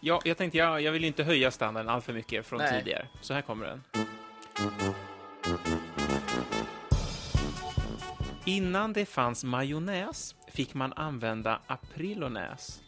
ja. 0.00 0.20
Jag, 0.24 0.36
tänkte, 0.36 0.58
jag, 0.58 0.80
jag 0.80 0.92
vill 0.92 1.04
inte 1.04 1.24
höja 1.24 1.50
standarden 1.50 1.88
allt 1.90 2.04
för 2.04 2.12
mycket 2.12 2.46
från 2.46 2.58
Nej. 2.58 2.78
tidigare. 2.78 3.08
Så 3.20 3.34
här 3.34 3.42
kommer 3.42 3.66
den. 3.66 3.82
Innan 8.44 8.92
det 8.92 9.06
fanns 9.06 9.44
majonnäs 9.44 10.34
fick 10.52 10.74
man 10.74 10.92
använda 10.92 11.60
aprilonäs. 11.66 12.80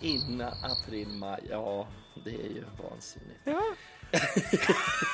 Innan 0.00 0.52
april, 0.62 1.08
maj. 1.08 1.46
Ja, 1.50 1.88
det 2.24 2.30
är 2.30 2.48
ju 2.48 2.64
vansinnigt. 2.82 3.40
Ja. 3.44 3.62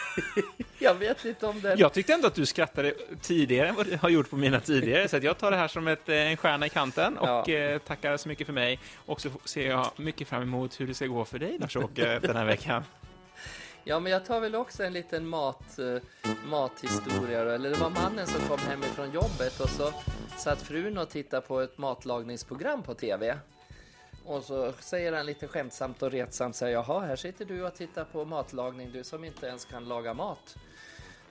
Jag 0.89 0.95
vet 0.95 1.25
inte 1.25 1.47
om 1.47 1.61
den... 1.61 1.79
Jag 1.79 1.93
tyckte 1.93 2.13
ändå 2.13 2.27
att 2.27 2.35
du 2.35 2.47
skrattade 2.47 2.95
tidigare 3.23 3.69
än 3.69 3.75
vad 3.75 3.87
du 3.87 3.97
har 3.97 4.09
gjort 4.09 4.31
på 4.31 4.37
mina 4.37 4.61
tidigare, 4.61 5.09
så 5.09 5.17
jag 5.23 5.39
tar 5.39 5.51
det 5.51 5.57
här 5.57 5.69
som 5.69 5.89
ett, 5.89 6.09
eh, 6.09 6.17
en 6.17 6.37
stjärna 6.37 6.67
i 6.67 6.69
kanten 6.69 7.19
och 7.19 7.29
Ja. 7.49 7.49
eh, 7.55 7.79
tackar 7.79 8.17
så 8.17 8.29
mycket 8.29 8.47
för 8.47 8.55
mig. 8.55 8.79
Och 9.07 9.21
så 9.21 9.31
ser 9.45 9.71
jag 9.71 9.91
mycket 9.97 10.29
fram 10.29 10.43
emot 10.43 10.81
hur 10.81 10.87
det 10.87 10.95
ska 10.95 11.07
gå 11.07 11.25
för 11.25 11.39
dig, 11.39 11.59
Lars-Åke, 11.61 12.19
den 12.23 12.37
här 12.37 12.45
veckan. 12.45 12.83
Ja, 13.85 14.01
men 14.01 14.13
jag 14.13 14.25
tar 14.27 14.41
väl 14.41 14.55
också 14.55 14.85
en 14.85 14.93
liten 14.93 15.27
mat, 15.29 15.79
eh, 15.79 16.03
mathistoria. 16.51 17.45
då. 17.45 17.51
Eller 17.51 17.71
det 17.71 17.77
var 17.77 17.91
mannen 17.91 18.27
som 18.27 18.41
kom 18.41 18.59
hemifrån 18.69 19.11
jobbet 19.13 19.61
och 19.61 19.69
så 19.71 19.93
satt 20.37 20.63
frun 20.63 20.99
och 20.99 21.09
tittade 21.11 21.47
på 21.47 21.61
ett 21.61 21.79
matlagningsprogram 21.79 22.83
på 22.83 22.95
tv. 22.95 23.39
Och 24.25 24.43
så 24.45 24.73
säger 24.81 25.13
han 25.13 25.27
lite 25.27 25.49
skämtsamt 25.49 26.03
och 26.03 26.11
retsamt 26.13 26.57
så 26.57 26.65
här, 26.65 26.73
jaha, 26.73 27.01
här 27.01 27.17
sitter 27.17 27.45
du 27.45 27.63
och 27.67 27.75
tittar 27.75 28.05
på 28.05 28.25
matlagning, 28.25 28.93
du 28.93 29.05
som 29.05 29.25
inte 29.25 29.47
ens 29.47 29.65
kan 29.65 29.85
laga 29.85 30.15
mat. 30.15 30.57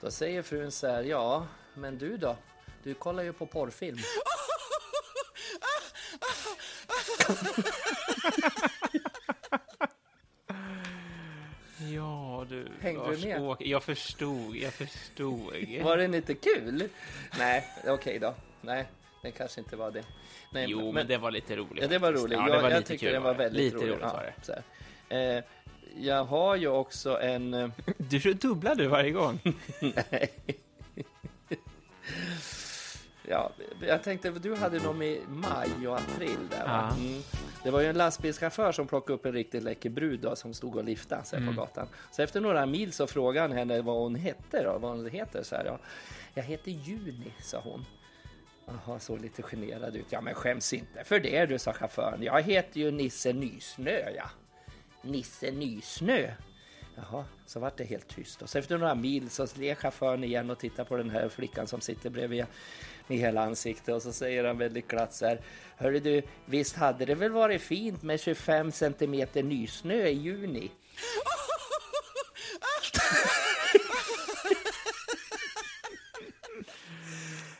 Då 0.01 0.11
säger 0.11 0.41
frun 0.41 0.71
så 0.71 0.87
här, 0.87 1.03
ja, 1.03 1.47
men 1.73 1.97
du 1.97 2.17
då? 2.17 2.35
Du 2.83 2.93
kollar 2.93 3.23
ju 3.23 3.33
på 3.33 3.45
porrfilm. 3.45 3.97
Ja, 11.93 12.45
du, 12.49 12.67
Hängde 12.81 13.15
du 13.15 13.27
med? 13.27 13.55
Jag 13.59 13.83
förstod, 13.83 14.55
jag 14.55 14.73
förstod. 14.73 15.53
Var 15.83 15.97
den 15.97 16.13
inte 16.13 16.33
kul? 16.33 16.89
Nej, 17.39 17.63
okej 17.87 18.19
då. 18.19 18.33
Nej, 18.61 18.87
den 19.21 19.31
kanske 19.31 19.59
inte 19.61 19.75
var 19.75 19.91
det. 19.91 20.03
Nej, 20.51 20.65
Jo, 20.69 20.91
men, 20.91 21.07
det 21.07 21.17
var 21.17 21.31
lite 21.31 21.55
roligt. 21.55 21.81
Ja, 21.83 21.87
det 21.87 21.97
var 21.99 22.13
roligt. 22.13 22.37
Ja, 22.37 22.49
jag 22.49 22.57
det 22.57 22.61
var 22.63 22.69
jag 22.71 22.99
kul 22.99 23.11
den 23.13 23.23
var 23.23 23.33
väldigt 23.33 23.63
lite 23.63 23.77
rolig. 23.77 23.87
roligt 23.89 24.01
Ja, 24.01 24.13
var 24.13 24.33
det. 24.47 24.63
här. 25.09 25.37
Eh, 25.37 25.43
jag 25.99 26.25
har 26.25 26.55
ju 26.55 26.67
också 26.67 27.19
en... 27.21 27.53
eh, 27.53 27.69
Du 27.97 28.33
dubblar 28.33 28.75
du 28.75 28.87
varje 28.87 29.11
gång. 29.11 29.39
Nej. 29.79 30.31
Ja, 33.29 33.51
jag 33.81 34.03
tänkte, 34.03 34.29
du 34.31 34.55
hade 34.55 34.79
dem 34.79 35.01
i 35.01 35.21
maj 35.27 35.87
och 35.87 35.95
april 35.99 36.37
där 36.49 36.63
va? 36.67 36.89
Ja. 36.91 36.95
Mm. 37.07 37.21
Det 37.63 37.71
var 37.71 37.81
ju 37.81 37.87
en 37.87 37.97
lastbilschaufför 37.97 38.71
som 38.71 38.87
plockade 38.87 39.13
upp 39.13 39.25
en 39.25 39.33
riktigt 39.33 39.63
läcker 39.63 39.89
brud 39.89 40.19
då, 40.19 40.35
som 40.35 40.53
stod 40.53 40.75
och 40.75 40.83
liftade 40.83 41.23
sig 41.23 41.39
Mm. 41.39 41.55
på 41.55 41.61
gatan. 41.61 41.87
Så 42.11 42.21
efter 42.21 42.41
några 42.41 42.65
mil 42.65 42.93
så 42.93 43.07
frågade 43.07 43.47
han 43.47 43.57
henne 43.57 43.81
vad 43.81 43.95
hon 43.97 44.15
hette 44.15 44.63
då, 44.63 44.77
vad 44.77 44.91
hon 44.91 45.09
heter 45.09 45.43
så 45.43 45.55
här. 45.55 45.65
Ja. 45.65 45.79
Jag 46.33 46.43
heter 46.43 46.71
Juni, 46.71 47.31
sa 47.41 47.59
hon. 47.59 47.85
Jaha, 48.85 48.99
såg 48.99 49.21
lite 49.21 49.41
generad 49.43 49.95
ut. 49.95 50.05
Ja, 50.09 50.21
men 50.21 50.33
skäms 50.33 50.73
inte 50.73 51.03
för 51.03 51.19
det 51.19 51.45
du, 51.45 51.59
sa 51.59 51.73
chauffören. 51.73 52.23
Jag 52.23 52.41
heter 52.41 52.79
ju 52.79 52.91
Nisse 52.91 53.33
Nysnö, 53.33 53.99
ja. 54.15 54.29
Nisse 55.01 55.51
Nysnö. 55.51 56.31
Jaha, 56.95 57.25
så 57.45 57.59
vart 57.59 57.77
det 57.77 57.83
helt 57.83 58.07
tyst. 58.07 58.41
Och 58.41 58.49
så 58.49 58.57
efter 58.57 58.77
några 58.77 58.95
mil 58.95 59.29
så 59.29 59.47
ler 59.55 59.75
chauffören 59.75 60.23
igen 60.23 60.49
och 60.49 60.59
tittar 60.59 60.83
på 60.83 60.97
den 60.97 61.09
här 61.09 61.29
flickan 61.29 61.67
som 61.67 61.81
sitter 61.81 62.09
bredvid 62.09 62.45
med 63.07 63.17
hela 63.17 63.41
ansiktet 63.41 63.95
och 63.95 64.01
så 64.01 64.13
säger 64.13 64.43
han 64.43 64.57
väldigt 64.57 64.87
glatt 64.87 65.13
så 65.13 65.25
här. 65.25 65.41
Hörru 65.77 65.99
du, 65.99 66.21
visst 66.45 66.75
hade 66.75 67.05
det 67.05 67.15
väl 67.15 67.31
varit 67.31 67.61
fint 67.61 68.03
med 68.03 68.19
25 68.19 68.71
centimeter 68.71 69.43
nysnö 69.43 70.07
i 70.07 70.13
juni? 70.13 70.71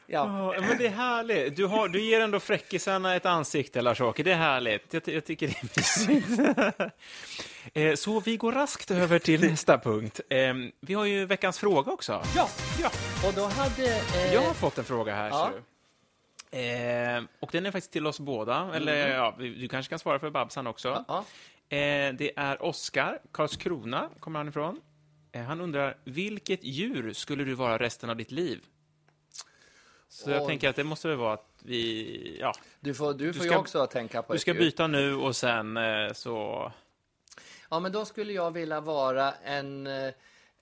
Ja, 0.10 0.54
Ja, 0.56 0.62
men 0.62 0.78
det 0.78 0.86
är 0.86 0.90
härligt. 0.92 1.56
Du, 1.56 1.66
har, 1.66 1.88
du 1.88 2.02
ger 2.02 2.22
ändå 2.22 2.40
fräckisarna 2.40 3.16
ett 3.16 3.26
ansikte, 3.26 3.82
Lars-Åke. 3.82 4.24
Det 4.24 4.32
är 4.32 4.36
härligt. 4.36 4.94
Jag, 4.94 5.08
jag 5.08 5.26
tycker 5.26 5.48
det 5.48 5.58
är 5.58 5.70
mysigt. 5.78 6.94
Eh, 7.74 7.96
Så 7.96 8.20
vi 8.20 8.38
går 8.38 8.52
raskt 8.52 8.92
över 8.92 9.20
till 9.20 9.42
nästa 9.42 9.78
punkt. 9.80 10.20
Eh, 10.30 10.54
Vi 10.80 10.94
har 10.94 11.06
ju 11.06 11.26
veckans 11.26 11.60
fråga 11.60 11.92
också. 11.92 12.24
ja. 12.36 12.50
Ja, 12.82 12.90
och 13.28 13.34
då 13.34 13.46
hade... 13.46 13.84
Eh, 13.98 14.34
jag 14.34 14.42
har 14.42 14.54
fått 14.54 14.78
en 14.78 14.84
fråga 14.84 15.16
här. 15.16 15.30
Ja. 15.30 15.52
Eh, 16.52 17.24
och 17.40 17.50
den 17.52 17.66
är 17.66 17.72
faktiskt 17.72 17.92
till 17.92 18.08
oss 18.08 18.20
båda. 18.20 18.72
Eller 18.74 19.08
ja, 19.16 19.36
du 19.38 19.68
kanske 19.68 19.90
kan 19.90 20.00
svara 20.00 20.20
för 20.20 20.30
Babsan 20.30 20.68
också. 20.68 20.90
Mm. 20.90 21.04
ja, 21.08 21.26
Eh, 21.70 22.14
det 22.14 22.32
är 22.36 22.64
Oskar, 22.66 23.20
Karlskrona 23.32 24.10
kommer 24.20 24.40
han 24.40 24.48
ifrån. 24.50 24.80
Eh, 25.32 25.42
han 25.42 25.62
undrar, 25.62 25.98
vilket 26.04 26.64
djur 26.64 27.14
skulle 27.14 27.44
du 27.44 27.54
vara 27.54 27.78
resten 27.78 28.10
av 28.10 28.16
ditt 28.18 28.32
liv? 28.32 28.60
Så 30.10 30.32
jag 30.32 30.42
Oj. 30.42 30.48
tänker 30.48 30.70
att 30.70 30.76
det 30.76 30.84
måste 30.84 31.08
väl 31.08 31.18
vara 31.18 31.34
att 31.34 31.50
vi, 31.64 32.38
ja, 32.42 32.54
du 32.80 32.94
får, 32.94 33.14
du 33.14 33.34
får 33.34 33.44
ska- 33.44 33.54
ju 33.54 33.58
också 33.60 33.88
tänka 33.88 34.22
på 34.22 34.34
du 34.34 34.36
ett 34.36 34.42
ska 34.42 34.52
djur. 34.54 34.60
byta 34.60 34.88
nu 34.88 35.16
och 35.16 35.36
sen 35.36 35.78
eh, 35.78 36.14
så... 36.14 36.72
Ja, 37.70 37.80
men 37.80 37.92
då 37.92 38.06
skulle 38.06 38.34
jag 38.34 38.52
vilja 38.52 38.82
vara 38.82 39.32
en, 39.34 39.88
eh, 39.88 40.14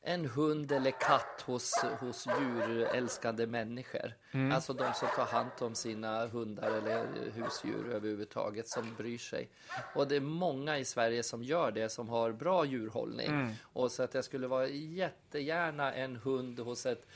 en 0.02 0.26
hund 0.26 0.72
eller 0.72 0.92
katt 0.92 1.44
hos, 1.46 1.72
hos 2.00 2.28
djurälskande 2.28 3.48
människor. 3.48 4.14
Mm. 4.32 4.52
Alltså 4.52 4.74
de 4.74 4.94
som 4.94 5.08
tar 5.16 5.26
hand 5.26 5.50
om 5.60 5.76
sina 5.76 6.28
hundar 6.28 6.72
eller 6.72 7.06
husdjur 7.34 7.90
överhuvudtaget, 7.94 8.68
som 8.68 8.96
bryr 8.98 9.18
sig. 9.18 9.50
Och 9.96 10.08
det 10.08 10.16
är 10.16 10.20
många 10.22 10.78
i 10.78 10.86
Sverige 10.86 11.24
som 11.24 11.44
gör 11.44 11.72
det, 11.72 11.90
som 11.90 12.10
har 12.10 12.32
bra 12.32 12.66
djurhållning. 12.66 13.28
Mm. 13.28 13.52
Och 13.64 13.92
så 13.92 14.04
att 14.04 14.14
jag 14.14 14.26
skulle 14.26 14.48
vara 14.48 14.68
jättegärna 14.68 15.94
en 15.94 16.16
hund 16.16 16.60
hos 16.60 16.86
ett 16.86 17.08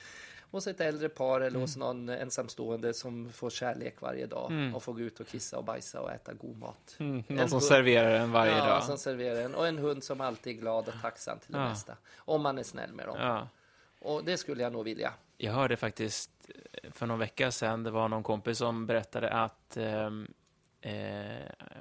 hos 0.52 0.68
ett 0.68 0.82
äldre 0.82 1.10
par 1.10 1.42
eller 1.42 1.60
hos 1.60 1.76
Mm. 1.76 1.88
någon 1.88 2.10
ensamstående 2.10 2.94
som 2.94 3.32
får 3.32 3.50
kärlek 3.50 4.02
varje 4.02 4.26
dag 4.26 4.72
och 4.76 4.84
får 4.84 4.94
gå 4.94 5.00
ut 5.00 5.20
och 5.20 5.28
kissa 5.28 5.58
och 5.58 5.64
bajsa 5.64 6.02
och 6.02 6.12
äta 6.12 6.34
god 6.34 6.58
mat. 6.58 6.96
Någon 6.98 7.24
En 7.28 7.50
som 7.50 7.56
hund- 7.60 7.64
serverar 7.64 8.12
en 8.16 8.32
varje 8.32 8.58
ja, 8.58 8.66
dag. 8.66 8.84
som 8.84 8.98
serverar 8.98 9.42
en. 9.42 9.56
Och 9.56 9.68
en 9.68 9.78
hund 9.78 10.04
som 10.04 10.22
alltid 10.22 10.56
är 10.58 10.62
glad 10.62 10.88
och 10.88 10.94
tacksam 11.02 11.40
till 11.40 11.52
det 11.54 11.60
Ja. 11.60 11.70
mesta. 11.70 11.98
Om 12.18 12.42
man 12.42 12.58
är 12.58 12.64
snäll 12.64 12.94
med 12.94 13.08
dem. 13.08 13.18
Ja. 13.20 13.48
Och 14.02 14.24
det 14.24 14.38
skulle 14.38 14.64
jag 14.64 14.72
nog 14.74 14.84
vilja. 14.86 15.14
Jag 15.38 15.54
hörde 15.54 15.78
faktiskt 15.78 16.32
eh, 16.84 16.92
för 16.92 17.06
någon 17.06 17.20
vecka 17.20 17.52
sedan, 17.52 17.84
det 17.84 17.92
var 17.92 18.08
någon 18.10 18.24
kompis 18.24 18.58
som 18.58 18.86
berättade 18.86 19.30
att 19.30 19.78
ehm, 19.78 20.28
eh, 20.82 20.94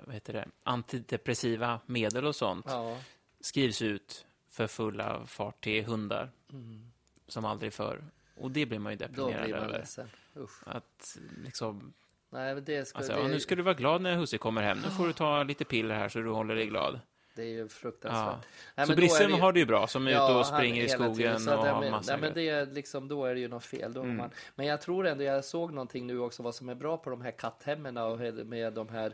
vad 0.04 0.14
heter 0.14 0.32
det? 0.32 0.48
antidepressiva 0.62 1.80
medel 1.86 2.26
och 2.26 2.36
sånt 2.36 2.66
Ja. 2.68 2.96
skrivs 3.40 3.82
ut 3.82 4.26
för 4.50 4.66
fulla 4.66 5.26
fart 5.26 5.60
till 5.64 5.84
hundar 5.84 6.30
som 7.28 7.44
aldrig 7.44 7.72
förr. 7.72 8.04
Och 8.40 8.50
det 8.50 8.66
blir 8.66 8.78
man 8.78 8.92
ju 8.92 8.98
Mm. 8.98 9.12
Då 9.16 9.22
deprimerad 9.26 9.44
blir 9.44 9.54
man 9.56 9.64
över. 9.68 9.78
ledsen. 9.78 10.08
Usch. 10.36 10.62
Att 10.66 11.18
liksom, 11.44 11.92
Nej, 12.30 12.54
men 12.54 12.64
det, 12.64 12.88
skulle, 12.88 12.98
alltså, 12.98 13.12
det, 13.12 13.22
ja, 13.22 13.28
nu 13.28 13.40
ska 13.40 13.54
du 13.56 13.62
vara 13.62 13.74
glad 13.74 14.00
när 14.02 14.16
husse 14.16 14.38
kommer 14.38 14.62
hem. 14.62 14.78
Nu 14.84 14.90
får 14.90 15.06
du 15.06 15.12
ta 15.12 15.42
lite 15.42 15.64
piller 15.64 15.94
här 15.94 16.08
så 16.08 16.18
du 16.18 16.30
håller 16.30 16.54
dig 16.54 16.66
glad. 16.66 17.00
det 17.34 17.42
är 17.42 17.46
ju 17.48 17.68
fruktansvärt. 17.68 18.24
Ja. 18.26 18.40
Nej, 18.74 18.86
så 18.86 18.86
men 18.86 18.86
då 18.86 18.92
är 18.92 18.96
Brisse 18.96 19.26
det 19.26 19.32
ju- 19.34 19.40
har 19.40 19.52
det 19.52 19.60
ju 19.60 19.66
bra, 19.66 19.86
som 19.86 20.06
är 20.06 20.10
ute 20.10 20.20
och 20.20 20.26
han 20.34 20.44
springer 20.44 20.82
i 20.84 20.86
hela 20.86 20.96
tiden. 20.98 21.14
skogen 21.14 21.40
Så 21.40 21.50
att, 21.50 21.58
och 21.58 21.66
har 21.66 21.80
men, 21.80 21.90
massa 21.90 22.12
nej, 22.12 22.20
men 22.20 22.32
grejer. 22.32 22.64
det 22.66 22.70
är 22.70 22.74
liksom, 22.74 23.08
Då 23.08 23.24
är 23.24 23.34
det 23.34 23.40
ju 23.40 23.48
något 23.48 23.64
fel. 23.64 23.92
Då 23.92 24.00
har 24.00 24.04
Mm. 24.04 24.16
man, 24.16 24.30
men 24.54 24.66
jag 24.66 24.80
tror 24.80 25.06
ändå, 25.06 25.24
jag 25.24 25.44
såg 25.44 25.72
någonting 25.72 26.06
nu 26.06 26.18
också 26.18 26.42
vad 26.42 26.54
som 26.54 26.68
är 26.68 26.74
bra 26.74 26.96
på 26.96 27.10
de 27.10 27.20
här 27.20 27.30
katthemmen 27.30 27.96
och 27.96 28.18
med 28.46 28.72
de 28.72 28.88
här 28.88 29.12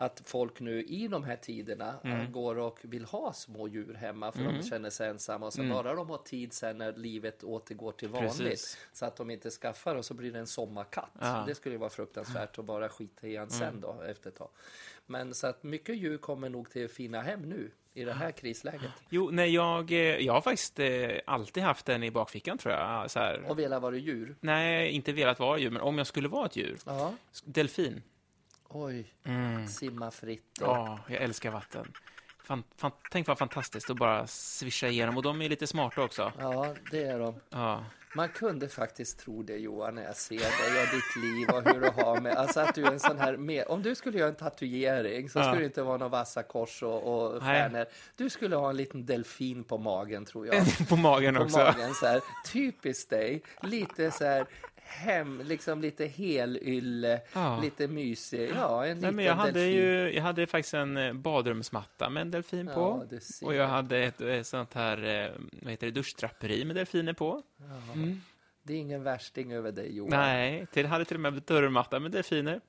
att 0.00 0.22
folk 0.26 0.60
nu 0.60 0.82
i 0.84 1.08
de 1.08 1.24
här 1.24 1.36
tiderna 1.36 1.94
Mm. 2.04 2.20
äh, 2.20 2.30
går 2.30 2.58
och 2.58 2.78
vill 2.82 3.04
ha 3.04 3.32
små 3.32 3.68
djur 3.68 3.94
hemma 3.94 4.32
för 4.32 4.44
de 4.44 4.62
känner 4.62 4.90
sig 4.90 5.08
ensamma 5.08 5.46
och 5.46 5.52
så 5.52 5.62
bara 5.62 5.94
de 5.94 6.10
har 6.10 6.18
tid 6.18 6.52
sen 6.52 6.78
när 6.78 6.92
livet 6.92 7.44
återgår 7.44 7.92
till 7.92 8.08
vanligt 8.08 8.34
Mm. 8.40 8.50
Precis. 8.50 8.78
så 8.92 9.04
att 9.06 9.16
de 9.16 9.30
inte 9.30 9.50
skaffar 9.50 9.94
och 9.96 10.04
så 10.04 10.14
blir 10.14 10.32
det 10.32 10.38
en 10.38 10.46
sommarkatt. 10.46 11.10
Ja. 11.20 11.34
Mm. 11.34 11.46
Det 11.46 11.54
skulle 11.54 11.74
ju 11.74 11.78
vara 11.78 11.90
fruktansvärt 11.90 12.58
att 12.58 12.64
bara 12.64 12.88
skita 12.88 13.26
i 13.26 13.36
han 13.36 13.50
sen 13.50 13.80
då 13.80 14.02
efter 14.08 14.30
ett 14.30 14.36
tag. 14.36 14.48
Men 15.06 15.34
så 15.34 15.46
att 15.46 15.62
mycket 15.62 15.96
djur 15.96 16.18
kommer 16.18 16.48
nog 16.48 16.70
till 16.70 16.88
fina 16.88 17.20
hem 17.22 17.42
nu 17.42 17.70
i 17.94 18.04
det 18.04 18.12
här 18.12 18.30
krisläget 18.30 18.90
Jo, 19.08 19.30
nej, 19.32 19.54
jag, 19.54 19.92
eh, 19.92 19.98
jag 19.98 20.32
har 20.32 20.40
faktiskt 20.40 20.78
eh, 20.78 21.10
alltid 21.26 21.62
haft 21.62 21.86
den 21.86 22.02
i 22.02 22.10
bakfickan, 22.10 22.58
tror 22.58 22.74
jag. 22.74 23.10
Så 23.10 23.18
här. 23.18 23.44
och 23.50 23.58
vilja 23.58 23.78
vara 23.80 23.96
djur. 23.96 24.36
Nej, 24.40 24.90
inte 24.90 25.12
velat 25.12 25.38
vara 25.38 25.58
djur, 25.58 25.70
men 25.70 25.82
om 25.82 25.98
jag 25.98 26.06
skulle 26.06 26.28
vara 26.28 26.46
ett 26.46 26.56
djur. 26.56 26.78
Ja. 26.86 27.14
Delfin. 27.44 28.02
Oj, 28.68 29.14
simma 29.68 30.10
fritt. 30.10 30.58
Och... 30.60 30.66
Ja, 30.68 30.98
jag 31.08 31.22
älskar 31.22 31.50
vatten. 31.50 31.92
Fan, 32.44 32.64
fan, 32.76 32.92
tänk 33.10 33.26
vad 33.26 33.38
fantastiskt 33.38 33.90
att 33.90 33.96
bara 33.96 34.26
svischa 34.26 34.88
igenom. 34.88 35.16
Och 35.16 35.22
de 35.22 35.42
är 35.42 35.48
lite 35.48 35.66
smarta 35.66 36.02
också. 36.02 36.32
Ja, 36.38 36.74
det 36.90 37.04
är 37.04 37.18
de. 37.18 37.34
Ja. 37.50 37.84
Man 38.14 38.28
kunde 38.28 38.68
faktiskt 38.68 39.18
tro 39.18 39.42
det 39.42 39.56
Johan 39.56 39.94
när 39.94 40.02
jag 40.04 40.16
ser 40.16 40.36
dig 40.38 40.82
och 40.82 40.88
ditt 40.94 41.24
liv 41.24 41.48
och 41.48 41.74
hur 41.74 41.80
du 41.80 42.02
har 42.02 42.20
med, 42.20 42.34
alltså 42.36 42.60
att 42.60 42.74
du 42.74 42.84
är 42.84 42.92
en 42.92 43.00
sån 43.00 43.18
här, 43.18 43.36
med, 43.36 43.64
om 43.68 43.82
du 43.82 43.94
skulle 43.94 44.18
göra 44.18 44.28
en 44.28 44.34
tatuering 44.34 45.28
så 45.30 45.38
Ja. 45.38 45.42
skulle 45.42 45.58
det 45.62 45.64
inte 45.66 45.82
vara 45.82 45.96
några 45.96 46.08
vassa 46.08 46.42
kors 46.42 46.82
och, 46.82 47.02
och 47.34 47.42
stjärnor. 47.42 47.86
Du 48.16 48.30
skulle 48.30 48.56
ha 48.56 48.70
en 48.70 48.76
liten 48.76 49.06
delfin 49.06 49.64
på 49.64 49.78
magen 49.78 50.24
tror 50.24 50.46
jag. 50.46 50.64
På 50.88 50.96
magen 50.96 51.34
På 51.34 51.42
också. 51.42 51.58
magen 51.58 51.94
så 51.94 52.06
här, 52.06 52.20
typiskt 52.52 53.10
dig, 53.10 53.42
lite 53.62 54.10
så 54.10 54.24
här 54.24 54.46
hem, 54.88 55.40
liksom 55.44 55.80
lite 55.80 56.06
helylle, 56.06 57.20
Ja. 57.32 57.60
lite 57.62 57.88
mysig, 57.88 58.50
ja 58.56 58.86
en 58.86 58.98
Nej, 58.98 59.12
men 59.12 59.24
jag, 59.24 59.34
hade 59.34 59.52
delfin. 59.52 59.72
ju, 59.76 60.12
jag 60.14 60.22
hade 60.22 60.46
faktiskt 60.46 60.74
en 60.74 60.96
eh, 60.96 61.12
badrumsmatta 61.12 62.10
med 62.10 62.20
en 62.20 62.30
delfin 62.30 62.66
Ja, 62.66 62.74
på. 62.74 63.06
Och 63.46 63.54
jag 63.54 63.68
hade 63.68 63.98
ett, 63.98 64.20
ett 64.20 64.46
sånt 64.46 64.74
här 64.74 65.24
eh, 65.24 65.30
vad 65.62 65.70
heter 65.70 65.86
det, 65.86 65.92
duschdraperi 65.92 66.64
med 66.64 66.76
delfiner 66.76 67.12
på. 67.12 67.42
Det 68.62 68.72
är 68.74 68.78
ingen 68.78 69.02
värsting 69.02 69.52
över 69.52 69.72
dig 69.72 69.96
Johan. 69.96 70.10
Nej, 70.10 70.66
till, 70.72 70.82
jag 70.82 70.90
hade 70.90 71.04
till 71.04 71.16
och 71.16 71.20
med 71.20 71.42
dörrmatta 71.46 72.00
med 72.00 72.10
delfiner. 72.10 72.60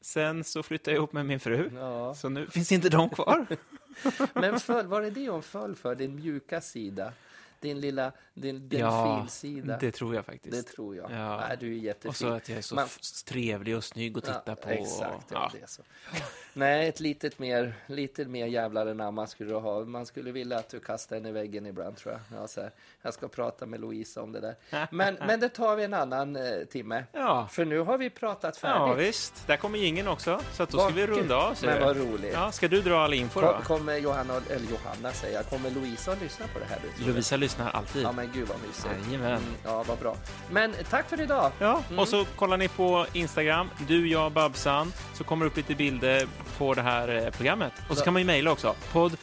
Sen 0.00 0.44
så 0.44 0.62
flyttade 0.62 0.90
jag 0.90 0.96
ihop 0.98 1.12
med 1.12 1.26
min 1.26 1.40
fru. 1.40 1.70
Ja. 1.74 2.14
Så 2.14 2.28
nu 2.28 2.46
finns 2.46 2.72
inte 2.72 2.88
de 2.88 3.10
kvar. 3.10 3.46
Men 4.34 4.60
föll, 4.60 4.86
var 4.86 5.02
det 5.02 5.10
det 5.10 5.28
hon 5.28 5.42
föll 5.42 5.74
för, 5.76 5.94
din 5.94 6.14
mjuka 6.16 6.60
sida? 6.60 7.12
Din 7.60 7.80
lilla 7.80 8.12
din 8.34 8.68
ja, 8.72 9.06
delfinsida? 9.16 9.76
det 9.78 9.90
tror 9.92 10.14
jag 10.14 10.24
faktiskt. 10.26 10.66
Det 10.66 10.72
tror 10.72 10.96
jag. 10.96 11.10
Ja. 11.10 11.36
Nej, 11.48 11.56
du 11.60 11.66
är 11.74 11.78
jättefin. 11.78 12.08
Och 12.08 12.16
så 12.16 12.28
att 12.28 12.48
jag 12.48 12.58
är 12.58 12.62
så 12.62 12.74
Man- 12.74 12.88
trevlig 13.26 13.76
och 13.76 13.84
snygg 13.84 14.18
att 14.18 14.24
titta 14.24 14.42
Ja, 14.46 14.54
på. 14.54 14.68
Exakt, 14.70 15.26
ja, 15.30 15.36
ja. 15.36 15.50
det 15.52 15.62
är 15.62 15.66
så. 15.66 15.82
Nej, 16.56 16.88
ett 16.88 17.00
litet 17.00 17.38
mer, 17.38 17.74
lite 17.86 18.24
mer 18.24 18.46
jävlar 18.46 18.86
än 18.86 19.00
Amma 19.00 19.26
skulle 19.26 19.50
du 19.50 19.56
ha. 19.56 19.84
Man 19.84 20.06
skulle 20.06 20.32
vilja 20.32 20.58
att 20.58 20.68
du 20.68 20.80
kastar 20.80 21.16
den 21.16 21.26
i 21.26 21.32
väggen 21.32 21.66
ibland 21.66 21.96
tror 21.96 22.12
jag. 22.12 22.40
Ja, 22.40 22.48
så 22.48 22.60
här. 22.60 22.70
Jag 23.02 23.14
ska 23.14 23.28
prata 23.28 23.66
med 23.66 23.80
Louisa 23.80 24.22
om 24.22 24.32
det 24.32 24.40
där. 24.40 24.54
Men, 24.90 25.14
men 25.26 25.40
det 25.40 25.48
tar 25.48 25.76
vi 25.76 25.84
en 25.84 25.94
annan 25.94 26.36
eh, 26.36 26.64
timme. 26.70 27.04
Ja. 27.12 27.48
För 27.50 27.64
nu 27.64 27.78
har 27.78 27.98
vi 27.98 28.10
pratat 28.10 28.58
ja, 28.62 28.68
färdigt. 28.68 29.08
visst. 29.08 29.46
Där 29.46 29.56
kommer 29.56 29.84
ingen 29.84 30.08
också. 30.08 30.40
Så 30.52 30.62
att 30.62 30.70
då 30.70 30.78
ska 30.78 30.88
vi 30.88 31.06
runda 31.06 31.36
av. 31.36 31.56
Men 31.62 31.82
vad 31.82 31.96
roligt. 31.96 32.32
Ja, 32.32 32.52
ska 32.52 32.68
du 32.68 32.82
dra 32.82 33.04
all 33.04 33.14
info 33.14 33.40
då? 33.40 33.46
Kom, 33.46 33.62
kommer 33.62 33.96
Johanna, 33.96 34.34
eller 34.50 34.70
Johanna 34.70 35.12
säger 35.12 35.34
jag, 35.36 35.46
kommer 35.46 35.70
Louisa 35.70 36.12
att 36.12 36.22
lyssna 36.22 36.46
på 36.52 36.58
det 36.58 36.64
här? 36.64 36.78
du? 36.98 37.06
Lovisa 37.06 37.36
lyssnar 37.36 37.70
alltid. 37.70 38.02
Ja, 38.02 38.12
men 38.12 38.30
gud 38.34 38.48
vad 38.48 38.58
mysigt. 38.66 38.88
Jajamän. 39.06 39.32
Mm, 39.32 39.54
ja, 39.64 39.82
vad 39.88 39.98
bra. 39.98 40.16
Men 40.50 40.74
tack 40.90 41.08
för 41.08 41.20
idag. 41.20 41.52
Ja, 41.58 41.82
och 41.98 42.08
så 42.08 42.24
kollar 42.24 42.56
ni 42.56 42.68
på 42.68 43.06
Instagram, 43.12 43.70
du, 43.88 44.08
jag, 44.08 44.32
Babsan, 44.32 44.92
så 45.14 45.24
kommer 45.24 45.44
det 45.44 45.50
upp 45.50 45.56
lite 45.56 45.74
bilder 45.74 46.26
på 46.58 46.74
det 46.74 46.82
här 46.82 47.24
eh, 47.24 47.30
programmet. 47.30 47.72
Och 47.88 47.96
så 47.98 48.04
kan 48.04 48.12
man 48.12 48.22
ju 48.22 48.26
mejla 48.26 48.50
också. 48.52 48.74
podd 48.92 49.16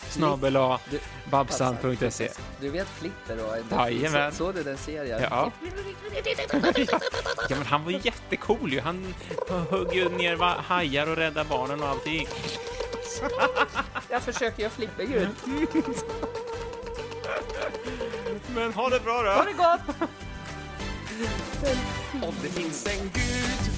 Du- 0.89 0.99
babsan.se 1.31 2.29
Du 2.59 2.69
vet 2.69 2.87
Flipper 2.87 3.45
och 3.45 3.57
en 3.57 3.63
Jajamän. 3.71 4.31
Såg 4.31 4.55
du 4.55 4.63
den 4.63 4.77
serien? 4.77 5.21
Ja. 5.31 5.51
ja, 7.49 7.55
men 7.55 7.65
han 7.65 7.83
var 7.83 7.91
ju 7.91 7.99
jättecool 8.03 8.73
ju. 8.73 8.81
Han 8.81 9.13
högg 9.69 9.93
ju 9.93 10.09
ner 10.09 10.37
hajar 10.61 11.07
och 11.09 11.15
räddade 11.15 11.49
barnen 11.49 11.83
och 11.83 11.89
allting. 11.89 12.27
Jag 14.09 14.21
försöker 14.21 14.61
göra 14.63 14.71
flipperljud. 14.71 15.29
Men 18.55 18.73
ha 18.73 18.89
det 18.89 18.99
bra 18.99 19.23
då! 19.23 19.29
Ha 19.29 19.43
det 19.43 19.53
gott! 19.53 20.09
Om 22.23 22.33
det 22.41 22.49
finns 22.49 22.85
en 22.87 23.09
gud 23.13 23.71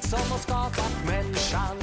som 0.00 0.30
har 0.30 0.38
skapat 0.38 0.92
människan 1.06 1.76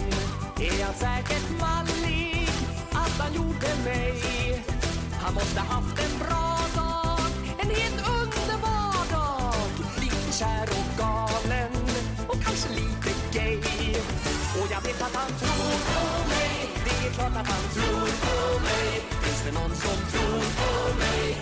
är 0.60 0.84
han 0.86 0.94
säkert 0.94 1.50
mallig 1.60 2.50
att 2.92 3.20
han 3.20 3.34
gjorde 3.34 3.70
mig. 3.84 4.64
Han 5.12 5.34
måste 5.34 5.60
haft 5.60 6.00
en 6.06 6.20
bra 6.20 6.58
dag, 6.76 7.30
en 7.60 7.70
helt 7.70 8.00
underbar 8.20 9.12
dag. 9.12 9.56
Lite 10.02 10.38
kär 10.40 10.68
och 10.80 10.90
galen 10.98 11.72
och 12.28 12.42
kanske 12.44 12.70
lite 12.70 13.12
gay. 13.34 13.60
Och 14.60 14.68
jag 14.72 14.82
vet 14.82 15.02
att 15.02 15.16
han 15.16 15.32
tror 15.40 15.76
på 15.94 16.30
mig, 16.30 16.70
det 16.86 17.08
är 17.08 17.12
klart 17.14 17.36
att 17.42 17.48
han 17.48 17.66
tror 17.74 18.08
på 18.26 18.60
mig. 18.60 19.02
Finns 19.24 19.44
det 19.46 19.52
någon 19.52 19.76
som 19.76 19.98
tror 20.12 20.44
på 20.60 21.00
mig 21.00 21.36